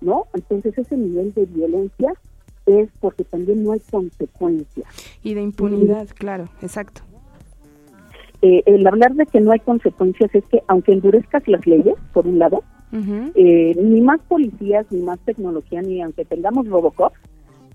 ¿no? 0.00 0.26
Entonces 0.34 0.76
ese 0.76 0.96
nivel 0.96 1.32
de 1.32 1.46
violencia 1.46 2.12
es 2.66 2.90
porque 3.00 3.24
también 3.24 3.62
no 3.62 3.72
hay 3.72 3.80
consecuencias. 3.90 4.88
Y 5.22 5.34
de 5.34 5.42
impunidad, 5.42 6.08
claro, 6.08 6.48
exacto. 6.60 7.02
Eh, 8.46 8.62
el 8.66 8.86
hablar 8.86 9.12
de 9.14 9.24
que 9.24 9.40
no 9.40 9.52
hay 9.52 9.60
consecuencias 9.60 10.30
es 10.34 10.44
que 10.50 10.62
aunque 10.68 10.92
endurezcas 10.92 11.48
las 11.48 11.66
leyes, 11.66 11.96
por 12.12 12.26
un 12.26 12.38
lado, 12.38 12.62
Eh, 13.34 13.74
ni 13.90 14.00
más 14.02 14.20
policías, 14.28 14.86
ni 14.92 15.00
más 15.02 15.18
tecnología, 15.24 15.82
ni 15.82 16.00
aunque 16.00 16.24
tengamos 16.24 16.68
Robocop, 16.68 17.12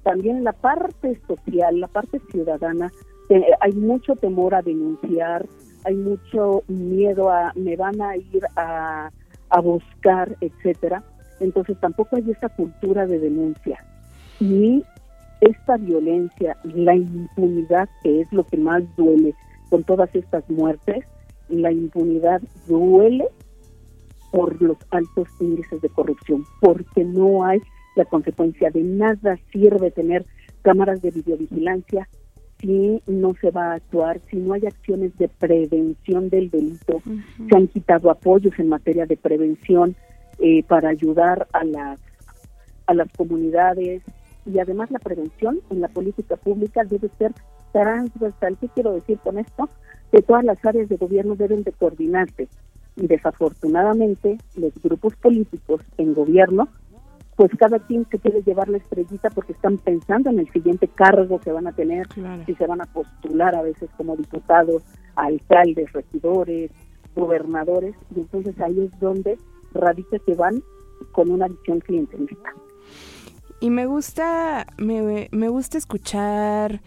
también 0.03 0.45
la 0.45 0.53
parte 0.53 1.19
social, 1.27 1.71
la 1.77 1.87
parte 1.87 2.21
ciudadana, 2.31 2.87
eh, 3.29 3.43
hay 3.59 3.73
mucho 3.73 4.15
temor 4.15 4.51
a 4.55 4.61
denunciar, 4.61 5.45
hay 5.83 5.95
mucho 5.95 6.63
miedo 6.67 7.29
a 7.29 7.51
me 7.55 7.75
van 7.75 7.99
a 8.01 8.15
ir 8.15 8.43
a, 8.55 9.09
a 9.49 9.59
buscar, 9.59 10.37
etcétera. 10.39 11.03
Entonces 11.41 11.75
tampoco 11.81 12.15
hay 12.15 12.31
esa 12.31 12.47
cultura 12.47 13.05
de 13.05 13.19
denuncia. 13.19 13.77
Ni 14.39 14.83
esta 15.41 15.75
violencia, 15.77 16.55
la 16.63 16.95
impunidad, 16.95 17.89
que 18.03 18.21
es 18.21 18.27
lo 18.31 18.43
que 18.45 18.57
más 18.57 18.83
duele 18.95 19.33
con 19.69 19.83
todas 19.83 20.13
estas 20.15 20.49
muertes, 20.49 21.05
la 21.47 21.71
impunidad 21.71 22.41
duele 22.67 23.27
por 24.31 24.61
los 24.61 24.77
altos 24.91 25.27
índices 25.39 25.81
de 25.81 25.89
corrupción, 25.89 26.43
porque 26.61 27.03
no 27.03 27.43
hay 27.43 27.59
la 27.95 28.05
consecuencia 28.05 28.69
de 28.69 28.83
nada. 28.83 29.37
Sirve 29.51 29.91
tener 29.91 30.25
cámaras 30.61 31.01
de 31.01 31.11
videovigilancia 31.11 32.07
si 32.59 33.01
no 33.07 33.33
se 33.39 33.51
va 33.51 33.71
a 33.71 33.75
actuar, 33.75 34.19
si 34.29 34.37
no 34.37 34.53
hay 34.53 34.65
acciones 34.65 35.17
de 35.17 35.29
prevención 35.29 36.29
del 36.29 36.49
delito, 36.49 37.01
se 37.49 37.55
han 37.55 37.67
quitado 37.67 38.11
apoyos 38.11 38.53
en 38.59 38.67
materia 38.67 39.05
de 39.05 39.15
prevención 39.15 39.95
eh, 40.39 40.63
para 40.63 40.89
ayudar 40.89 41.47
a 41.53 41.63
las 41.63 41.99
a 42.85 42.93
las 42.95 43.11
comunidades 43.13 44.01
y 44.45 44.57
además 44.57 44.89
la 44.89 44.97
prevención 44.97 45.59
en 45.69 45.79
la 45.79 45.89
política 45.89 46.37
pública 46.37 46.83
debe 46.83 47.09
ser 47.19 47.33
transversal. 47.71 48.57
¿Qué 48.59 48.69
quiero 48.69 48.93
decir 48.93 49.19
con 49.19 49.37
esto? 49.37 49.69
Que 50.11 50.21
todas 50.21 50.43
las 50.43 50.63
áreas 50.65 50.89
de 50.89 50.97
gobierno 50.97 51.35
deben 51.35 51.63
de 51.63 51.71
coordinarse 51.71 52.47
y 52.95 53.07
desafortunadamente 53.07 54.37
los 54.55 54.73
grupos 54.81 55.15
políticos 55.15 55.81
en 55.97 56.13
gobierno 56.13 56.67
pues 57.39 57.51
cada 57.57 57.79
quien 57.79 58.05
se 58.11 58.19
quiere 58.19 58.41
llevar 58.41 58.67
la 58.67 58.79
estrellita 58.79 59.29
porque 59.29 59.53
están 59.53 59.77
pensando 59.77 60.29
en 60.29 60.39
el 60.39 60.51
siguiente 60.51 60.89
cargo 60.89 61.39
que 61.39 61.53
van 61.53 61.67
a 61.67 61.71
tener, 61.71 62.05
si 62.45 62.53
se 62.53 62.67
van 62.67 62.81
a 62.81 62.85
postular 62.85 63.55
a 63.55 63.61
veces 63.61 63.89
como 63.95 64.17
diputados, 64.17 64.83
alcaldes, 65.15 65.89
regidores, 65.93 66.69
gobernadores, 67.15 67.95
y 68.13 68.19
entonces 68.19 68.59
ahí 68.59 68.81
es 68.81 68.99
donde 68.99 69.37
radica 69.73 70.19
que 70.19 70.35
van 70.35 70.61
con 71.13 71.31
una 71.31 71.47
visión 71.47 71.79
clientelista. 71.79 72.51
Y 73.61 73.69
me 73.69 73.85
gusta, 73.85 74.67
me, 74.77 75.29
me 75.31 75.47
gusta 75.47 75.77
escuchar 75.77 76.81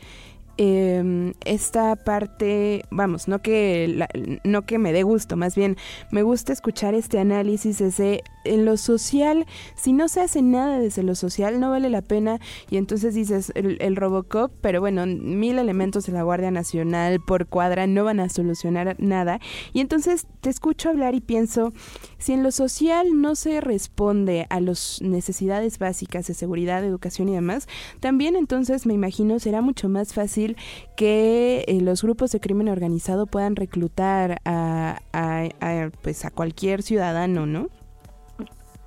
eh, 0.58 1.32
esta 1.44 1.96
parte, 1.96 2.84
vamos, 2.90 3.28
no 3.28 3.40
que, 3.40 4.06
no 4.44 4.62
que 4.62 4.78
me 4.78 4.92
dé 4.92 5.02
gusto, 5.02 5.36
más 5.36 5.54
bien 5.54 5.76
me 6.10 6.22
gusta 6.22 6.52
escuchar 6.52 6.94
este 6.94 7.18
análisis 7.18 7.80
ese 7.80 8.22
en 8.44 8.64
lo 8.64 8.76
social, 8.76 9.46
si 9.74 9.92
no 9.92 10.08
se 10.08 10.20
hace 10.20 10.42
nada 10.42 10.78
desde 10.78 11.02
lo 11.02 11.14
social, 11.14 11.60
no 11.60 11.70
vale 11.70 11.90
la 11.90 12.02
pena. 12.02 12.40
Y 12.70 12.76
entonces 12.76 13.14
dices, 13.14 13.52
el, 13.54 13.96
Robocop, 13.96 14.52
pero 14.60 14.80
bueno, 14.80 15.06
mil 15.06 15.58
elementos 15.58 16.06
de 16.06 16.12
la 16.12 16.22
Guardia 16.22 16.50
Nacional 16.50 17.20
por 17.20 17.46
cuadra 17.46 17.86
no 17.86 18.04
van 18.04 18.20
a 18.20 18.28
solucionar 18.28 18.96
nada. 18.98 19.40
Y 19.72 19.80
entonces 19.80 20.26
te 20.40 20.50
escucho 20.50 20.88
hablar 20.88 21.14
y 21.14 21.20
pienso, 21.20 21.72
si 22.18 22.32
en 22.32 22.42
lo 22.42 22.50
social 22.50 23.20
no 23.20 23.34
se 23.34 23.60
responde 23.60 24.46
a 24.50 24.60
las 24.60 25.00
necesidades 25.02 25.78
básicas 25.78 26.26
de 26.26 26.34
seguridad, 26.34 26.84
educación 26.84 27.28
y 27.28 27.34
demás, 27.34 27.68
también 28.00 28.36
entonces 28.36 28.86
me 28.86 28.94
imagino 28.94 29.38
será 29.38 29.60
mucho 29.60 29.88
más 29.88 30.14
fácil 30.14 30.56
que 30.96 31.64
eh, 31.66 31.80
los 31.80 32.02
grupos 32.02 32.32
de 32.32 32.40
crimen 32.40 32.68
organizado 32.68 33.26
puedan 33.26 33.56
reclutar 33.56 34.40
a, 34.44 35.00
a, 35.12 35.90
pues 36.02 36.24
a 36.24 36.30
cualquier 36.30 36.82
ciudadano, 36.82 37.46
¿no? 37.46 37.68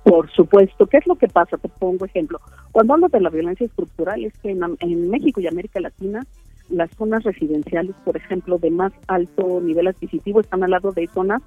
Por 0.06 0.30
supuesto. 0.30 0.86
¿Qué 0.86 0.98
es 0.98 1.06
lo 1.08 1.16
que 1.16 1.26
pasa? 1.26 1.58
Te 1.58 1.68
pongo 1.68 2.04
ejemplo. 2.04 2.40
Cuando 2.70 2.94
hablo 2.94 3.08
de 3.08 3.20
la 3.20 3.28
violencia 3.28 3.66
estructural 3.66 4.24
es 4.24 4.38
que 4.38 4.50
en, 4.50 5.10
México 5.10 5.40
y 5.40 5.48
América 5.48 5.80
Latina 5.80 6.24
las 6.68 6.90
zonas 6.92 7.24
residenciales, 7.24 7.96
por 8.04 8.16
ejemplo, 8.16 8.56
de 8.58 8.70
más 8.70 8.92
alto 9.08 9.60
nivel 9.60 9.88
adquisitivo 9.88 10.40
están 10.40 10.62
al 10.62 10.70
lado 10.70 10.92
de 10.92 11.08
zonas 11.08 11.42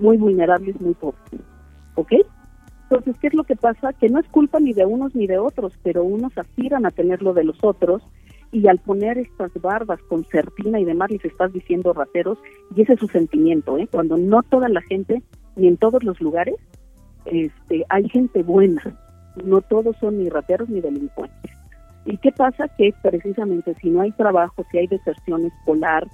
muy 0.00 0.16
vulnerables, 0.16 0.80
muy 0.80 0.94
pobres. 0.94 1.20
¿Ok? 1.96 2.12
Entonces, 2.84 3.14
¿qué 3.20 3.26
es 3.26 3.34
lo 3.34 3.44
que 3.44 3.56
pasa? 3.56 3.92
Que 3.92 4.08
no 4.08 4.20
es 4.20 4.28
culpa 4.28 4.58
ni 4.58 4.72
de 4.72 4.86
unos 4.86 5.14
ni 5.14 5.26
de 5.26 5.38
otros, 5.38 5.74
pero 5.82 6.02
unos 6.02 6.36
aspiran 6.38 6.86
a 6.86 6.90
tener 6.90 7.20
lo 7.20 7.34
de 7.34 7.44
los 7.44 7.62
otros 7.62 8.02
y 8.52 8.68
al 8.68 8.78
poner 8.78 9.18
estas 9.18 9.52
barbas 9.60 10.00
con 10.08 10.24
certina 10.24 10.80
y 10.80 10.86
demás 10.86 11.10
les 11.10 11.26
estás 11.26 11.52
diciendo 11.52 11.92
rateros 11.92 12.38
y 12.74 12.80
ese 12.80 12.94
es 12.94 13.00
su 13.00 13.08
sentimiento, 13.08 13.76
¿eh? 13.76 13.86
Cuando 13.86 14.16
no 14.16 14.42
toda 14.44 14.70
la 14.70 14.80
gente, 14.80 15.22
ni 15.56 15.68
en 15.68 15.76
todos 15.76 16.02
los 16.04 16.18
lugares, 16.22 16.54
este, 17.30 17.84
hay 17.88 18.08
gente 18.08 18.42
buena, 18.42 18.82
no 19.44 19.60
todos 19.60 19.96
son 19.98 20.18
ni 20.18 20.28
rateros 20.28 20.68
ni 20.68 20.80
delincuentes. 20.80 21.52
¿Y 22.04 22.16
qué 22.18 22.32
pasa? 22.32 22.68
Que 22.76 22.94
precisamente 23.02 23.74
si 23.80 23.90
no 23.90 24.00
hay 24.00 24.12
trabajo, 24.12 24.64
si 24.70 24.78
hay 24.78 24.86
deserción 24.86 25.44
escolar, 25.46 26.08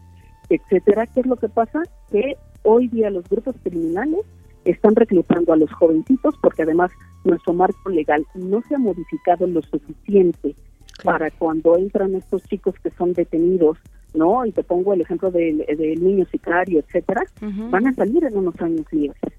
etcétera, 0.49 1.07
¿qué 1.07 1.21
es 1.21 1.27
lo 1.27 1.37
que 1.37 1.49
pasa? 1.49 1.83
Que 2.11 2.37
hoy 2.63 2.89
día 2.89 3.11
los 3.11 3.29
grupos 3.29 3.55
criminales 3.63 4.21
están 4.65 4.97
reclutando 4.97 5.53
a 5.53 5.57
los 5.57 5.73
jovencitos 5.73 6.35
porque 6.41 6.63
además 6.63 6.91
nuestro 7.25 7.53
marco 7.53 7.91
legal 7.91 8.27
no 8.35 8.63
se 8.63 8.75
ha 8.75 8.79
modificado 8.79 9.47
lo 9.47 9.63
suficiente 9.63 10.55
para 11.03 11.31
cuando 11.31 11.77
entran 11.77 12.15
estos 12.15 12.43
chicos 12.45 12.75
que 12.83 12.91
son 12.91 13.13
detenidos, 13.13 13.79
¿no? 14.15 14.45
Y 14.47 14.53
te 14.53 14.63
pongo 14.63 14.95
el 14.95 15.01
ejemplo 15.01 15.31
del, 15.31 15.65
niño 16.01 16.25
sicario, 16.27 16.81
etcétera, 16.81 17.23
van 17.71 17.87
a 17.87 17.93
salir 17.93 18.25
en 18.25 18.37
unos 18.37 18.59
años 18.61 18.87
libres. 18.93 19.33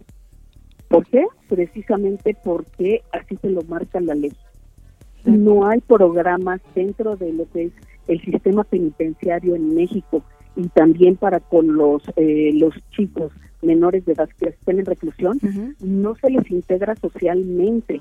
¿Por 0.95 1.07
qué? 1.07 1.25
Precisamente 1.49 2.37
porque 2.41 3.01
así 3.11 3.35
se 3.35 3.49
lo 3.49 3.63
marca 3.63 3.99
la 3.99 4.15
ley. 4.15 4.31
No 5.25 5.67
hay 5.67 5.81
programas 5.81 6.61
dentro 6.73 7.17
de 7.17 7.33
lo 7.33 7.51
que 7.51 7.63
es 7.63 7.73
el 8.07 8.21
sistema 8.21 8.63
penitenciario 8.63 9.55
en 9.55 9.75
México 9.75 10.23
y 10.55 10.69
también 10.69 11.17
para 11.17 11.41
con 11.41 11.75
los 11.75 12.01
eh, 12.15 12.51
los 12.53 12.73
chicos 12.91 13.33
menores 13.61 14.05
de 14.05 14.13
edad 14.13 14.29
que 14.39 14.49
estén 14.49 14.79
en 14.79 14.85
reclusión, 14.85 15.37
no 15.81 16.15
se 16.15 16.29
les 16.29 16.49
integra 16.49 16.95
socialmente 16.95 17.99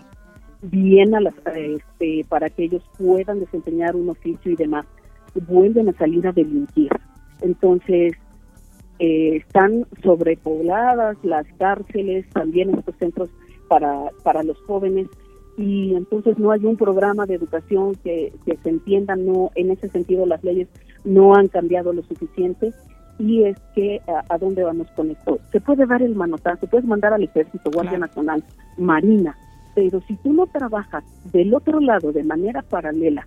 bien 0.63 1.17
a 1.17 1.21
las, 1.21 1.35
este, 1.57 2.25
para 2.29 2.49
que 2.49 2.65
ellos 2.65 2.85
puedan 2.97 3.41
desempeñar 3.41 3.97
un 3.97 4.11
oficio 4.11 4.53
y 4.53 4.57
demás. 4.57 4.87
Vuelven 5.49 5.89
a 5.89 5.95
salir 5.95 6.29
a 6.29 6.33
delinquir. 6.33 6.91
Entonces, 7.41 8.13
eh, 8.99 9.37
están 9.37 9.87
sobrepobladas 10.03 11.17
las 11.23 11.47
cárceles, 11.59 12.29
también 12.31 12.71
estos 12.71 12.95
centros 12.97 13.31
para, 13.69 14.11
para 14.23 14.43
los 14.43 14.59
jóvenes. 14.63 15.09
Y 15.57 15.95
entonces 15.95 16.39
no 16.39 16.51
hay 16.51 16.65
un 16.65 16.77
programa 16.77 17.27
de 17.27 17.35
educación 17.35 17.95
que, 18.03 18.33
se 18.45 18.69
entienda, 18.69 19.17
no 19.17 19.51
en 19.55 19.71
ese 19.71 19.89
sentido 19.89 20.27
las 20.27 20.43
leyes 20.43 20.69
no 21.05 21.35
han 21.35 21.49
cambiado 21.49 21.93
lo 21.93 22.03
suficiente. 22.03 22.73
Y 23.19 23.45
es 23.45 23.57
que 23.77 24.01
a, 24.29 24.39
dónde 24.39 24.65
vamos 24.65 24.89
con 24.97 25.11
esto. 25.11 25.39
Se 25.53 25.61
puede 25.61 25.87
dar 25.87 26.03
el 26.03 26.17
manotazo, 26.17 26.67
puedes 26.67 26.87
mandar 26.87 27.13
al 27.13 27.23
ejército, 27.23 27.71
Guardia 27.73 27.99
Nacional, 27.99 28.43
Marina, 28.77 29.37
pero 29.77 30.01
si 30.09 30.17
tú 30.17 30.33
no 30.33 30.47
trabajas 30.47 31.05
del 31.33 31.55
otro 31.55 31.79
lado 31.79 32.11
de 32.11 32.25
manera 32.25 32.63
paralela 32.63 33.27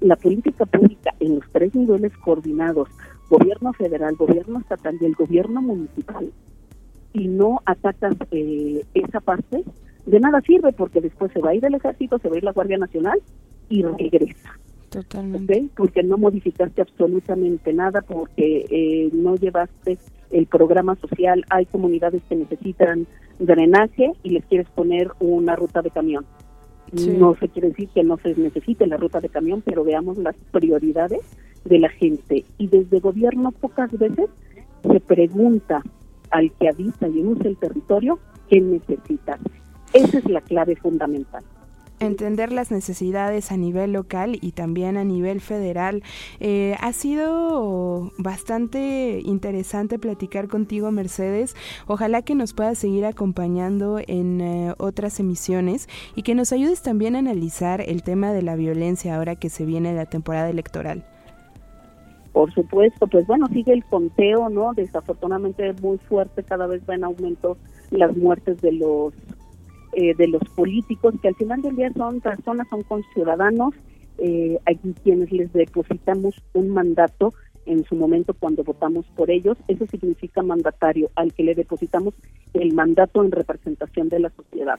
la 0.00 0.16
política 0.16 0.64
pública 0.66 1.14
en 1.20 1.36
los 1.36 1.44
tres 1.52 1.74
niveles 1.74 2.16
coordinados 2.18 2.88
gobierno 3.28 3.72
federal, 3.72 4.16
gobierno 4.16 4.60
estatal 4.60 4.96
y 5.00 5.04
el 5.04 5.14
gobierno 5.14 5.62
municipal, 5.62 6.32
y 7.12 7.28
no 7.28 7.62
atacas 7.64 8.16
eh, 8.30 8.84
esa 8.94 9.20
parte, 9.20 9.64
de 10.04 10.20
nada 10.20 10.40
sirve 10.42 10.72
porque 10.72 11.00
después 11.00 11.32
se 11.32 11.40
va 11.40 11.50
a 11.50 11.54
ir 11.54 11.64
el 11.64 11.74
ejército, 11.74 12.18
se 12.18 12.28
va 12.28 12.34
a 12.34 12.38
ir 12.38 12.44
la 12.44 12.52
Guardia 12.52 12.78
Nacional 12.78 13.20
y 13.68 13.82
regresa. 13.82 14.56
Totalmente. 14.90 15.68
Porque 15.76 16.02
no 16.02 16.16
modificaste 16.16 16.80
absolutamente 16.80 17.72
nada, 17.72 18.02
porque 18.02 18.64
eh, 18.70 19.10
no 19.12 19.36
llevaste 19.36 19.98
el 20.30 20.46
programa 20.46 20.96
social. 20.96 21.44
Hay 21.50 21.66
comunidades 21.66 22.22
que 22.28 22.36
necesitan 22.36 23.06
drenaje 23.38 24.12
y 24.22 24.30
les 24.30 24.44
quieres 24.46 24.68
poner 24.70 25.10
una 25.20 25.56
ruta 25.56 25.82
de 25.82 25.90
camión. 25.90 26.24
No 26.92 27.34
se 27.36 27.48
quiere 27.48 27.68
decir 27.68 27.88
que 27.88 28.04
no 28.04 28.16
se 28.18 28.34
necesite 28.36 28.86
la 28.86 28.96
ruta 28.96 29.20
de 29.20 29.28
camión, 29.28 29.62
pero 29.62 29.84
veamos 29.84 30.18
las 30.18 30.36
prioridades 30.52 31.20
de 31.64 31.78
la 31.78 31.88
gente. 31.88 32.44
Y 32.58 32.68
desde 32.68 33.00
gobierno 33.00 33.52
pocas 33.52 33.90
veces 33.92 34.28
se 34.82 35.00
pregunta 35.00 35.82
al 36.30 36.52
que 36.52 36.68
habita 36.68 37.08
y 37.08 37.24
usa 37.24 37.48
el 37.48 37.56
territorio 37.56 38.18
qué 38.48 38.60
necesita. 38.60 39.38
Esa 39.92 40.18
es 40.18 40.28
la 40.28 40.40
clave 40.40 40.76
fundamental 40.76 41.42
entender 42.00 42.52
las 42.52 42.70
necesidades 42.70 43.52
a 43.52 43.56
nivel 43.56 43.92
local 43.92 44.38
y 44.40 44.52
también 44.52 44.96
a 44.96 45.04
nivel 45.04 45.40
federal. 45.40 46.02
Eh, 46.40 46.76
ha 46.80 46.92
sido 46.92 48.12
bastante 48.18 49.20
interesante 49.24 49.98
platicar 49.98 50.48
contigo, 50.48 50.90
Mercedes. 50.90 51.56
Ojalá 51.86 52.22
que 52.22 52.34
nos 52.34 52.52
puedas 52.52 52.78
seguir 52.78 53.04
acompañando 53.04 53.98
en 54.06 54.40
eh, 54.40 54.74
otras 54.78 55.20
emisiones 55.20 55.88
y 56.14 56.22
que 56.22 56.34
nos 56.34 56.52
ayudes 56.52 56.82
también 56.82 57.16
a 57.16 57.20
analizar 57.20 57.80
el 57.80 58.02
tema 58.02 58.32
de 58.32 58.42
la 58.42 58.56
violencia 58.56 59.16
ahora 59.16 59.36
que 59.36 59.50
se 59.50 59.64
viene 59.64 59.94
la 59.94 60.06
temporada 60.06 60.50
electoral. 60.50 61.04
Por 62.32 62.52
supuesto, 62.52 63.06
pues 63.06 63.26
bueno, 63.26 63.46
sigue 63.46 63.72
el 63.72 63.82
conteo, 63.86 64.50
¿no? 64.50 64.74
Desafortunadamente 64.74 65.72
muy 65.80 65.96
fuerte, 65.96 66.42
cada 66.42 66.66
vez 66.66 66.82
va 66.86 66.94
en 66.94 67.04
aumento 67.04 67.56
las 67.90 68.14
muertes 68.14 68.60
de 68.60 68.72
los 68.72 69.14
eh, 69.98 70.14
de 70.14 70.28
los 70.28 70.42
políticos, 70.54 71.14
que 71.22 71.28
al 71.28 71.34
final 71.36 71.62
del 71.62 71.74
día 71.74 71.90
son 71.94 72.20
personas, 72.20 72.68
son 72.68 73.02
ciudadanos, 73.14 73.72
eh, 74.18 74.58
aquí 74.66 74.94
quienes 75.02 75.32
les 75.32 75.50
depositamos 75.54 76.34
un 76.52 76.68
mandato 76.68 77.32
en 77.64 77.82
su 77.84 77.96
momento 77.96 78.34
cuando 78.34 78.62
votamos 78.62 79.06
por 79.16 79.30
ellos, 79.30 79.56
eso 79.68 79.86
significa 79.86 80.42
mandatario, 80.42 81.08
al 81.16 81.32
que 81.32 81.44
le 81.44 81.54
depositamos 81.54 82.12
el 82.52 82.74
mandato 82.74 83.24
en 83.24 83.32
representación 83.32 84.10
de 84.10 84.20
la 84.20 84.28
sociedad. 84.28 84.78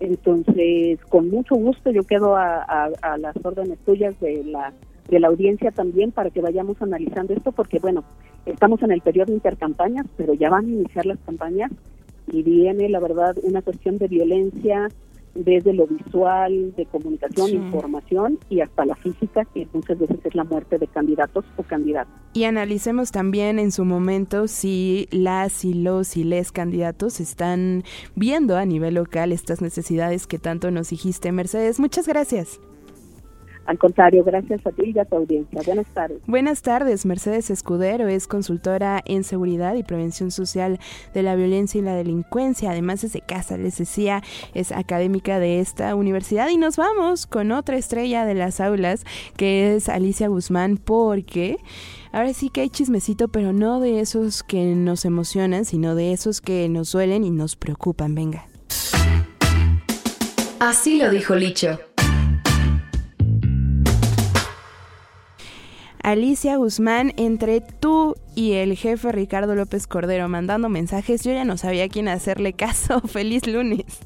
Entonces, 0.00 0.98
con 1.08 1.30
mucho 1.30 1.54
gusto 1.54 1.92
yo 1.92 2.02
quedo 2.02 2.34
a, 2.34 2.62
a 3.00 3.16
las 3.16 3.36
órdenes 3.44 3.78
tuyas 3.86 4.18
de 4.18 4.42
la 4.42 4.72
de 5.08 5.20
la 5.20 5.28
audiencia 5.28 5.70
también 5.70 6.10
para 6.12 6.30
que 6.30 6.40
vayamos 6.42 6.82
analizando 6.82 7.32
esto, 7.32 7.52
porque 7.52 7.78
bueno, 7.78 8.02
estamos 8.44 8.82
en 8.82 8.90
el 8.90 9.00
periodo 9.02 9.26
de 9.26 9.34
intercampañas, 9.34 10.04
pero 10.16 10.34
ya 10.34 10.50
van 10.50 10.66
a 10.66 10.68
iniciar 10.68 11.06
las 11.06 11.18
campañas 11.20 11.70
y 12.30 12.42
viene, 12.42 12.88
la 12.88 13.00
verdad, 13.00 13.36
una 13.42 13.62
cuestión 13.62 13.98
de 13.98 14.08
violencia 14.08 14.88
desde 15.34 15.72
lo 15.72 15.86
visual, 15.86 16.74
de 16.76 16.86
comunicación, 16.86 17.50
información 17.50 18.38
y 18.48 18.60
hasta 18.60 18.84
la 18.84 18.96
física, 18.96 19.44
que 19.54 19.68
muchas 19.72 19.98
veces 19.98 20.18
es 20.24 20.34
la 20.34 20.44
muerte 20.44 20.78
de 20.78 20.86
candidatos 20.88 21.44
o 21.56 21.62
candidatas. 21.62 22.12
Y 22.32 22.44
analicemos 22.44 23.12
también 23.12 23.58
en 23.58 23.70
su 23.70 23.84
momento 23.84 24.48
si 24.48 25.08
las 25.10 25.64
y 25.64 25.74
los 25.74 26.16
y 26.16 26.24
les 26.24 26.50
candidatos 26.50 27.20
están 27.20 27.84
viendo 28.16 28.56
a 28.56 28.64
nivel 28.64 28.94
local 28.94 29.32
estas 29.32 29.62
necesidades 29.62 30.26
que 30.26 30.38
tanto 30.38 30.70
nos 30.70 30.90
dijiste, 30.90 31.30
Mercedes. 31.30 31.78
Muchas 31.78 32.08
gracias. 32.08 32.60
Al 33.68 33.78
contrario, 33.78 34.24
gracias 34.24 34.66
a 34.66 34.70
ti 34.70 34.92
y 34.94 34.98
a 34.98 35.04
tu 35.04 35.16
audiencia. 35.16 35.60
Buenas 35.66 35.86
tardes. 35.88 36.18
Buenas 36.26 36.62
tardes. 36.62 37.04
Mercedes 37.04 37.50
Escudero 37.50 38.08
es 38.08 38.26
consultora 38.26 39.02
en 39.04 39.24
seguridad 39.24 39.74
y 39.74 39.82
prevención 39.82 40.30
social 40.30 40.80
de 41.12 41.22
la 41.22 41.36
violencia 41.36 41.78
y 41.78 41.82
la 41.82 41.94
delincuencia. 41.94 42.70
Además 42.70 43.04
es 43.04 43.12
de 43.12 43.20
casa, 43.20 43.58
les 43.58 43.76
decía, 43.76 44.22
es 44.54 44.72
académica 44.72 45.38
de 45.38 45.60
esta 45.60 45.94
universidad. 45.96 46.48
Y 46.48 46.56
nos 46.56 46.78
vamos 46.78 47.26
con 47.26 47.52
otra 47.52 47.76
estrella 47.76 48.24
de 48.24 48.32
las 48.32 48.58
aulas, 48.62 49.04
que 49.36 49.76
es 49.76 49.90
Alicia 49.90 50.28
Guzmán, 50.28 50.78
porque... 50.78 51.58
Ahora 52.10 52.32
sí 52.32 52.48
que 52.48 52.62
hay 52.62 52.70
chismecito, 52.70 53.28
pero 53.28 53.52
no 53.52 53.80
de 53.80 54.00
esos 54.00 54.42
que 54.42 54.64
nos 54.74 55.04
emocionan, 55.04 55.66
sino 55.66 55.94
de 55.94 56.14
esos 56.14 56.40
que 56.40 56.66
nos 56.70 56.90
duelen 56.92 57.22
y 57.22 57.30
nos 57.30 57.54
preocupan. 57.54 58.14
Venga. 58.14 58.46
Así 60.58 60.96
lo 60.96 61.10
dijo 61.10 61.34
Licho. 61.34 61.78
Alicia 66.08 66.56
Guzmán, 66.56 67.12
entre 67.18 67.60
tú 67.60 68.14
y 68.34 68.54
el 68.54 68.78
jefe 68.78 69.12
Ricardo 69.12 69.54
López 69.54 69.86
Cordero 69.86 70.26
mandando 70.26 70.70
mensajes, 70.70 71.22
yo 71.22 71.32
ya 71.32 71.44
no 71.44 71.58
sabía 71.58 71.90
quién 71.90 72.08
hacerle 72.08 72.54
caso. 72.54 73.00
Feliz 73.06 73.46
lunes. 73.46 74.00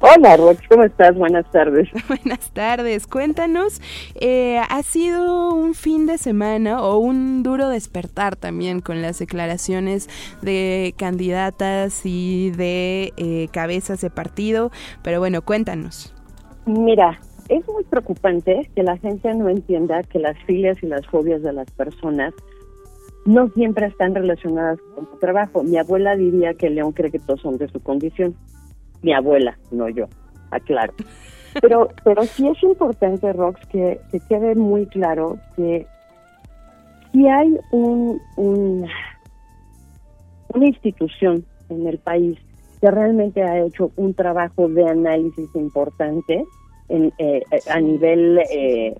Hola, 0.00 0.36
Rox, 0.36 0.60
¿cómo 0.68 0.84
estás? 0.84 1.16
Buenas 1.16 1.50
tardes. 1.50 1.88
Buenas 2.08 2.50
tardes. 2.50 3.06
Cuéntanos, 3.06 3.80
eh, 4.16 4.60
¿ha 4.68 4.82
sido 4.82 5.54
un 5.54 5.72
fin 5.72 6.04
de 6.04 6.18
semana 6.18 6.82
o 6.82 6.98
un 6.98 7.42
duro 7.42 7.70
despertar 7.70 8.36
también 8.36 8.80
con 8.80 9.00
las 9.00 9.18
declaraciones 9.18 10.10
de 10.42 10.94
candidatas 10.98 12.02
y 12.04 12.50
de 12.50 13.14
eh, 13.16 13.48
cabezas 13.50 14.02
de 14.02 14.10
partido? 14.10 14.70
Pero 15.02 15.20
bueno, 15.20 15.40
cuéntanos. 15.40 16.14
Mira, 16.66 17.18
es 17.48 17.66
muy 17.68 17.84
preocupante 17.84 18.70
que 18.74 18.82
la 18.82 18.96
gente 18.98 19.34
no 19.34 19.48
entienda 19.48 20.02
que 20.02 20.18
las 20.18 20.36
filias 20.44 20.82
y 20.82 20.86
las 20.86 21.06
fobias 21.06 21.42
de 21.42 21.52
las 21.52 21.70
personas 21.72 22.34
no 23.26 23.48
siempre 23.50 23.86
están 23.86 24.14
relacionadas 24.14 24.78
con 24.94 25.08
su 25.10 25.16
trabajo. 25.18 25.62
Mi 25.62 25.78
abuela 25.78 26.16
diría 26.16 26.54
que 26.54 26.70
león 26.70 26.92
cree 26.92 27.10
que 27.10 27.18
todos 27.18 27.40
son 27.40 27.58
de 27.58 27.68
su 27.68 27.80
condición. 27.80 28.34
Mi 29.02 29.12
abuela, 29.12 29.58
no 29.70 29.88
yo, 29.88 30.06
aclaro. 30.50 30.94
Pero, 31.60 31.88
pero 32.02 32.24
sí 32.24 32.48
es 32.48 32.62
importante, 32.62 33.32
Rox, 33.32 33.64
que, 33.66 34.00
que 34.10 34.20
quede 34.20 34.54
muy 34.54 34.86
claro 34.86 35.38
que 35.56 35.86
si 37.12 37.28
hay 37.28 37.58
un, 37.70 38.20
una 38.36 38.88
institución 40.66 41.44
en 41.68 41.86
el 41.86 41.98
país 41.98 42.38
que 42.80 42.90
realmente 42.90 43.42
ha 43.42 43.64
hecho 43.64 43.92
un 43.96 44.14
trabajo 44.14 44.68
de 44.68 44.88
análisis 44.88 45.48
importante, 45.54 46.44
en, 46.88 47.12
eh, 47.18 47.42
a 47.70 47.80
nivel 47.80 48.38
eh, 48.50 48.94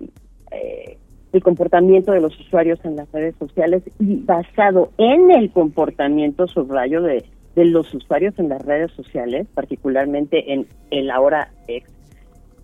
eh, 0.51 0.97
el 1.33 1.43
comportamiento 1.43 2.11
de 2.11 2.21
los 2.21 2.39
usuarios 2.39 2.79
en 2.85 2.95
las 2.95 3.11
redes 3.11 3.35
sociales 3.37 3.83
y 3.99 4.17
basado 4.17 4.91
en 4.97 5.31
el 5.31 5.51
comportamiento, 5.51 6.47
subrayo, 6.47 7.01
de, 7.01 7.23
de 7.55 7.65
los 7.65 7.93
usuarios 7.93 8.37
en 8.39 8.49
las 8.49 8.63
redes 8.65 8.91
sociales, 8.91 9.47
particularmente 9.53 10.53
en 10.53 10.65
el 10.91 11.11
ahora 11.11 11.49
ex, 11.67 11.89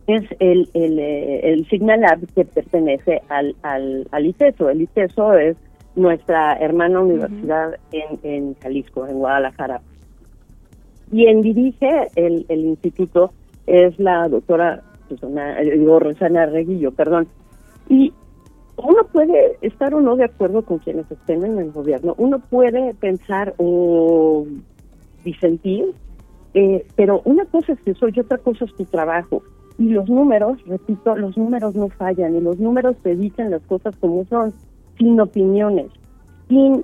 es 0.08 0.24
el, 0.40 0.70
el, 0.74 1.00
el 1.00 1.68
Signal 1.70 2.04
App 2.06 2.24
que 2.34 2.44
pertenece 2.46 3.22
al, 3.30 3.56
al, 3.62 4.08
al 4.12 4.26
ITESO. 4.26 4.70
El 4.70 4.82
ITESO 4.82 5.34
es 5.38 5.58
nuestra 5.96 6.54
hermana 6.54 7.02
universidad 7.02 7.76
en, 7.92 8.20
en 8.24 8.56
Jalisco, 8.56 9.08
en 9.08 9.20
Guadalajara. 9.20 9.82
Quien 11.10 11.42
dirige 11.42 12.08
el, 12.16 12.46
el 12.50 12.62
instituto 12.62 13.32
es 13.68 14.00
la 14.00 14.28
doctora 14.28 14.82
Susana, 15.12 15.62
eh, 15.62 15.78
digo, 15.78 16.00
Rosana 16.00 16.46
Reguillo, 16.46 16.92
perdón. 16.92 17.28
Y 17.90 18.14
uno 18.78 19.04
puede 19.12 19.58
estar 19.62 19.94
o 19.94 20.02
no 20.02 20.16
de 20.16 20.26
acuerdo 20.26 20.64
con 20.64 20.80
quienes 20.80 21.10
estén 21.12 21.44
en 21.44 21.60
el 21.60 21.72
gobierno, 21.72 22.16
uno 22.18 22.40
puede 22.40 22.94
pensar 22.96 23.54
o 23.58 24.46
disentir, 25.24 25.94
eh, 26.54 26.86
pero 26.96 27.22
una 27.26 27.46
cosa 27.46 27.74
es 27.74 27.80
eso 27.86 28.08
y 28.08 28.20
otra 28.20 28.38
cosa 28.38 28.66
es 28.66 28.74
tu 28.76 28.86
trabajo. 28.86 29.44
Y 29.78 29.90
los 29.90 30.10
números, 30.10 30.64
repito, 30.66 31.16
los 31.16 31.38
números 31.38 31.76
no 31.76 31.90
fallan 31.90 32.36
y 32.36 32.42
los 32.42 32.60
números 32.60 32.96
te 33.04 33.16
dicen 33.16 33.52
las 33.52 33.62
cosas 33.64 33.96
como 33.98 34.26
son, 34.26 34.54
sin 34.98 35.20
opiniones, 35.20 35.88
sin 36.48 36.84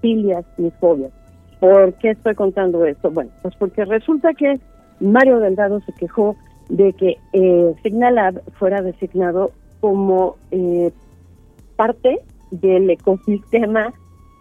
filias 0.00 0.44
ni 0.56 0.70
fobias. 0.72 1.12
¿Por 1.60 1.92
qué 1.94 2.10
estoy 2.10 2.34
contando 2.34 2.84
esto? 2.84 3.10
Bueno, 3.10 3.30
pues 3.42 3.54
porque 3.56 3.84
resulta 3.84 4.32
que 4.34 4.58
Mario 5.00 5.40
Delgado 5.40 5.80
se 5.80 5.92
quejó 5.92 6.36
de 6.70 6.92
que 6.92 7.18
eh, 7.32 7.74
Signalab 7.82 8.40
fuera 8.52 8.80
designado 8.80 9.50
como 9.80 10.36
eh, 10.50 10.92
parte 11.76 12.20
del 12.50 12.88
ecosistema 12.88 13.92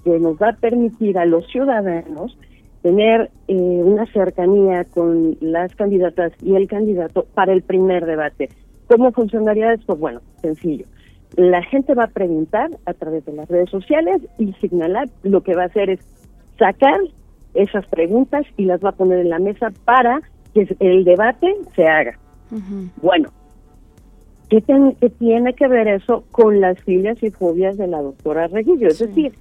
que 0.03 0.19
nos 0.19 0.37
va 0.37 0.49
a 0.49 0.55
permitir 0.55 1.17
a 1.17 1.25
los 1.25 1.45
ciudadanos 1.47 2.37
tener 2.81 3.29
eh, 3.47 3.55
una 3.55 4.05
cercanía 4.13 4.85
con 4.85 5.37
las 5.41 5.75
candidatas 5.75 6.31
y 6.41 6.55
el 6.55 6.67
candidato 6.67 7.25
para 7.33 7.51
el 7.51 7.61
primer 7.61 8.05
debate. 8.05 8.49
¿Cómo 8.87 9.11
funcionaría 9.11 9.73
esto? 9.73 9.95
Bueno, 9.95 10.21
sencillo. 10.41 10.85
La 11.35 11.61
gente 11.63 11.93
va 11.93 12.05
a 12.05 12.07
preguntar 12.07 12.69
a 12.85 12.93
través 12.93 13.25
de 13.25 13.33
las 13.33 13.49
redes 13.49 13.69
sociales 13.69 14.21
y 14.37 14.53
Signalab 14.53 15.09
lo 15.23 15.41
que 15.41 15.55
va 15.55 15.63
a 15.63 15.67
hacer 15.67 15.89
es 15.89 15.99
sacar 16.57 16.99
esas 17.53 17.85
preguntas 17.87 18.45
y 18.57 18.65
las 18.65 18.83
va 18.83 18.89
a 18.89 18.95
poner 18.95 19.19
en 19.19 19.29
la 19.29 19.39
mesa 19.39 19.71
para 19.85 20.21
que 20.53 20.75
el 20.79 21.03
debate 21.03 21.55
se 21.75 21.87
haga. 21.87 22.17
Bueno, 23.01 23.29
¿qué, 24.49 24.61
tiene 25.19 25.53
que 25.53 25.67
ver 25.67 25.87
eso 25.87 26.23
con 26.31 26.59
las 26.59 26.81
filias 26.83 27.21
y 27.21 27.29
fobias 27.29 27.77
de 27.77 27.87
la 27.87 28.01
doctora 28.01 28.47
Reguillo? 28.47 28.87
Es 28.87 28.99
decir, 28.99 29.33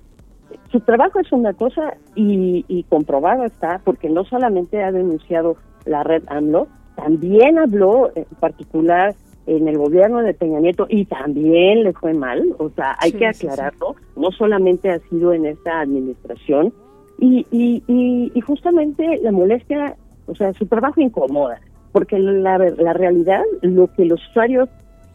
su 0.70 0.80
trabajo 0.80 1.20
es 1.20 1.32
una 1.32 1.54
cosa 1.54 1.94
y, 2.14 2.64
y 2.68 2.82
comprobado 2.84 3.44
está, 3.44 3.80
porque 3.84 4.10
no 4.10 4.24
solamente 4.24 4.82
ha 4.82 4.92
denunciado 4.92 5.56
la 5.86 6.02
red 6.02 6.22
AMLO, 6.28 6.68
también 6.96 7.58
habló 7.58 8.10
en 8.14 8.24
particular 8.40 9.14
en 9.46 9.66
el 9.66 9.78
gobierno 9.78 10.20
de 10.20 10.34
Peña 10.34 10.60
Nieto 10.60 10.86
y 10.90 11.06
también 11.06 11.84
le 11.84 11.94
fue 11.94 12.12
mal, 12.12 12.54
o 12.58 12.68
sea, 12.70 12.96
hay 13.00 13.12
que 13.12 13.26
aclararlo, 13.26 13.96
no 14.14 14.30
solamente 14.30 14.90
ha 14.90 14.98
sido 15.08 15.32
en 15.32 15.46
esta 15.46 15.80
administración. 15.80 16.72
Y, 17.18 17.46
y, 17.50 17.82
y, 17.88 18.30
y 18.34 18.40
justamente 18.42 19.18
la 19.22 19.32
molestia 19.32 19.96
o 20.28 20.34
sea, 20.34 20.52
su 20.52 20.66
trabajo 20.66 21.00
incomoda, 21.00 21.60
porque 21.92 22.18
la, 22.18 22.58
la 22.58 22.92
realidad, 22.92 23.42
lo 23.62 23.92
que 23.94 24.04
los 24.04 24.24
usuarios, 24.28 24.68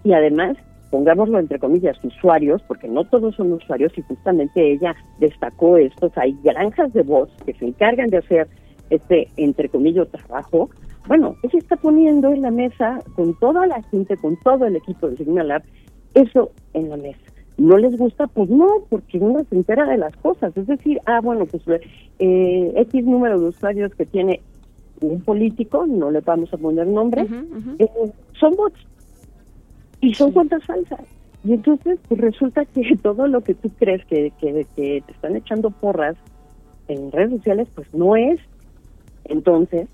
y 0.03 0.13
además, 0.13 0.57
pongámoslo 0.91 1.39
entre 1.39 1.59
comillas, 1.59 1.97
usuarios, 2.03 2.61
porque 2.67 2.87
no 2.87 3.03
todos 3.05 3.35
son 3.35 3.53
usuarios, 3.53 3.97
y 3.97 4.01
justamente 4.01 4.73
ella 4.73 4.95
destacó 5.19 5.77
esto, 5.77 6.11
hay 6.15 6.37
granjas 6.43 6.91
de 6.93 7.03
voz 7.03 7.29
que 7.45 7.53
se 7.53 7.65
encargan 7.65 8.09
de 8.09 8.17
hacer 8.17 8.47
este, 8.89 9.27
entre 9.37 9.69
comillas, 9.69 10.09
trabajo, 10.09 10.69
bueno, 11.07 11.35
ella 11.43 11.59
está 11.59 11.75
poniendo 11.75 12.31
en 12.31 12.41
la 12.41 12.51
mesa 12.51 13.01
con 13.15 13.37
toda 13.39 13.67
la 13.67 13.81
gente, 13.83 14.15
con 14.17 14.37
todo 14.37 14.65
el 14.65 14.77
equipo 14.77 15.09
de 15.09 15.17
Signal 15.17 15.63
eso 16.13 16.51
en 16.73 16.89
la 16.89 16.97
mesa. 16.97 17.19
¿No 17.57 17.77
les 17.77 17.97
gusta? 17.97 18.27
Pues 18.27 18.49
no, 18.49 18.67
porque 18.89 19.17
uno 19.17 19.43
se 19.49 19.55
entera 19.55 19.85
de 19.85 19.97
las 19.97 20.15
cosas. 20.17 20.55
Es 20.55 20.65
decir, 20.65 20.99
ah, 21.05 21.19
bueno, 21.21 21.45
pues 21.45 21.63
eh, 22.19 22.73
X 22.75 23.05
número 23.05 23.39
de 23.39 23.47
usuarios 23.47 23.93
que 23.95 24.05
tiene 24.05 24.41
un 25.07 25.21
político, 25.21 25.85
no 25.85 26.11
le 26.11 26.21
vamos 26.21 26.53
a 26.53 26.57
poner 26.57 26.87
nombre, 26.87 27.27
eh, 27.79 27.87
son 28.39 28.55
bots 28.55 28.79
y 30.01 30.13
son 30.13 30.31
cuentas 30.31 30.63
falsas. 30.65 31.01
Y 31.43 31.53
entonces 31.53 31.99
pues, 32.07 32.21
resulta 32.21 32.65
que 32.65 32.95
todo 33.01 33.27
lo 33.27 33.41
que 33.41 33.53
tú 33.53 33.69
crees 33.77 34.05
que, 34.05 34.31
que, 34.39 34.65
que 34.75 35.03
te 35.05 35.11
están 35.11 35.35
echando 35.35 35.71
porras 35.71 36.15
en 36.87 37.11
redes 37.11 37.31
sociales, 37.31 37.67
pues 37.75 37.93
no 37.93 38.15
es. 38.15 38.39
Entonces, 39.25 39.87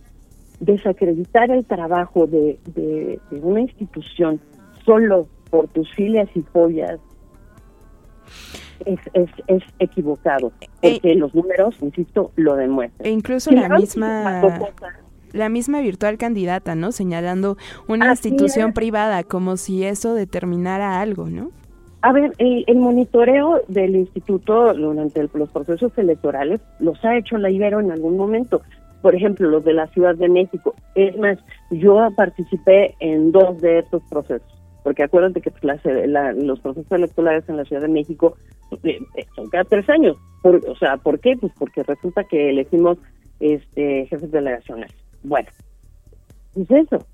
desacreditar 0.60 1.52
el 1.52 1.66
trabajo 1.66 2.28
de, 2.28 2.60
de, 2.74 3.20
de 3.30 3.40
una 3.42 3.62
institución 3.62 4.40
solo 4.86 5.28
por 5.50 5.68
tus 5.68 5.92
filias 5.94 6.30
y 6.36 6.42
follas 6.42 7.00
es, 8.86 9.00
es, 9.14 9.30
es 9.48 9.64
equivocado, 9.80 10.52
porque 10.82 11.16
los 11.16 11.34
números, 11.36 11.76
insisto, 11.82 12.32
lo 12.36 12.56
demuestran. 12.56 13.08
E 13.08 13.12
incluso 13.12 13.52
la 13.52 13.70
misma 13.70 14.42
cosas, 14.42 14.94
la 15.32 15.50
misma 15.50 15.82
virtual 15.82 16.18
candidata, 16.18 16.76
¿no? 16.76 16.92
Señalando 16.92 17.58
una 17.88 18.12
Así 18.12 18.30
institución 18.30 18.70
es. 18.70 18.76
privada 18.76 19.24
como 19.24 19.58
si 19.58 19.84
eso 19.84 20.14
determinara 20.16 21.00
algo, 21.02 21.30
¿no? 21.30 21.52
A 22.02 22.14
ver, 22.14 22.32
el, 22.38 22.64
el 22.66 22.78
monitoreo 22.78 23.62
del 23.68 23.96
instituto 23.96 24.74
durante 24.74 25.20
el- 25.20 25.30
los 25.34 25.50
procesos 25.50 25.92
electorales 25.98 26.62
los 26.80 27.04
ha 27.04 27.18
hecho 27.18 27.38
la 27.38 27.50
Ibero 27.52 27.80
en 27.82 27.92
algún 27.92 28.16
momento. 28.18 28.62
Por 29.02 29.16
ejemplo, 29.16 29.50
los 29.50 29.64
de 29.64 29.74
la 29.74 29.88
Ciudad 29.88 30.16
de 30.16 30.30
México. 30.30 30.76
Es 30.96 31.18
más, 31.18 31.38
yo 31.72 32.08
participé 32.16 32.96
en 33.00 33.32
dos 33.32 33.62
de 33.62 33.80
estos 33.80 34.02
procesos. 34.10 34.48
Porque 34.90 35.04
acuérdate 35.04 35.40
que 35.40 35.52
pues, 35.52 35.64
las- 35.64 35.86
la- 35.86 36.34
los 36.34 36.60
procesos 36.62 36.92
electorales 36.92 37.48
en 37.48 37.58
la 37.58 37.64
Ciudad 37.64 37.84
de 37.84 37.90
México 37.90 38.38
eh, 38.84 38.98
eh, 39.16 39.26
son 39.36 39.48
cada 39.48 39.64
tres 39.66 39.88
años. 39.88 40.18
Por- 40.42 40.68
o 40.68 40.76
sea, 40.78 40.98
¿por 40.98 41.20
qué? 41.20 41.36
Pues 41.40 41.54
porque 41.60 41.84
resulta 41.84 42.24
que 42.24 42.50
elegimos 42.50 42.98
este, 43.40 44.08
jefes 44.08 44.32
delegacionales. 44.32 44.96
Bueno, 45.22 45.48
es 46.56 46.72
eso. 46.72 47.06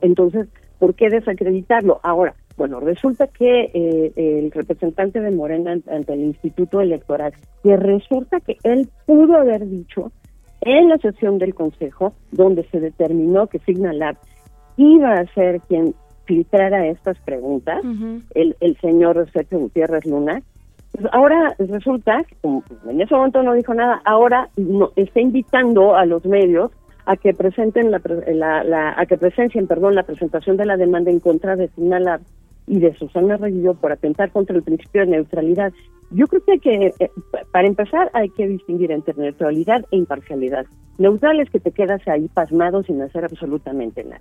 Entonces, 0.00 0.48
¿por 0.78 0.94
qué 0.94 1.10
desacreditarlo? 1.10 2.00
Ahora, 2.02 2.34
bueno, 2.56 2.80
resulta 2.80 3.26
que 3.26 3.70
eh, 3.74 4.12
el 4.16 4.50
representante 4.50 5.20
de 5.20 5.30
Morena 5.30 5.72
ante, 5.72 5.90
ante 5.94 6.14
el 6.14 6.20
Instituto 6.20 6.80
Electoral, 6.80 7.34
que 7.62 7.76
resulta 7.76 8.40
que 8.40 8.56
él 8.62 8.88
pudo 9.04 9.36
haber 9.36 9.68
dicho 9.68 10.10
en 10.62 10.88
la 10.88 10.96
sesión 10.96 11.36
del 11.36 11.54
Consejo, 11.54 12.14
donde 12.32 12.64
se 12.70 12.80
determinó 12.80 13.46
que 13.46 13.58
Signalab 13.58 14.16
iba 14.78 15.12
a 15.12 15.26
ser 15.34 15.60
quien 15.68 15.94
filtrara 16.28 16.86
estas 16.86 17.18
preguntas, 17.20 17.80
el, 18.34 18.54
el 18.60 18.76
señor 18.78 19.28
Sergio 19.32 19.58
Gutiérrez 19.58 20.04
Luna, 20.06 20.40
pues 20.92 21.06
ahora 21.12 21.54
resulta, 21.58 22.22
que 22.24 22.36
en 22.88 23.00
ese 23.00 23.14
momento 23.14 23.42
no 23.42 23.54
dijo 23.54 23.74
nada, 23.74 24.00
ahora 24.04 24.48
no, 24.56 24.90
está 24.96 25.20
invitando 25.20 25.96
a 25.96 26.04
los 26.06 26.24
medios 26.24 26.70
a 27.06 27.16
que 27.16 27.32
presenten 27.32 27.90
la, 27.90 28.00
la- 28.28 28.62
la- 28.64 28.94
a 28.96 29.06
que 29.06 29.16
presencien, 29.16 29.66
perdón, 29.66 29.94
la 29.94 30.02
presentación 30.02 30.56
de 30.58 30.66
la 30.66 30.76
demanda 30.76 31.10
en 31.10 31.20
contra 31.20 31.56
de 31.56 31.68
Signalab 31.68 32.20
y 32.66 32.80
de 32.80 32.94
Susana 32.94 33.38
Reguillo 33.38 33.72
por 33.74 33.92
atentar 33.92 34.30
contra 34.30 34.54
el 34.54 34.62
principio 34.62 35.00
de 35.02 35.06
neutralidad. 35.12 35.72
Yo 36.10 36.26
creo 36.26 36.42
que 36.44 36.52
hay 36.52 36.58
que, 36.60 36.86
eh, 36.98 37.10
pa- 37.32 37.42
para 37.50 37.66
empezar, 37.66 38.10
hay 38.12 38.28
que 38.30 38.46
distinguir 38.46 38.92
entre 38.92 39.14
neutralidad 39.14 39.84
e 39.90 39.96
imparcialidad. 39.96 40.66
Neutral 40.98 41.40
es 41.40 41.48
que 41.50 41.60
te 41.60 41.70
quedas 41.70 42.06
ahí 42.08 42.28
pasmado 42.28 42.82
sin 42.82 43.00
hacer 43.00 43.24
absolutamente 43.24 44.04
nada. 44.04 44.20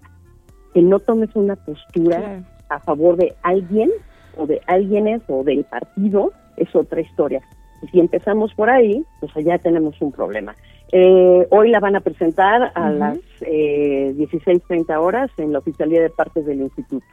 Que 0.77 0.83
no 0.83 0.99
tomes 0.99 1.35
una 1.35 1.55
postura 1.55 2.43
a 2.69 2.79
favor 2.81 3.17
de 3.17 3.33
alguien 3.41 3.89
o 4.37 4.45
de 4.45 4.61
alguienes 4.67 5.23
o 5.27 5.43
del 5.43 5.63
partido 5.63 6.33
es 6.55 6.75
otra 6.75 7.01
historia. 7.01 7.41
Y 7.81 7.87
si 7.87 7.99
empezamos 7.99 8.53
por 8.53 8.69
ahí, 8.69 9.03
pues 9.19 9.35
allá 9.35 9.57
tenemos 9.57 9.99
un 10.03 10.11
problema. 10.11 10.55
Eh, 10.91 11.47
hoy 11.49 11.71
la 11.71 11.79
van 11.79 11.95
a 11.95 12.01
presentar 12.01 12.71
a 12.75 12.91
las 12.91 13.17
eh, 13.41 14.13
16.30 14.15 14.95
horas 15.01 15.31
en 15.37 15.51
la 15.51 15.57
Oficialía 15.57 15.99
de 15.99 16.11
Partes 16.11 16.45
del 16.45 16.61
Instituto. 16.61 17.07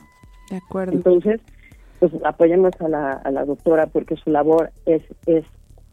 De 0.51 0.59
acuerdo. 0.59 0.93
Entonces, 0.93 1.41
pues 2.01 2.13
apoyemos 2.23 2.79
a 2.83 2.89
la, 2.91 3.13
a 3.13 3.31
la 3.31 3.47
doctora 3.47 3.87
porque 3.87 4.17
su 4.17 4.29
labor 4.29 4.73
es, 4.85 5.01
es 5.25 5.47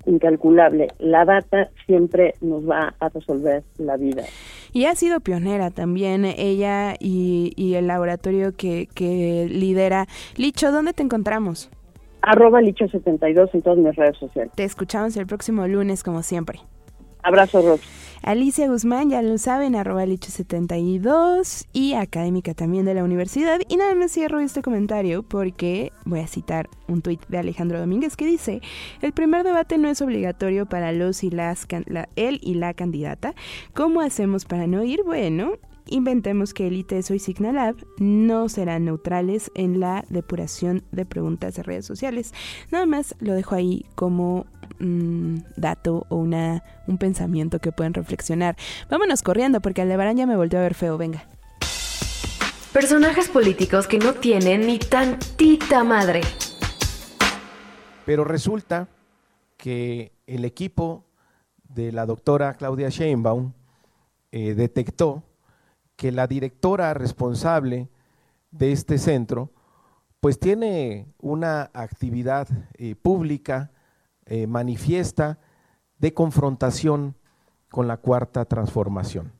incalculable. 0.05 0.89
La 0.99 1.25
data 1.25 1.69
siempre 1.85 2.35
nos 2.41 2.67
va 2.69 2.93
a 2.99 3.09
resolver 3.09 3.63
la 3.77 3.97
vida. 3.97 4.23
Y 4.73 4.85
ha 4.85 4.95
sido 4.95 5.19
pionera 5.19 5.69
también 5.69 6.25
ella 6.25 6.95
y, 6.99 7.53
y 7.55 7.75
el 7.75 7.87
laboratorio 7.87 8.55
que, 8.55 8.87
que 8.93 9.47
lidera. 9.49 10.07
Licho, 10.37 10.71
¿dónde 10.71 10.93
te 10.93 11.03
encontramos? 11.03 11.69
Arroba 12.21 12.61
Licho72 12.61 13.49
en 13.53 13.61
todas 13.61 13.79
mis 13.79 13.95
redes 13.95 14.17
sociales. 14.17 14.51
Te 14.55 14.63
escuchamos 14.63 15.17
el 15.17 15.25
próximo 15.25 15.67
lunes, 15.67 16.03
como 16.03 16.21
siempre. 16.21 16.59
Abrazo, 17.23 17.61
Rox. 17.61 17.81
Alicia 18.23 18.67
Guzmán, 18.67 19.09
ya 19.09 19.23
lo 19.23 19.37
saben, 19.39 19.75
arroba 19.75 20.05
Licho72 20.05 21.65
y 21.73 21.93
académica 21.93 22.53
también 22.53 22.85
de 22.85 22.93
la 22.93 23.03
universidad. 23.03 23.59
Y 23.67 23.77
nada 23.77 23.95
más 23.95 24.11
cierro 24.11 24.39
este 24.39 24.61
comentario 24.61 25.23
porque 25.23 25.91
voy 26.05 26.19
a 26.19 26.27
citar 26.27 26.69
un 26.87 27.01
tuit 27.01 27.25
de 27.29 27.39
Alejandro 27.39 27.79
Domínguez 27.79 28.15
que 28.15 28.25
dice, 28.25 28.61
el 29.01 29.11
primer 29.13 29.43
debate 29.43 29.77
no 29.79 29.87
es 29.89 30.01
obligatorio 30.03 30.67
para 30.67 30.91
los 30.91 31.23
y 31.23 31.31
las, 31.31 31.67
la- 31.87 32.09
él 32.15 32.39
y 32.43 32.53
la 32.55 32.73
candidata. 32.75 33.33
¿Cómo 33.73 34.01
hacemos 34.01 34.45
para 34.45 34.67
no 34.67 34.83
ir? 34.83 35.01
Bueno, 35.03 35.53
inventemos 35.87 36.53
que 36.53 36.67
el 36.67 36.75
ITESO 36.77 37.15
y 37.15 37.19
Signalab 37.19 37.75
no 37.97 38.49
serán 38.49 38.85
neutrales 38.85 39.51
en 39.55 39.79
la 39.79 40.05
depuración 40.09 40.83
de 40.91 41.05
preguntas 41.05 41.55
de 41.55 41.63
redes 41.63 41.85
sociales. 41.87 42.33
Nada 42.71 42.85
más 42.85 43.15
lo 43.19 43.33
dejo 43.33 43.55
ahí 43.55 43.85
como 43.95 44.45
dato 45.55 46.05
o 46.09 46.17
una, 46.17 46.63
un 46.87 46.97
pensamiento 46.97 47.59
que 47.59 47.71
pueden 47.71 47.93
reflexionar. 47.93 48.55
Vámonos 48.89 49.21
corriendo 49.21 49.61
porque 49.61 49.81
Aldebarán 49.81 50.17
ya 50.17 50.25
me 50.25 50.35
volvió 50.35 50.59
a 50.59 50.63
ver 50.63 50.73
feo, 50.73 50.97
venga. 50.97 51.23
Personajes 52.73 53.27
políticos 53.29 53.87
que 53.87 53.99
no 53.99 54.13
tienen 54.13 54.65
ni 54.65 54.79
tantita 54.79 55.83
madre. 55.83 56.21
Pero 58.05 58.23
resulta 58.23 58.87
que 59.57 60.13
el 60.25 60.45
equipo 60.45 61.05
de 61.63 61.91
la 61.91 62.05
doctora 62.05 62.53
Claudia 62.55 62.89
Sheinbaum 62.89 63.53
eh, 64.31 64.53
detectó 64.55 65.23
que 65.95 66.11
la 66.11 66.27
directora 66.27 66.93
responsable 66.93 67.89
de 68.51 68.71
este 68.71 68.97
centro 68.97 69.51
pues 70.21 70.39
tiene 70.39 71.07
una 71.19 71.69
actividad 71.73 72.47
eh, 72.75 72.95
pública 72.95 73.71
eh, 74.25 74.47
manifiesta 74.47 75.39
de 75.97 76.13
confrontación 76.13 77.15
con 77.69 77.87
la 77.87 77.97
cuarta 77.97 78.45
transformación. 78.45 79.31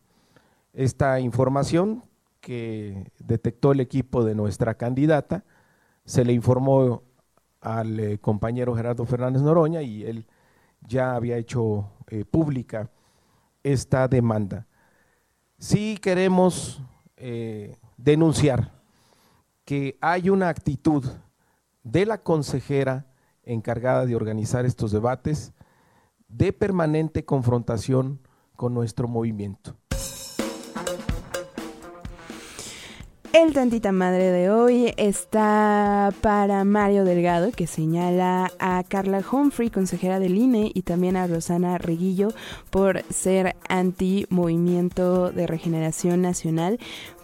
Esta 0.73 1.19
información 1.19 2.03
que 2.39 3.11
detectó 3.19 3.71
el 3.71 3.79
equipo 3.79 4.23
de 4.23 4.35
nuestra 4.35 4.75
candidata 4.75 5.43
se 6.05 6.25
le 6.25 6.33
informó 6.33 7.03
al 7.59 7.99
eh, 7.99 8.17
compañero 8.19 8.75
Gerardo 8.75 9.05
Fernández 9.05 9.41
Noroña 9.43 9.81
y 9.81 10.03
él 10.03 10.27
ya 10.87 11.15
había 11.15 11.37
hecho 11.37 11.89
eh, 12.07 12.25
pública 12.25 12.89
esta 13.63 14.07
demanda. 14.07 14.67
Sí 15.59 15.97
queremos 16.01 16.81
denunciar 17.97 18.71
que 19.63 19.95
hay 20.01 20.31
una 20.31 20.49
actitud 20.49 21.05
de 21.83 22.05
la 22.07 22.17
consejera 22.17 23.05
encargada 23.51 24.05
de 24.05 24.15
organizar 24.15 24.65
estos 24.65 24.91
debates 24.91 25.53
de 26.27 26.53
permanente 26.53 27.25
confrontación 27.25 28.19
con 28.55 28.73
nuestro 28.73 29.07
movimiento. 29.07 29.75
El 33.33 33.53
tantita 33.53 33.93
madre 33.93 34.29
de 34.31 34.49
hoy 34.49 34.93
está 34.97 36.13
para 36.19 36.65
Mario 36.65 37.05
Delgado, 37.05 37.51
que 37.51 37.65
señala 37.65 38.51
a 38.59 38.83
Carla 38.83 39.23
Humphrey, 39.31 39.69
consejera 39.69 40.19
del 40.19 40.37
INE, 40.37 40.69
y 40.73 40.81
también 40.81 41.15
a 41.15 41.27
Rosana 41.27 41.77
Reguillo 41.77 42.27
por 42.71 43.03
ser 43.03 43.55
anti-movimiento 43.69 45.31
de 45.31 45.47
regeneración 45.47 46.21
nacional. 46.21 46.77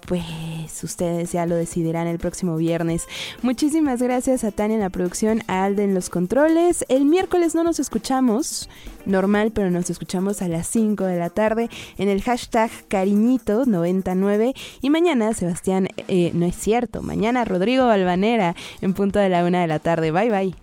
Pues 0.08 0.86
ustedes 0.86 1.34
ya 1.34 1.45
lo 1.45 1.55
decidirán 1.55 2.08
el 2.08 2.18
próximo 2.18 2.55
viernes. 2.55 3.08
Muchísimas 3.41 4.01
gracias 4.01 4.45
a 4.45 4.51
Tania 4.51 4.76
en 4.76 4.82
la 4.82 4.89
producción, 4.89 5.43
a 5.47 5.66
Alde 5.66 5.84
en 5.84 5.93
los 5.93 6.10
controles. 6.10 6.86
El 6.88 7.03
miércoles 7.03 7.55
no 7.55 7.66
nos 7.66 7.82
escuchamos, 7.82 8.70
normal, 9.05 9.51
pero 9.53 9.70
nos 9.70 9.89
escuchamos 9.89 10.41
a 10.41 10.47
las 10.47 10.66
5 10.68 11.03
de 11.03 11.20
la 11.20 11.30
tarde 11.30 11.70
en 11.97 12.08
el 12.08 12.22
hashtag 12.22 12.72
cariñito99. 12.88 14.53
Y 14.82 14.89
mañana, 14.89 15.34
Sebastián, 15.34 15.89
eh, 16.08 16.32
no 16.34 16.45
es 16.45 16.55
cierto, 16.55 17.01
mañana 17.01 17.43
Rodrigo 17.43 17.86
Balvanera 17.86 18.55
en 18.80 18.93
punto 18.93 19.20
de 19.20 19.28
la 19.28 19.43
una 19.43 19.60
de 19.60 19.68
la 19.68 19.80
tarde. 19.80 20.12
Bye 20.12 20.30
bye. 20.30 20.55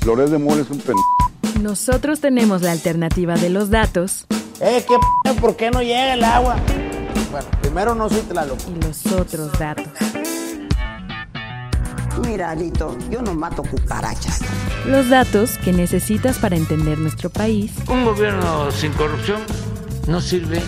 Flores 0.00 0.30
de 0.30 0.36
Mole 0.36 0.60
es 0.60 0.70
un 0.70 0.78
pen... 0.78 0.96
Nosotros 1.62 2.20
tenemos 2.20 2.62
la 2.62 2.72
alternativa 2.72 3.34
de 3.36 3.50
los 3.50 3.70
datos 3.70 4.26
Eh, 4.60 4.84
¿qué 4.88 4.96
p 5.24 5.40
¿Por 5.40 5.56
qué 5.56 5.70
no 5.70 5.80
llega 5.82 6.14
el 6.14 6.24
agua? 6.24 6.56
Bueno, 7.30 7.46
primero 7.60 7.94
no 7.94 8.08
soy 8.08 8.20
Tlaloc. 8.22 8.58
y 8.68 8.80
los 8.84 9.06
otros 9.12 9.56
datos. 9.58 9.86
Mira, 12.26 12.50
Alito, 12.50 12.96
yo 13.10 13.22
no 13.22 13.34
mato 13.34 13.62
cucarachas. 13.62 14.40
Los 14.86 15.08
datos 15.08 15.58
que 15.58 15.72
necesitas 15.72 16.38
para 16.38 16.56
entender 16.56 16.98
nuestro 16.98 17.30
país 17.30 17.72
Un 17.88 18.04
gobierno 18.04 18.70
sin 18.70 18.92
corrupción 18.92 19.40
no 20.06 20.20
sirve 20.20 20.60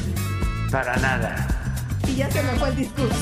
para 0.70 0.96
nada. 0.96 1.46
Y 2.08 2.16
ya 2.16 2.30
se 2.30 2.42
me 2.42 2.50
fue 2.58 2.68
el 2.70 2.76
discurso. 2.76 3.14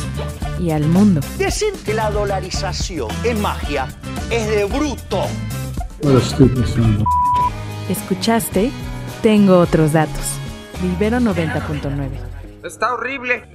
y 0.60 0.70
al 0.70 0.84
mundo. 0.86 1.20
Decir 1.38 1.72
que 1.84 1.94
la 1.94 2.10
dolarización 2.10 3.08
es 3.24 3.38
magia 3.38 3.86
es 4.30 4.48
de 4.48 4.64
bruto. 4.64 5.22
Escuchaste 7.88 8.70
Tengo 9.22 9.58
otros 9.58 9.92
datos. 9.92 10.38
de 10.80 10.88
Ibero 10.88 11.18
90.9. 11.18 12.10
Está 12.64 12.92
horrible. 12.92 13.52